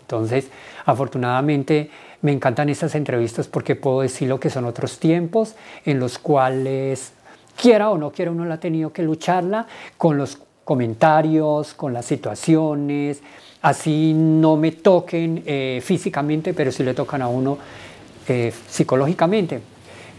Entonces, 0.02 0.48
afortunadamente, 0.86 1.90
me 2.24 2.32
encantan 2.32 2.70
estas 2.70 2.96
entrevistas 2.96 3.48
porque 3.48 3.76
puedo 3.76 4.02
decir 4.02 4.30
lo 4.30 4.40
que 4.40 4.50
son 4.50 4.66
otros 4.66 4.98
tiempos 4.98 5.56
en 5.86 6.00
los 6.00 6.18
cuales, 6.18 7.12
quiera 7.62 7.92
o 7.92 7.98
no 7.98 8.12
quiera, 8.12 8.32
uno 8.32 8.46
la 8.46 8.56
ha 8.56 8.60
tenido 8.60 8.92
que 8.92 9.04
lucharla 9.04 9.68
con 9.98 10.18
los 10.18 10.40
comentarios, 10.64 11.74
con 11.74 11.92
las 11.94 12.06
situaciones, 12.06 13.22
así 13.62 14.14
no 14.16 14.56
me 14.56 14.72
toquen 14.72 15.44
eh, 15.46 15.82
físicamente, 15.84 16.54
pero 16.54 16.72
sí 16.72 16.84
le 16.84 16.94
tocan 16.94 17.22
a 17.22 17.28
uno 17.28 17.58
eh, 18.28 18.54
psicológicamente. 18.70 19.62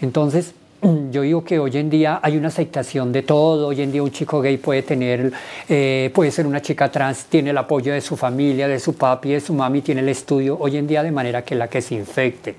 Entonces, 0.03 0.55
yo 1.11 1.22
digo 1.22 1.45
que 1.45 1.59
hoy 1.59 1.76
en 1.76 1.89
día 1.89 2.20
hay 2.22 2.37
una 2.37 2.49
aceptación 2.49 3.12
de 3.12 3.22
todo. 3.22 3.68
Hoy 3.68 3.80
en 3.80 3.93
día 3.93 4.03
un 4.03 4.11
chico 4.11 4.41
gay 4.41 4.57
puede 4.57 4.82
tener, 4.82 5.32
eh, 5.68 6.11
puede 6.14 6.30
ser 6.30 6.47
una 6.47 6.61
chica 6.61 6.91
trans, 6.91 7.26
tiene 7.26 7.51
el 7.51 7.59
apoyo 7.59 7.93
de 7.93 8.01
su 8.01 8.16
familia, 8.16 8.68
de 8.68 8.78
su 8.78 8.95
papi, 8.95 9.30
de 9.30 9.41
su 9.41 9.55
mami, 9.55 9.80
tiene 9.80 10.03
el 10.03 10.09
estudio. 10.09 10.57
Hoy 10.59 10.76
en 10.76 10.87
día 10.87 11.03
de 11.03 11.11
manera 11.11 11.43
que 11.43 11.55
la 11.55 11.68
que 11.68 11.80
se 11.80 11.95
infecte 11.95 12.57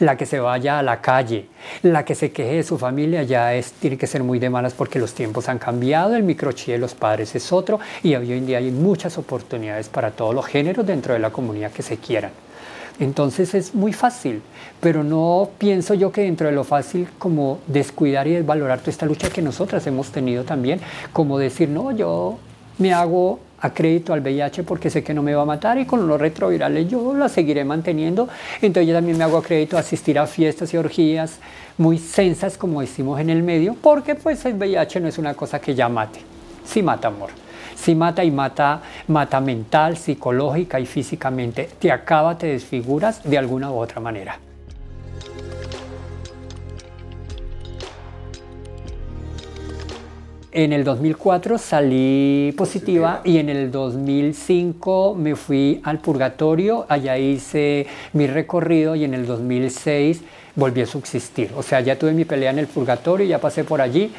La 0.00 0.16
que 0.16 0.26
se 0.26 0.38
vaya 0.38 0.78
a 0.78 0.82
la 0.82 1.00
calle, 1.00 1.46
la 1.82 2.04
que 2.04 2.14
se 2.14 2.30
queje 2.30 2.56
de 2.56 2.62
su 2.62 2.78
familia 2.78 3.22
ya 3.24 3.54
es, 3.54 3.72
tiene 3.72 3.96
que 3.96 4.06
ser 4.06 4.22
muy 4.22 4.38
de 4.38 4.48
malas 4.50 4.74
porque 4.74 4.98
los 4.98 5.12
tiempos 5.12 5.48
han 5.48 5.58
cambiado, 5.58 6.14
el 6.14 6.22
microchip 6.22 6.68
de 6.68 6.78
los 6.78 6.94
padres 6.94 7.34
es 7.34 7.52
otro 7.52 7.80
y 8.02 8.14
hoy 8.14 8.32
en 8.32 8.46
día 8.46 8.58
hay 8.58 8.70
muchas 8.70 9.18
oportunidades 9.18 9.88
para 9.88 10.10
todos 10.12 10.34
los 10.34 10.46
géneros 10.46 10.86
dentro 10.86 11.14
de 11.14 11.20
la 11.20 11.30
comunidad 11.30 11.72
que 11.72 11.82
se 11.82 11.96
quieran. 11.96 12.30
Entonces 12.98 13.54
es 13.54 13.74
muy 13.74 13.92
fácil, 13.92 14.42
pero 14.80 15.04
no 15.04 15.50
pienso 15.58 15.94
yo 15.94 16.12
que 16.12 16.22
dentro 16.22 16.46
de 16.46 16.54
lo 16.54 16.64
fácil 16.64 17.08
como 17.18 17.58
descuidar 17.66 18.26
y 18.26 18.32
desvalorar 18.32 18.80
toda 18.80 18.90
esta 18.90 19.06
lucha 19.06 19.28
que 19.28 19.42
nosotras 19.42 19.86
hemos 19.86 20.10
tenido 20.10 20.44
también, 20.44 20.80
como 21.12 21.38
decir, 21.38 21.68
no, 21.68 21.92
yo 21.92 22.38
me 22.78 22.94
hago 22.94 23.40
acrédito 23.60 24.12
al 24.12 24.20
VIH 24.20 24.62
porque 24.62 24.90
sé 24.90 25.02
que 25.02 25.14
no 25.14 25.22
me 25.22 25.34
va 25.34 25.42
a 25.42 25.46
matar 25.46 25.78
y 25.78 25.86
con 25.86 26.06
los 26.06 26.20
retrovirales 26.20 26.88
yo 26.88 27.14
la 27.14 27.28
seguiré 27.28 27.64
manteniendo. 27.64 28.28
Entonces 28.60 28.88
yo 28.88 28.94
también 28.94 29.18
me 29.18 29.24
hago 29.24 29.38
acrédito 29.38 29.76
a 29.76 29.80
asistir 29.80 30.18
a 30.18 30.26
fiestas 30.26 30.72
y 30.74 30.76
orgías 30.76 31.38
muy 31.78 31.98
sensas 31.98 32.56
como 32.56 32.80
decimos 32.80 33.20
en 33.20 33.30
el 33.30 33.42
medio, 33.42 33.76
porque 33.80 34.14
pues 34.14 34.44
el 34.46 34.54
VIH 34.54 35.00
no 35.00 35.08
es 35.08 35.18
una 35.18 35.34
cosa 35.34 35.58
que 35.60 35.74
ya 35.74 35.88
mate, 35.88 36.20
sí 36.64 36.82
mata 36.82 37.08
amor. 37.08 37.30
Sí 37.76 37.94
mata 37.94 38.24
y 38.24 38.30
mata, 38.30 38.80
mata 39.08 39.40
mental, 39.40 39.96
psicológica 39.96 40.80
y 40.80 40.86
físicamente. 40.86 41.68
Te 41.78 41.92
acaba, 41.92 42.38
te 42.38 42.48
desfiguras 42.48 43.22
de 43.24 43.38
alguna 43.38 43.70
u 43.70 43.78
otra 43.78 44.00
manera. 44.00 44.38
En 50.56 50.72
el 50.72 50.84
2004 50.84 51.58
salí 51.58 52.54
positiva 52.56 53.20
y 53.24 53.36
en 53.36 53.50
el 53.50 53.70
2005 53.70 55.14
me 55.14 55.36
fui 55.36 55.82
al 55.84 55.98
purgatorio, 55.98 56.86
allá 56.88 57.18
hice 57.18 57.86
mi 58.14 58.26
recorrido 58.26 58.96
y 58.96 59.04
en 59.04 59.12
el 59.12 59.26
2006 59.26 60.22
volví 60.54 60.80
a 60.80 60.86
subsistir. 60.86 61.50
O 61.58 61.62
sea, 61.62 61.82
ya 61.82 61.98
tuve 61.98 62.12
mi 62.12 62.24
pelea 62.24 62.52
en 62.52 62.58
el 62.58 62.68
purgatorio, 62.68 63.26
ya 63.26 63.38
pasé 63.38 63.64
por 63.64 63.82
allí 63.82 64.10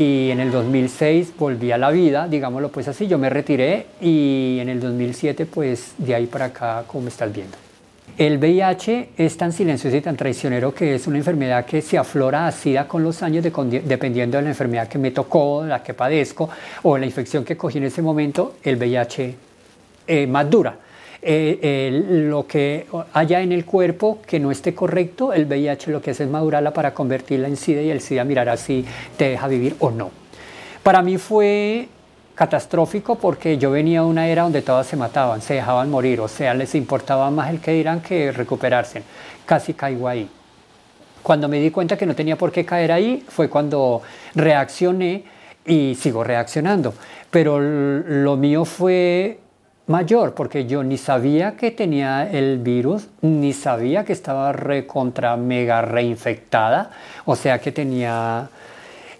y 0.00 0.30
en 0.30 0.40
el 0.40 0.50
2006 0.50 1.34
volví 1.38 1.72
a 1.72 1.76
la 1.76 1.90
vida, 1.90 2.26
digámoslo 2.26 2.70
pues 2.70 2.88
así, 2.88 3.06
yo 3.06 3.18
me 3.18 3.28
retiré 3.28 3.84
y 4.00 4.56
en 4.58 4.70
el 4.70 4.80
2007 4.80 5.44
pues 5.44 5.92
de 5.98 6.14
ahí 6.14 6.24
para 6.24 6.46
acá, 6.46 6.84
como 6.86 7.08
estás 7.08 7.30
viendo. 7.30 7.54
El 8.16 8.38
VIH 8.38 9.10
es 9.18 9.36
tan 9.36 9.52
silencioso 9.52 9.94
y 9.94 10.00
tan 10.00 10.16
traicionero 10.16 10.72
que 10.72 10.94
es 10.94 11.06
una 11.06 11.18
enfermedad 11.18 11.66
que 11.66 11.82
se 11.82 11.98
aflora 11.98 12.46
a 12.46 12.88
con 12.88 13.04
los 13.04 13.22
años 13.22 13.44
dependiendo 13.44 14.38
de 14.38 14.42
la 14.42 14.48
enfermedad 14.48 14.88
que 14.88 14.96
me 14.96 15.10
tocó, 15.10 15.66
la 15.66 15.82
que 15.82 15.92
padezco 15.92 16.48
o 16.82 16.96
la 16.96 17.04
infección 17.04 17.44
que 17.44 17.58
cogí 17.58 17.76
en 17.76 17.84
ese 17.84 18.00
momento, 18.00 18.54
el 18.62 18.76
VIH 18.76 19.34
eh, 20.06 20.26
más 20.26 20.48
dura. 20.48 20.78
Eh, 21.22 21.90
lo 22.28 22.46
que 22.46 22.86
haya 23.12 23.42
en 23.42 23.52
el 23.52 23.66
cuerpo 23.66 24.20
que 24.26 24.40
no 24.40 24.50
esté 24.50 24.74
correcto, 24.74 25.34
el 25.34 25.44
VIH 25.44 25.90
lo 25.90 26.00
que 26.00 26.12
hace 26.12 26.24
es 26.24 26.30
madurarla 26.30 26.72
para 26.72 26.94
convertirla 26.94 27.46
en 27.46 27.56
SIDA 27.56 27.82
y 27.82 27.90
el 27.90 28.00
SIDA 28.00 28.24
mirará 28.24 28.56
si 28.56 28.86
te 29.18 29.28
deja 29.28 29.46
vivir 29.46 29.76
o 29.80 29.90
no. 29.90 30.10
Para 30.82 31.02
mí 31.02 31.18
fue 31.18 31.88
catastrófico 32.34 33.16
porque 33.16 33.58
yo 33.58 33.70
venía 33.70 34.00
de 34.00 34.06
una 34.06 34.26
era 34.26 34.44
donde 34.44 34.62
todas 34.62 34.86
se 34.86 34.96
mataban, 34.96 35.42
se 35.42 35.54
dejaban 35.54 35.90
morir, 35.90 36.20
o 36.20 36.28
sea, 36.28 36.54
les 36.54 36.74
importaba 36.74 37.30
más 37.30 37.50
el 37.50 37.60
que 37.60 37.72
dirán 37.72 38.00
que 38.00 38.32
recuperarse. 38.32 39.02
Casi 39.44 39.74
caigo 39.74 40.08
ahí. 40.08 40.26
Cuando 41.22 41.48
me 41.48 41.60
di 41.60 41.70
cuenta 41.70 41.98
que 41.98 42.06
no 42.06 42.14
tenía 42.14 42.36
por 42.36 42.50
qué 42.50 42.64
caer 42.64 42.92
ahí 42.92 43.22
fue 43.28 43.50
cuando 43.50 44.00
reaccioné 44.34 45.24
y 45.66 45.94
sigo 45.96 46.24
reaccionando. 46.24 46.94
Pero 47.30 47.60
lo 47.60 48.38
mío 48.38 48.64
fue 48.64 49.38
mayor, 49.90 50.34
porque 50.34 50.66
yo 50.66 50.84
ni 50.84 50.96
sabía 50.96 51.56
que 51.56 51.72
tenía 51.72 52.30
el 52.30 52.58
virus, 52.58 53.08
ni 53.22 53.52
sabía 53.52 54.04
que 54.04 54.12
estaba 54.12 54.52
recontra 54.52 55.36
mega 55.36 55.82
reinfectada, 55.82 56.92
o 57.24 57.34
sea 57.34 57.58
que 57.58 57.72
tenía 57.72 58.48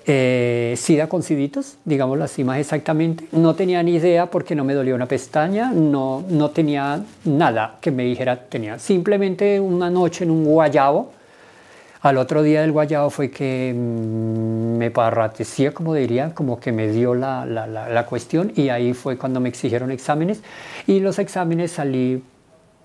eh, 0.07 0.75
sida 0.77 1.09
con 1.09 1.25
siditos, 1.25 1.77
digámoslo 1.85 2.23
así 2.23 2.45
más 2.45 2.59
exactamente. 2.59 3.27
No 3.33 3.57
tenía 3.57 3.83
ni 3.83 3.97
idea 3.97 4.27
porque 4.27 4.55
no 4.55 4.65
me 4.65 4.75
dolía 4.75 4.95
una 4.95 5.07
pestaña, 5.07 5.73
no, 5.73 6.23
no 6.29 6.51
tenía 6.51 7.03
nada 7.25 7.79
que 7.81 7.91
me 7.91 8.05
dijera 8.05 8.37
tenía. 8.37 8.79
Simplemente 8.79 9.59
una 9.59 9.91
noche 9.91 10.23
en 10.23 10.31
un 10.31 10.45
guayabo, 10.45 11.13
al 12.03 12.17
otro 12.17 12.43
día 12.43 12.63
del 12.63 12.73
guayabo 12.73 13.11
fue 13.11 13.31
que 13.31 13.75
mm, 13.77 14.79
me 14.79 14.91
parratecía, 14.91 15.73
como 15.73 15.95
diría, 15.95 16.35
como 16.35 16.59
que 16.59 16.73
me 16.73 16.89
dio 16.89 17.15
la, 17.15 17.45
la, 17.45 17.67
la, 17.67 18.07
cuestión 18.07 18.53
y 18.57 18.71
ahí 18.71 18.95
fue 18.95 19.19
cuando 19.19 19.41
me 19.41 19.49
exigieron 19.49 19.91
exámenes. 19.91 20.43
Y 20.87 21.01
los 21.01 21.19
exámenes 21.19 21.73
salí 21.73 22.23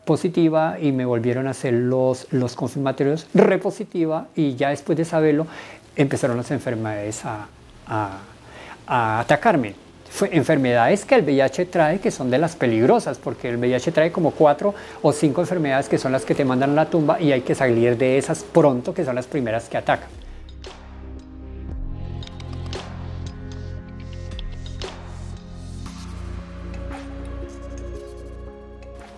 positiva 0.05 0.77
y 0.79 0.91
me 0.91 1.05
volvieron 1.05 1.47
a 1.47 1.51
hacer 1.51 1.73
los, 1.73 2.27
los 2.31 2.55
confirmatorios 2.55 3.27
repositiva 3.33 4.27
y 4.35 4.55
ya 4.55 4.69
después 4.69 4.97
de 4.97 5.05
saberlo 5.05 5.47
empezaron 5.95 6.37
las 6.37 6.51
enfermedades 6.51 7.25
a, 7.25 7.47
a, 7.87 9.19
atacarme 9.19 9.84
enfermedades 10.31 11.05
que 11.05 11.15
el 11.15 11.23
VIH 11.23 11.65
trae 11.65 11.99
que 11.99 12.11
son 12.11 12.29
de 12.29 12.37
las 12.37 12.55
peligrosas, 12.55 13.17
porque 13.17 13.49
el 13.49 13.57
VIH 13.57 13.91
trae 13.91 14.11
como 14.11 14.31
cuatro 14.31 14.73
o 15.01 15.11
cinco 15.11 15.41
enfermedades 15.41 15.89
que 15.89 15.97
son 15.97 16.11
las 16.11 16.25
que 16.25 16.35
te 16.35 16.45
mandan 16.45 16.71
a 16.71 16.73
la 16.73 16.85
tumba 16.89 17.19
y 17.19 17.31
hay 17.31 17.41
que 17.41 17.55
salir 17.55 17.97
de 17.97 18.17
esas 18.17 18.43
pronto, 18.43 18.93
que 18.93 19.03
son 19.03 19.15
las 19.15 19.27
primeras 19.27 19.69
que 19.69 19.77
atacan. 19.77 20.14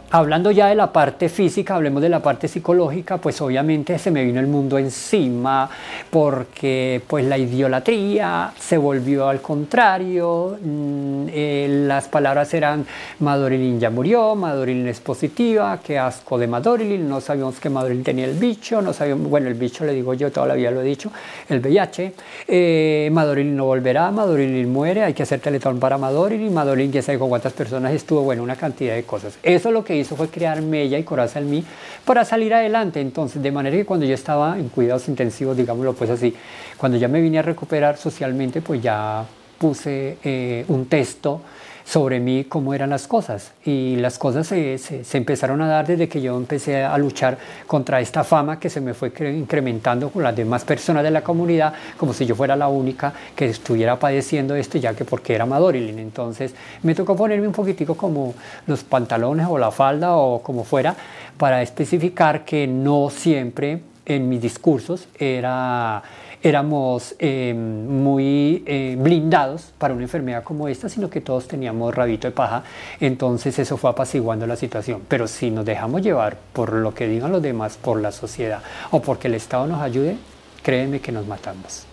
Hablando 0.09 0.51
ya 0.51 0.67
de 0.67 0.75
la 0.75 0.93
parte 0.93 1.27
física, 1.27 1.75
hablemos 1.75 2.01
de 2.01 2.07
la 2.07 2.21
parte 2.21 2.47
psicológica, 2.47 3.17
pues 3.17 3.41
obviamente 3.41 3.99
se 3.99 4.09
me 4.09 4.23
vino 4.23 4.39
el 4.39 4.47
mundo 4.47 4.77
encima 4.77 5.69
porque 6.09 7.01
pues 7.05 7.25
la 7.25 7.37
idolatría 7.37 8.53
se 8.57 8.77
volvió 8.77 9.27
al 9.27 9.41
contrario, 9.41 10.57
mm, 10.61 11.25
eh, 11.27 11.83
las 11.87 12.07
palabras 12.07 12.53
eran 12.53 12.85
Madorilin 13.19 13.81
ya 13.81 13.89
murió, 13.89 14.33
Madorilin 14.33 14.87
es 14.87 15.01
positiva, 15.01 15.77
qué 15.83 15.99
asco 15.99 16.37
de 16.37 16.47
Madorilin, 16.47 17.09
no 17.09 17.19
sabíamos 17.19 17.59
que 17.59 17.69
Madorilin 17.69 18.05
tenía 18.05 18.25
el 18.27 18.35
bicho, 18.35 18.81
no 18.81 18.93
sabíamos, 18.93 19.29
bueno 19.29 19.49
el 19.49 19.55
bicho 19.55 19.83
le 19.83 19.91
digo 19.91 20.13
yo, 20.13 20.31
toda 20.31 20.47
la 20.47 20.53
vida 20.53 20.71
lo 20.71 20.79
he 20.79 20.85
dicho, 20.85 21.11
el 21.49 21.59
VIH, 21.59 22.13
eh, 22.47 23.11
no 23.11 23.65
volverá, 23.65 24.09
Madorilin 24.11 24.71
muere, 24.71 25.03
hay 25.03 25.13
que 25.13 25.23
hacer 25.23 25.41
teletón 25.41 25.81
para 25.81 25.97
Madorilin, 25.97 26.53
Madorilin 26.53 26.93
ya 26.93 27.01
sabe 27.01 27.19
con 27.19 27.27
cuántas 27.27 27.51
personas 27.51 27.91
estuvo, 27.91 28.21
bueno, 28.21 28.41
una 28.41 28.55
cantidad 28.55 28.95
de 28.95 29.03
cosas. 29.03 29.37
Eso 29.43 29.67
es 29.67 29.73
lo 29.73 29.83
que 29.83 29.96
hizo 29.99 30.15
fue 30.15 30.29
crear 30.29 30.61
mella 30.61 30.97
y 30.97 31.03
coraza 31.03 31.39
en 31.39 31.49
mí 31.49 31.63
para 32.05 32.25
salir 32.25 32.53
adelante. 32.53 33.01
Entonces, 33.01 33.41
de 33.41 33.51
manera 33.51 33.75
que 33.75 33.85
cuando 33.85 34.05
yo 34.05 34.13
estaba 34.13 34.57
en 34.57 34.69
cuidados 34.69 35.07
intensivos, 35.07 35.57
digámoslo 35.57 35.93
pues 35.93 36.09
así, 36.09 36.33
cuando 36.77 36.97
ya 36.97 37.07
me 37.07 37.21
vine 37.21 37.39
a 37.39 37.41
recuperar 37.41 37.97
socialmente, 37.97 38.61
pues 38.61 38.81
ya 38.81 39.25
puse 39.57 40.17
eh, 40.23 40.65
un 40.67 40.85
texto 40.85 41.41
sobre 41.87 42.19
mí 42.19 42.43
cómo 42.43 42.73
eran 42.73 42.89
las 42.89 43.07
cosas. 43.07 43.53
Y 43.63 43.95
las 43.95 44.17
cosas 44.17 44.45
se, 44.45 44.77
se, 44.77 45.17
empezaron 45.17 45.61
a 45.61 45.67
dar 45.67 45.87
desde 45.87 46.09
que 46.09 46.21
yo 46.21 46.35
empecé 46.35 46.83
a 46.83 46.97
luchar 46.97 47.37
contra 47.65 48.01
esta 48.01 48.25
fama 48.25 48.59
que 48.59 48.69
se 48.69 48.81
me 48.81 48.93
fue 48.93 49.11
incrementando 49.33 50.09
con 50.09 50.21
las 50.21 50.35
demás 50.35 50.65
personas 50.65 51.01
de 51.03 51.11
la 51.11 51.23
comunidad, 51.23 51.73
como 51.95 52.13
si 52.13 52.25
yo 52.25 52.35
fuera 52.35 52.57
la 52.57 52.67
única 52.67 53.13
que 53.33 53.45
estuviera 53.45 53.97
padeciendo 53.97 54.53
esto, 54.55 54.77
ya 54.77 54.93
que 54.93 55.05
porque 55.05 55.33
era 55.33 55.45
Madorilin. 55.45 55.99
Entonces 55.99 56.53
me 56.83 56.93
tocó 56.93 57.15
ponerme 57.15 57.47
un 57.47 57.53
poquitico 57.53 57.95
como 57.95 58.33
los 58.65 58.83
pantalones 58.83 59.47
o 59.49 59.57
la 59.57 59.71
falda 59.71 60.17
o 60.17 60.43
como 60.43 60.65
fuera, 60.65 60.93
para 61.37 61.61
especificar 61.61 62.43
que 62.43 62.67
no 62.67 63.09
siempre 63.09 63.79
en 64.05 64.27
mis 64.27 64.41
discursos 64.41 65.07
era 65.17 66.03
éramos 66.43 67.15
eh, 67.19 67.53
muy 67.53 68.63
eh, 68.65 68.95
blindados 68.99 69.73
para 69.77 69.93
una 69.93 70.03
enfermedad 70.03 70.43
como 70.43 70.67
esta, 70.67 70.89
sino 70.89 71.09
que 71.09 71.21
todos 71.21 71.47
teníamos 71.47 71.93
rabito 71.95 72.27
de 72.27 72.31
paja, 72.31 72.63
entonces 72.99 73.57
eso 73.59 73.77
fue 73.77 73.89
apaciguando 73.89 74.45
la 74.45 74.55
situación. 74.55 75.01
Pero 75.07 75.27
si 75.27 75.49
nos 75.49 75.65
dejamos 75.65 76.01
llevar 76.01 76.37
por 76.53 76.73
lo 76.73 76.93
que 76.93 77.07
digan 77.07 77.31
los 77.31 77.41
demás, 77.41 77.77
por 77.77 77.99
la 77.99 78.11
sociedad 78.11 78.61
o 78.91 79.01
porque 79.01 79.27
el 79.27 79.33
Estado 79.33 79.67
nos 79.67 79.81
ayude, 79.81 80.17
créeme 80.61 80.99
que 80.99 81.11
nos 81.11 81.25
matamos. 81.25 81.86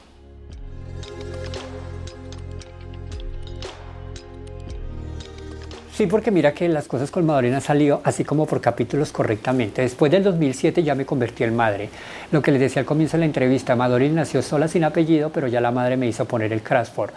Sí, 5.96 6.08
porque 6.08 6.32
mira 6.32 6.52
que 6.52 6.68
las 6.68 6.88
cosas 6.88 7.12
con 7.12 7.24
Madorina 7.24 7.58
han 7.58 7.62
salido 7.62 8.00
así 8.02 8.24
como 8.24 8.46
por 8.46 8.60
capítulos 8.60 9.12
correctamente. 9.12 9.82
Después 9.82 10.10
del 10.10 10.24
2007 10.24 10.82
ya 10.82 10.96
me 10.96 11.06
convertí 11.06 11.44
en 11.44 11.54
madre. 11.54 11.88
Lo 12.32 12.42
que 12.42 12.50
les 12.50 12.60
decía 12.60 12.80
al 12.80 12.86
comienzo 12.86 13.16
de 13.16 13.20
la 13.20 13.26
entrevista, 13.26 13.76
Madorina 13.76 14.16
nació 14.16 14.42
sola 14.42 14.66
sin 14.66 14.82
apellido, 14.82 15.30
pero 15.30 15.46
ya 15.46 15.60
la 15.60 15.70
madre 15.70 15.96
me 15.96 16.08
hizo 16.08 16.24
poner 16.24 16.52
el 16.52 16.62
Crashford. 16.62 17.10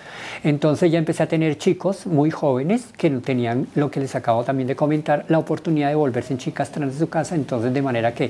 Entonces 0.43 0.91
ya 0.91 0.99
empecé 0.99 1.23
a 1.23 1.27
tener 1.27 1.57
chicos 1.57 2.05
muy 2.05 2.29
jóvenes 2.29 2.85
que 2.95 3.09
no 3.09 3.21
tenían 3.21 3.65
lo 3.73 3.89
que 3.89 3.99
les 3.99 4.13
acabo 4.13 4.43
también 4.43 4.67
de 4.67 4.75
comentar, 4.75 5.25
la 5.27 5.39
oportunidad 5.39 5.89
de 5.89 5.95
volverse 5.95 6.33
en 6.33 6.37
chicas 6.37 6.69
trans 6.69 6.93
de 6.93 6.99
su 6.99 7.09
casa. 7.09 7.33
Entonces 7.33 7.73
de 7.73 7.81
manera 7.81 8.13
que 8.13 8.29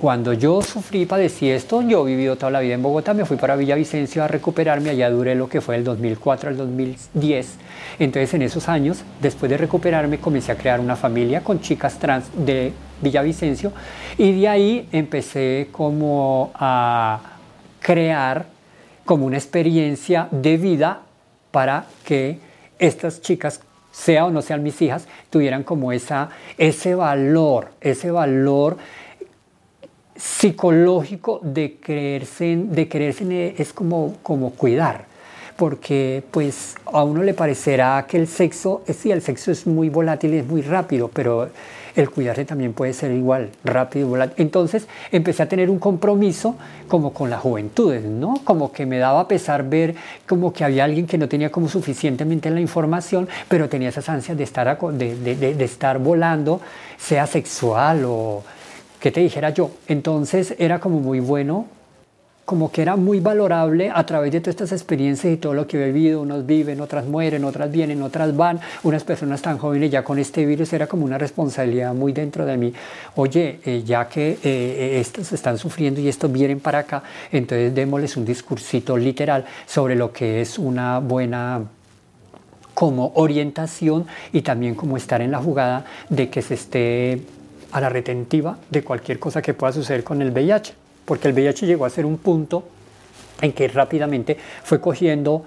cuando 0.00 0.32
yo 0.32 0.62
sufrí 0.62 1.06
padecí 1.06 1.48
esto, 1.48 1.82
yo 1.82 2.02
vivido 2.02 2.34
toda 2.34 2.50
la 2.50 2.58
vida 2.58 2.74
en 2.74 2.82
Bogotá, 2.82 3.14
me 3.14 3.24
fui 3.24 3.36
para 3.36 3.54
Villavicencio 3.54 4.24
a 4.24 4.26
recuperarme, 4.26 4.90
allá 4.90 5.08
duré 5.10 5.36
lo 5.36 5.48
que 5.48 5.60
fue 5.60 5.76
el 5.76 5.84
2004 5.84 6.50
al 6.50 6.56
2010. 6.56 7.54
Entonces 8.00 8.34
en 8.34 8.42
esos 8.42 8.68
años, 8.68 9.04
después 9.22 9.48
de 9.48 9.56
recuperarme, 9.56 9.75
comencé 10.20 10.52
a 10.52 10.56
crear 10.56 10.80
una 10.80 10.96
familia 10.96 11.42
con 11.42 11.60
chicas 11.60 11.98
trans 11.98 12.26
de 12.34 12.72
Villavicencio, 13.00 13.72
y 14.16 14.40
de 14.40 14.48
ahí 14.48 14.88
empecé 14.92 15.68
como 15.72 16.50
a 16.54 17.20
crear 17.80 18.46
como 19.04 19.26
una 19.26 19.36
experiencia 19.36 20.28
de 20.30 20.56
vida 20.56 21.02
para 21.50 21.86
que 22.04 22.38
estas 22.78 23.20
chicas 23.20 23.60
sea 23.90 24.26
o 24.26 24.30
no 24.30 24.42
sean 24.42 24.62
mis 24.62 24.80
hijas, 24.82 25.08
tuvieran 25.30 25.62
como 25.62 25.92
esa, 25.92 26.28
ese 26.58 26.94
valor, 26.94 27.72
ese 27.80 28.10
valor 28.10 28.76
psicológico 30.14 31.40
de 31.42 31.78
creerse, 31.80 32.56
de 32.56 32.88
creerse 32.88 33.54
es 33.58 33.72
como, 33.72 34.16
como 34.22 34.50
cuidar 34.50 35.15
porque 35.56 36.22
pues 36.30 36.74
a 36.86 37.02
uno 37.02 37.22
le 37.22 37.34
parecerá 37.34 38.06
que 38.08 38.16
el 38.16 38.28
sexo, 38.28 38.82
sí, 38.86 39.10
el 39.10 39.22
sexo 39.22 39.50
es 39.50 39.66
muy 39.66 39.88
volátil 39.88 40.34
y 40.34 40.38
es 40.38 40.46
muy 40.46 40.62
rápido, 40.62 41.10
pero 41.12 41.48
el 41.96 42.10
cuidarse 42.10 42.44
también 42.44 42.74
puede 42.74 42.92
ser 42.92 43.10
igual, 43.12 43.50
rápido 43.64 44.06
y 44.06 44.10
volátil. 44.10 44.34
Entonces 44.36 44.86
empecé 45.10 45.42
a 45.42 45.48
tener 45.48 45.70
un 45.70 45.78
compromiso 45.78 46.56
como 46.88 47.12
con 47.14 47.30
las 47.30 47.40
juventudes, 47.40 48.04
¿no? 48.04 48.40
Como 48.44 48.70
que 48.70 48.84
me 48.84 48.98
daba 48.98 49.26
pesar 49.26 49.68
ver 49.68 49.94
como 50.28 50.52
que 50.52 50.62
había 50.62 50.84
alguien 50.84 51.06
que 51.06 51.16
no 51.16 51.28
tenía 51.28 51.50
como 51.50 51.68
suficientemente 51.68 52.50
la 52.50 52.60
información, 52.60 53.28
pero 53.48 53.68
tenía 53.68 53.88
esas 53.88 54.08
ansias 54.10 54.36
de 54.36 54.44
estar, 54.44 54.78
de, 54.78 55.16
de, 55.16 55.54
de 55.54 55.64
estar 55.64 55.98
volando, 55.98 56.60
sea 56.98 57.26
sexual 57.26 58.04
o 58.04 58.42
que 59.00 59.10
te 59.10 59.20
dijera 59.20 59.50
yo. 59.50 59.70
Entonces 59.88 60.54
era 60.58 60.80
como 60.80 61.00
muy 61.00 61.20
bueno 61.20 61.75
como 62.46 62.70
que 62.70 62.80
era 62.80 62.94
muy 62.94 63.18
valorable 63.18 63.90
a 63.92 64.06
través 64.06 64.30
de 64.30 64.40
todas 64.40 64.54
estas 64.54 64.72
experiencias 64.72 65.34
y 65.34 65.36
todo 65.36 65.52
lo 65.52 65.66
que 65.66 65.82
he 65.82 65.92
vivido. 65.92 66.22
Unos 66.22 66.46
viven, 66.46 66.80
otras 66.80 67.04
mueren, 67.04 67.44
otras 67.44 67.70
vienen, 67.70 68.00
otras 68.02 68.34
van. 68.36 68.60
Unas 68.84 69.02
personas 69.02 69.42
tan 69.42 69.58
jóvenes 69.58 69.90
ya 69.90 70.04
con 70.04 70.20
este 70.20 70.46
virus 70.46 70.72
era 70.72 70.86
como 70.86 71.04
una 71.04 71.18
responsabilidad 71.18 71.92
muy 71.92 72.12
dentro 72.12 72.46
de 72.46 72.56
mí. 72.56 72.72
Oye, 73.16 73.58
eh, 73.64 73.82
ya 73.84 74.08
que 74.08 74.30
eh, 74.30 74.38
eh, 74.44 75.00
estos 75.00 75.32
están 75.32 75.58
sufriendo 75.58 76.00
y 76.00 76.08
estos 76.08 76.30
vienen 76.30 76.60
para 76.60 76.78
acá, 76.78 77.02
entonces 77.32 77.74
démosles 77.74 78.16
un 78.16 78.24
discursito 78.24 78.96
literal 78.96 79.44
sobre 79.66 79.96
lo 79.96 80.12
que 80.12 80.40
es 80.40 80.56
una 80.56 81.00
buena 81.00 81.64
como 82.74 83.10
orientación 83.16 84.06
y 84.32 84.42
también 84.42 84.76
como 84.76 84.96
estar 84.96 85.20
en 85.20 85.32
la 85.32 85.38
jugada 85.38 85.84
de 86.10 86.30
que 86.30 86.42
se 86.42 86.54
esté 86.54 87.22
a 87.72 87.80
la 87.80 87.88
retentiva 87.88 88.56
de 88.70 88.84
cualquier 88.84 89.18
cosa 89.18 89.42
que 89.42 89.52
pueda 89.52 89.72
suceder 89.72 90.04
con 90.04 90.22
el 90.22 90.30
VIH 90.30 90.85
porque 91.06 91.28
el 91.28 91.34
VIH 91.34 91.66
llegó 91.66 91.86
a 91.86 91.90
ser 91.90 92.04
un 92.04 92.18
punto 92.18 92.64
en 93.40 93.52
que 93.52 93.68
rápidamente 93.68 94.36
fue 94.62 94.80
cogiendo 94.80 95.44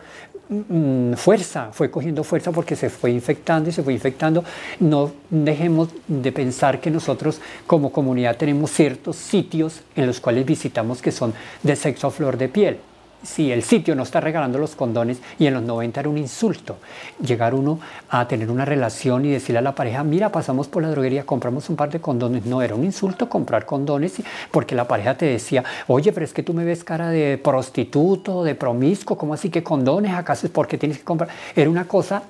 mm, 0.50 1.14
fuerza, 1.14 1.70
fue 1.72 1.92
cogiendo 1.92 2.24
fuerza 2.24 2.52
porque 2.52 2.76
se 2.76 2.90
fue 2.90 3.12
infectando 3.12 3.70
y 3.70 3.72
se 3.72 3.84
fue 3.84 3.94
infectando. 3.94 4.44
No 4.80 5.12
dejemos 5.30 5.90
de 6.08 6.32
pensar 6.32 6.80
que 6.80 6.90
nosotros 6.90 7.40
como 7.68 7.92
comunidad 7.92 8.38
tenemos 8.38 8.72
ciertos 8.72 9.18
sitios 9.18 9.82
en 9.96 10.08
los 10.08 10.20
cuales 10.20 10.46
visitamos 10.46 11.02
que 11.02 11.12
son 11.12 11.34
de 11.62 11.76
sexo 11.76 12.08
a 12.08 12.12
flor 12.12 12.38
de 12.38 12.50
piel 12.50 12.80
si 13.24 13.52
el 13.52 13.64
sitio 13.64 13.96
no 13.96 14.04
está 14.04 14.20
regalando 14.20 14.58
los 14.60 14.76
condones 14.76 15.20
y 15.38 15.48
en 15.48 15.54
los 15.54 15.64
90 15.64 16.00
era 16.00 16.10
un 16.10 16.18
insulto, 16.18 16.78
llegar 17.22 17.54
uno 17.54 17.80
a 18.10 18.28
tener 18.28 18.50
una 18.50 18.66
relación 18.66 19.26
y 19.26 19.32
decirle 19.32 19.60
a 19.60 19.62
la 19.62 19.76
pareja, 19.76 20.04
mira, 20.04 20.32
pasamos 20.32 20.68
por 20.68 20.84
la 20.84 20.90
droguería, 20.90 21.26
compramos 21.26 21.70
un 21.70 21.76
par 21.76 21.90
de 21.90 22.00
condones, 22.00 22.46
no 22.46 22.62
era 22.62 22.76
un 22.76 22.86
insulto 22.86 23.28
comprar 23.28 23.66
condones 23.66 24.22
porque 24.52 24.76
la 24.76 24.88
pareja 24.88 25.16
te 25.16 25.26
decía, 25.26 25.64
oye, 25.88 26.12
pero 26.12 26.26
es 26.26 26.34
que 26.34 26.44
tú 26.44 26.54
me 26.54 26.64
ves 26.64 26.84
cara 26.84 27.10
de 27.10 27.38
prostituto, 27.38 28.44
de 28.44 28.56
promiscuo, 28.56 29.18
¿cómo 29.18 29.34
así 29.34 29.50
que 29.50 29.64
condones? 29.64 30.14
¿Acaso 30.14 30.48
es 30.48 30.52
porque 30.52 30.78
tienes 30.78 31.00
que 31.00 31.04
comprar? 31.04 31.30
Era 31.56 31.70
una 31.70 31.86
cosa 31.86 32.24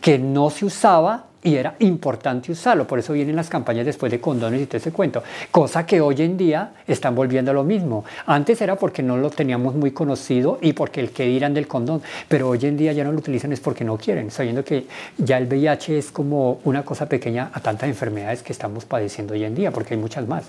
que 0.00 0.18
no 0.18 0.50
se 0.50 0.64
usaba 0.64 1.27
y 1.42 1.54
era 1.54 1.76
importante 1.78 2.52
usarlo, 2.52 2.86
por 2.86 2.98
eso 2.98 3.12
vienen 3.12 3.36
las 3.36 3.48
campañas 3.48 3.86
después 3.86 4.10
de 4.10 4.20
condones 4.20 4.60
y 4.62 4.66
todo 4.66 4.78
ese 4.78 4.92
cuento, 4.92 5.22
cosa 5.50 5.86
que 5.86 6.00
hoy 6.00 6.22
en 6.22 6.36
día 6.36 6.72
están 6.86 7.14
volviendo 7.14 7.50
a 7.50 7.54
lo 7.54 7.64
mismo. 7.64 8.04
Antes 8.26 8.60
era 8.60 8.76
porque 8.76 9.02
no 9.02 9.16
lo 9.16 9.30
teníamos 9.30 9.74
muy 9.74 9.92
conocido 9.92 10.58
y 10.60 10.72
porque 10.72 11.00
el 11.00 11.10
que 11.10 11.26
dirán 11.26 11.54
del 11.54 11.68
condón, 11.68 12.02
pero 12.28 12.48
hoy 12.48 12.60
en 12.62 12.76
día 12.76 12.92
ya 12.92 13.04
no 13.04 13.12
lo 13.12 13.18
utilizan 13.18 13.52
es 13.52 13.60
porque 13.60 13.84
no 13.84 13.96
quieren, 13.96 14.30
sabiendo 14.30 14.64
que 14.64 14.86
ya 15.16 15.38
el 15.38 15.46
VIH 15.46 15.98
es 15.98 16.10
como 16.10 16.60
una 16.64 16.84
cosa 16.84 17.08
pequeña 17.08 17.50
a 17.52 17.60
tantas 17.60 17.88
enfermedades 17.88 18.42
que 18.42 18.52
estamos 18.52 18.84
padeciendo 18.84 19.34
hoy 19.34 19.44
en 19.44 19.54
día, 19.54 19.70
porque 19.70 19.94
hay 19.94 20.00
muchas 20.00 20.26
más. 20.26 20.44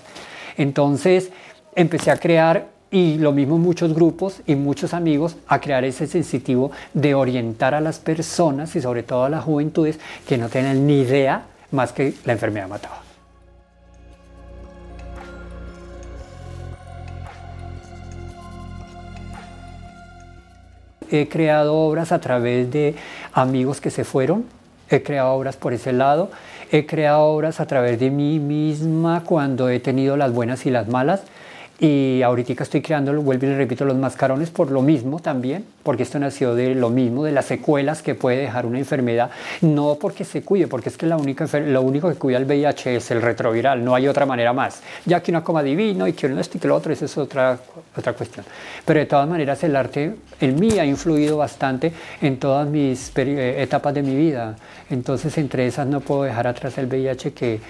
Entonces 0.56 1.30
empecé 1.74 2.10
a 2.10 2.16
crear 2.16 2.79
y 2.90 3.18
lo 3.18 3.32
mismo 3.32 3.58
muchos 3.58 3.94
grupos 3.94 4.42
y 4.46 4.56
muchos 4.56 4.94
amigos 4.94 5.36
a 5.46 5.60
crear 5.60 5.84
ese 5.84 6.06
sensitivo 6.06 6.72
de 6.92 7.14
orientar 7.14 7.74
a 7.74 7.80
las 7.80 7.98
personas 7.98 8.74
y 8.74 8.80
sobre 8.80 9.02
todo 9.02 9.24
a 9.24 9.28
las 9.28 9.44
juventudes 9.44 10.00
que 10.26 10.38
no 10.38 10.48
tienen 10.48 10.86
ni 10.86 11.00
idea 11.00 11.44
más 11.70 11.92
que 11.92 12.14
la 12.24 12.32
enfermedad 12.32 12.68
mataba. 12.68 13.02
He 21.12 21.28
creado 21.28 21.76
obras 21.76 22.12
a 22.12 22.20
través 22.20 22.70
de 22.70 22.94
amigos 23.32 23.80
que 23.80 23.90
se 23.90 24.04
fueron, 24.04 24.44
he 24.88 25.02
creado 25.02 25.32
obras 25.32 25.56
por 25.56 25.72
ese 25.72 25.92
lado, 25.92 26.30
he 26.70 26.86
creado 26.86 27.22
obras 27.22 27.58
a 27.58 27.66
través 27.66 27.98
de 27.98 28.10
mí 28.10 28.38
misma 28.38 29.24
cuando 29.24 29.68
he 29.68 29.80
tenido 29.80 30.16
las 30.16 30.32
buenas 30.32 30.66
y 30.66 30.70
las 30.70 30.88
malas 30.88 31.22
y 31.80 32.20
ahorita 32.22 32.62
estoy 32.62 32.82
creando, 32.82 33.18
vuelvo 33.22 33.46
y 33.46 33.54
repito, 33.54 33.86
los 33.86 33.96
mascarones 33.96 34.50
por 34.50 34.70
lo 34.70 34.82
mismo 34.82 35.18
también, 35.18 35.64
porque 35.82 36.02
esto 36.02 36.18
nació 36.18 36.54
de 36.54 36.74
lo 36.74 36.90
mismo, 36.90 37.24
de 37.24 37.32
las 37.32 37.46
secuelas 37.46 38.02
que 38.02 38.14
puede 38.14 38.36
dejar 38.36 38.66
una 38.66 38.78
enfermedad, 38.78 39.30
no 39.62 39.96
porque 39.98 40.24
se 40.24 40.42
cuide, 40.42 40.66
porque 40.66 40.90
es 40.90 40.98
que 40.98 41.06
la 41.06 41.16
única, 41.16 41.46
lo 41.58 41.80
único 41.80 42.10
que 42.10 42.16
cuida 42.16 42.36
el 42.36 42.44
VIH 42.44 42.96
es 42.96 43.10
el 43.10 43.22
retroviral, 43.22 43.82
no 43.82 43.94
hay 43.94 44.08
otra 44.08 44.26
manera 44.26 44.52
más. 44.52 44.82
Ya 45.06 45.22
que 45.22 45.30
una 45.30 45.42
coma 45.42 45.62
divino 45.62 46.06
y 46.06 46.12
que 46.12 46.26
uno 46.26 46.38
esto 46.38 46.58
y 46.58 46.60
que 46.60 46.68
lo 46.68 46.76
otro, 46.76 46.92
esa 46.92 47.06
es 47.06 47.16
otra, 47.16 47.58
otra 47.96 48.12
cuestión. 48.12 48.44
Pero 48.84 49.00
de 49.00 49.06
todas 49.06 49.26
maneras 49.26 49.64
el 49.64 49.74
arte 49.74 50.16
en 50.38 50.60
mí 50.60 50.78
ha 50.78 50.84
influido 50.84 51.38
bastante 51.38 51.92
en 52.20 52.38
todas 52.38 52.68
mis 52.68 53.10
eh, 53.16 53.62
etapas 53.62 53.94
de 53.94 54.02
mi 54.02 54.14
vida. 54.14 54.54
Entonces 54.90 55.36
entre 55.38 55.66
esas 55.66 55.86
no 55.86 56.00
puedo 56.00 56.24
dejar 56.24 56.46
atrás 56.46 56.76
el 56.76 56.86
VIH 56.86 57.32
que 57.32 57.60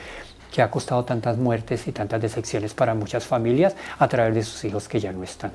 que 0.51 0.63
ha 0.63 0.71
costado 0.71 1.05
tantas 1.05 1.37
muertes 1.37 1.87
y 1.89 1.93
tantas 1.93 2.21
decepciones 2.21 2.75
para 2.75 2.95
muchas 2.95 3.25
familias 3.25 3.75
a 3.99 4.09
través 4.09 4.35
de 4.35 4.43
sus 4.43 4.65
hijos 4.65 4.89
que 4.89 5.01
ya 5.01 5.13
no 5.13 5.23
están. 5.23 5.53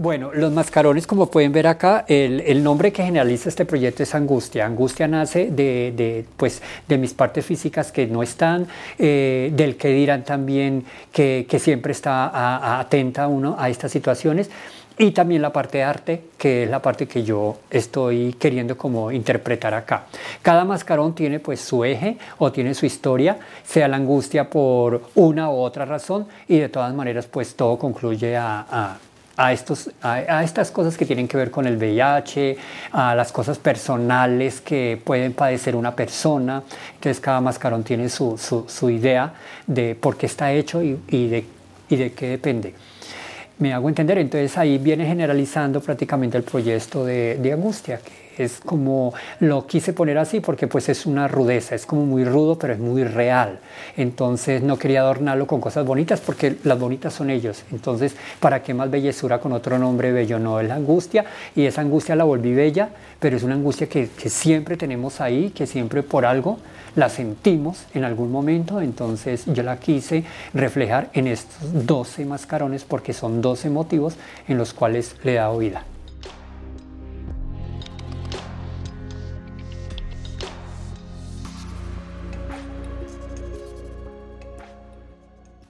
Bueno, 0.00 0.30
los 0.32 0.50
mascarones, 0.50 1.06
como 1.06 1.30
pueden 1.30 1.52
ver 1.52 1.66
acá, 1.66 2.06
el, 2.08 2.64
nombre 2.64 2.90
que 2.90 3.02
generaliza 3.02 3.50
este 3.50 3.66
proyecto 3.66 4.02
es 4.02 4.14
Angustia. 4.14 4.64
Angustia 4.64 5.06
nace 5.06 5.50
de, 5.50 6.24
pues, 6.38 6.62
de 6.88 6.96
mis 6.96 7.12
partes 7.12 7.44
físicas 7.44 7.92
que 7.92 8.06
no 8.06 8.22
están, 8.22 8.66
eh, 8.98 9.50
del 9.52 9.76
que 9.76 9.88
dirán 9.88 10.24
también 10.24 10.86
que, 11.12 11.46
siempre 11.60 11.92
está 11.92 12.80
atenta 12.80 13.28
uno 13.28 13.56
a 13.58 13.68
estas 13.68 13.92
situaciones 13.92 14.48
y 15.00 15.12
también 15.12 15.40
la 15.40 15.50
parte 15.50 15.78
de 15.78 15.84
arte, 15.84 16.24
que 16.36 16.64
es 16.64 16.70
la 16.70 16.82
parte 16.82 17.08
que 17.08 17.24
yo 17.24 17.56
estoy 17.70 18.34
queriendo 18.34 18.76
como 18.76 19.10
interpretar 19.10 19.72
acá. 19.72 20.04
Cada 20.42 20.66
mascarón 20.66 21.14
tiene 21.14 21.40
pues 21.40 21.58
su 21.62 21.86
eje 21.86 22.18
o 22.36 22.52
tiene 22.52 22.74
su 22.74 22.84
historia, 22.84 23.38
sea 23.64 23.88
la 23.88 23.96
angustia 23.96 24.50
por 24.50 25.04
una 25.14 25.48
u 25.48 25.54
otra 25.54 25.86
razón 25.86 26.26
y 26.46 26.58
de 26.58 26.68
todas 26.68 26.92
maneras 26.92 27.26
pues 27.26 27.56
todo 27.56 27.78
concluye 27.78 28.36
a, 28.36 28.98
a, 29.38 29.52
estos, 29.54 29.90
a, 30.02 30.44
estas 30.44 30.70
cosas 30.70 30.98
que 30.98 31.06
tienen 31.06 31.26
que 31.26 31.38
ver 31.38 31.50
con 31.50 31.64
el 31.64 31.78
VIH, 31.78 32.58
a 32.92 33.14
las 33.14 33.32
cosas 33.32 33.58
personales 33.58 34.60
que 34.60 35.00
pueden 35.02 35.32
padecer 35.32 35.76
una 35.76 35.96
persona. 35.96 36.62
Entonces 36.96 37.20
cada 37.20 37.40
mascarón 37.40 37.84
tiene 37.84 38.10
su, 38.10 38.36
su, 38.36 38.66
su 38.68 38.90
idea 38.90 39.32
de 39.66 39.94
por 39.94 40.18
qué 40.18 40.26
está 40.26 40.52
hecho 40.52 40.82
y, 40.82 41.00
y, 41.08 41.28
de, 41.28 41.46
y 41.88 41.96
de 41.96 42.12
qué 42.12 42.28
depende 42.28 42.74
me 43.60 43.72
hago 43.72 43.88
entender. 43.88 44.18
Entonces 44.18 44.58
ahí 44.58 44.78
viene 44.78 45.06
generalizando 45.06 45.80
prácticamente 45.80 46.36
el 46.36 46.42
proyecto 46.42 47.04
de, 47.04 47.50
angustia, 47.52 47.98
que 47.98 48.19
es 48.44 48.60
como 48.60 49.12
lo 49.38 49.66
quise 49.66 49.92
poner 49.92 50.18
así 50.18 50.40
porque 50.40 50.66
pues 50.66 50.88
es 50.88 51.06
una 51.06 51.28
rudeza, 51.28 51.74
es 51.74 51.86
como 51.86 52.04
muy 52.06 52.24
rudo, 52.24 52.58
pero 52.58 52.72
es 52.72 52.78
muy 52.78 53.04
real. 53.04 53.58
Entonces 53.96 54.62
no 54.62 54.78
quería 54.78 55.00
adornarlo 55.00 55.46
con 55.46 55.60
cosas 55.60 55.84
bonitas 55.84 56.20
porque 56.20 56.56
las 56.64 56.78
bonitas 56.78 57.12
son 57.12 57.30
ellos. 57.30 57.64
Entonces, 57.72 58.16
¿para 58.40 58.62
qué 58.62 58.74
más 58.74 58.90
bellezura 58.90 59.40
con 59.40 59.52
otro 59.52 59.78
nombre 59.78 60.12
bello? 60.12 60.38
No, 60.38 60.60
es 60.60 60.68
la 60.68 60.76
angustia 60.76 61.24
y 61.54 61.66
esa 61.66 61.80
angustia 61.80 62.16
la 62.16 62.24
volví 62.24 62.54
bella, 62.54 62.90
pero 63.18 63.36
es 63.36 63.42
una 63.42 63.54
angustia 63.54 63.88
que, 63.88 64.08
siempre 64.30 64.76
tenemos 64.76 65.20
ahí, 65.20 65.50
que 65.50 65.66
siempre 65.66 66.02
por 66.02 66.24
algo 66.24 66.58
la 66.96 67.08
sentimos 67.08 67.84
en 67.94 68.04
algún 68.04 68.32
momento, 68.32 68.80
entonces 68.80 69.44
yo 69.46 69.62
la 69.62 69.78
quise 69.78 70.24
reflejar 70.54 71.10
en 71.12 71.28
estos 71.28 71.86
12 71.86 72.24
mascarones 72.24 72.84
porque 72.84 73.12
son 73.12 73.40
12 73.40 73.70
motivos 73.70 74.16
en 74.48 74.58
los 74.58 74.72
cuales 74.72 75.14
le 75.22 75.34
dado 75.34 75.58
vida. 75.58 75.84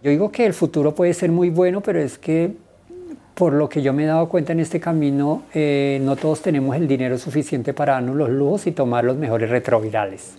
Yo 0.02 0.10
digo 0.10 0.32
que 0.32 0.46
el 0.46 0.54
futuro 0.54 0.94
puede 0.94 1.12
ser 1.12 1.30
muy 1.30 1.50
bueno, 1.50 1.82
pero 1.82 2.00
es 2.00 2.16
que 2.16 2.54
por 3.34 3.52
lo 3.52 3.68
que 3.68 3.82
yo 3.82 3.92
me 3.92 4.04
he 4.04 4.06
dado 4.06 4.28
cuenta 4.28 4.52
en 4.52 4.60
este 4.60 4.80
camino, 4.80 5.42
eh, 5.52 6.00
no 6.02 6.16
todos 6.16 6.40
tenemos 6.40 6.74
el 6.76 6.88
dinero 6.88 7.18
suficiente 7.18 7.74
para 7.74 7.94
darnos 7.94 8.16
los 8.16 8.30
lujos 8.30 8.66
y 8.66 8.72
tomar 8.72 9.04
los 9.04 9.16
mejores 9.16 9.50
retrovirales. 9.50 10.34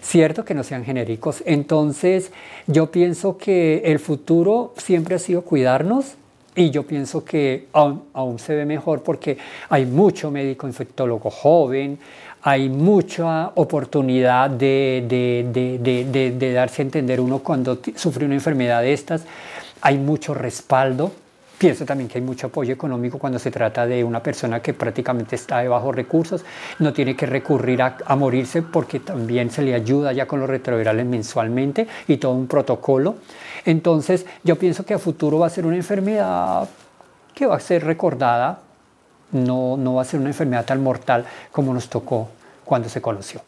Cierto 0.00 0.44
que 0.44 0.54
no 0.54 0.64
sean 0.64 0.84
genéricos. 0.84 1.44
Entonces, 1.46 2.32
yo 2.66 2.90
pienso 2.90 3.38
que 3.38 3.82
el 3.84 4.00
futuro 4.00 4.74
siempre 4.76 5.14
ha 5.14 5.18
sido 5.20 5.42
cuidarnos, 5.42 6.16
y 6.54 6.70
yo 6.70 6.82
pienso 6.82 7.24
que 7.24 7.68
aún, 7.72 8.02
aún, 8.12 8.38
se 8.38 8.54
ve 8.54 8.66
mejor 8.66 9.02
porque 9.02 9.38
hay 9.70 9.86
mucho 9.86 10.30
médico 10.30 10.66
infectólogo 10.66 11.30
joven, 11.30 11.98
hay 12.42 12.68
mucha 12.68 13.52
oportunidad 13.54 14.50
de, 14.50 15.02
darse 16.54 16.82
a 16.82 16.84
entender 16.84 17.20
uno 17.20 17.38
cuando 17.38 17.78
sufre 17.94 18.26
una 18.26 18.34
enfermedad 18.34 18.82
de 18.82 18.92
estas, 18.92 19.24
hay 19.80 19.96
mucho 19.98 20.34
respaldo. 20.34 21.12
Pienso 21.56 21.84
también 21.84 22.08
que 22.08 22.18
hay 22.18 22.24
mucho 22.24 22.48
apoyo 22.48 22.74
económico 22.74 23.20
cuando 23.20 23.38
se 23.38 23.52
trata 23.52 23.86
de 23.86 24.02
una 24.02 24.20
persona 24.20 24.60
que 24.60 24.74
prácticamente 24.74 25.36
está 25.36 25.58
de 25.58 25.68
bajos 25.68 25.94
recursos, 25.94 26.44
no 26.80 26.92
tiene 26.92 27.14
que 27.14 27.26
recurrir 27.26 27.80
a, 27.82 27.98
a 28.04 28.16
morirse 28.16 28.62
porque 28.62 28.98
también 28.98 29.48
se 29.48 29.62
le 29.62 29.72
ayuda 29.72 30.12
ya 30.12 30.26
con 30.26 30.40
los 30.40 30.50
retrovirales 30.50 31.06
mensualmente 31.06 31.86
y 32.08 32.16
todo 32.16 32.32
un 32.32 32.48
protocolo. 32.48 33.14
Entonces 33.64 34.26
yo 34.42 34.58
pienso 34.58 34.84
que 34.84 34.94
a 34.94 34.98
futuro 34.98 35.38
va 35.38 35.46
a 35.46 35.50
ser 35.50 35.64
una 35.64 35.76
enfermedad 35.76 36.68
que 37.32 37.46
va 37.46 37.56
a 37.56 37.60
ser 37.60 37.84
recordada, 37.84 38.58
no, 39.32 39.76
no 39.76 39.94
va 39.94 40.02
a 40.02 40.04
ser 40.04 40.20
una 40.20 40.30
enfermedad 40.30 40.64
tan 40.64 40.82
mortal 40.82 41.24
como 41.50 41.74
nos 41.74 41.88
tocó 41.88 42.28
cuando 42.64 42.88
se 42.88 43.00
conoció. 43.00 43.40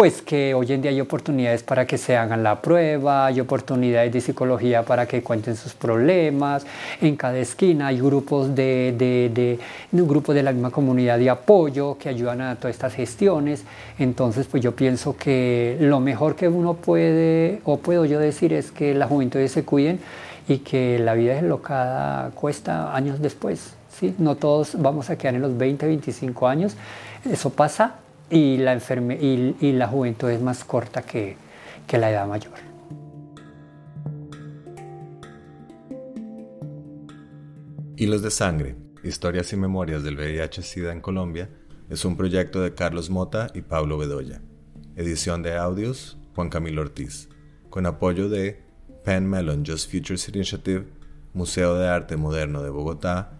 Pues 0.00 0.22
que 0.22 0.54
hoy 0.54 0.72
en 0.72 0.80
día 0.80 0.90
hay 0.90 1.00
oportunidades 1.00 1.62
para 1.62 1.86
que 1.86 1.98
se 1.98 2.16
hagan 2.16 2.42
la 2.42 2.62
prueba, 2.62 3.26
hay 3.26 3.38
oportunidades 3.38 4.10
de 4.10 4.22
psicología 4.22 4.82
para 4.82 5.06
que 5.06 5.22
cuenten 5.22 5.56
sus 5.56 5.74
problemas, 5.74 6.64
en 7.02 7.16
cada 7.16 7.36
esquina 7.36 7.88
hay 7.88 8.00
grupos 8.00 8.54
de, 8.54 8.94
de, 8.96 9.30
de, 9.34 9.58
un 10.00 10.08
grupo 10.08 10.32
de 10.32 10.42
la 10.42 10.52
misma 10.52 10.70
comunidad 10.70 11.18
de 11.18 11.28
apoyo 11.28 11.98
que 11.98 12.08
ayudan 12.08 12.40
a 12.40 12.56
todas 12.56 12.76
estas 12.76 12.94
gestiones, 12.94 13.64
entonces 13.98 14.46
pues 14.46 14.62
yo 14.62 14.74
pienso 14.74 15.16
que 15.16 15.76
lo 15.80 16.00
mejor 16.00 16.34
que 16.34 16.48
uno 16.48 16.74
puede, 16.74 17.60
o 17.64 17.76
puedo 17.76 18.06
yo 18.06 18.18
decir, 18.20 18.54
es 18.54 18.70
que 18.70 18.94
la 18.94 19.06
juventud 19.06 19.46
se 19.48 19.64
cuiden 19.64 20.00
y 20.48 20.58
que 20.58 20.98
la 20.98 21.12
vida 21.12 21.34
deslocada 21.34 22.30
cuesta 22.30 22.94
años 22.96 23.20
después, 23.20 23.74
No 24.18 24.36
todos 24.36 24.80
vamos 24.80 25.10
a 25.10 25.16
quedar 25.16 25.34
en 25.34 25.42
los 25.42 25.56
20, 25.56 25.86
25 25.86 26.48
años, 26.48 26.76
eso 27.24 27.50
pasa 27.50 27.96
y 28.30 28.58
la, 28.58 28.78
juventud 29.88 30.30
es 30.30 30.40
más 30.40 30.64
corta 30.64 31.02
que, 31.02 31.36
que 31.86 31.98
la 31.98 32.10
edad 32.10 32.26
mayor. 32.26 32.54
Hilos 37.96 38.22
de 38.22 38.30
Sangre, 38.30 38.76
Historias 39.02 39.52
y 39.52 39.56
Memorias 39.56 40.02
del 40.02 40.16
VIH-Sida 40.16 40.92
en 40.92 41.00
Colombia, 41.00 41.50
es 41.90 42.04
un 42.04 42.16
proyecto 42.16 42.62
de 42.62 42.72
Carlos 42.72 43.10
Mota 43.10 43.48
y 43.52 43.62
Pablo 43.62 43.98
Bedoya. 43.98 44.40
Edición 44.96 45.42
de 45.42 45.56
audios, 45.56 46.16
Juan 46.34 46.48
Camilo 46.48 46.82
Ortiz. 46.82 47.28
Con 47.68 47.84
apoyo 47.84 48.28
de 48.28 48.62
Penn 49.04 49.28
Mellon 49.28 49.64
Just 49.66 49.90
Futures 49.90 50.28
Initiative, 50.28 50.86
Museo 51.34 51.74
de 51.74 51.88
Arte 51.88 52.16
Moderno 52.16 52.62
de 52.62 52.70
Bogotá 52.70 53.39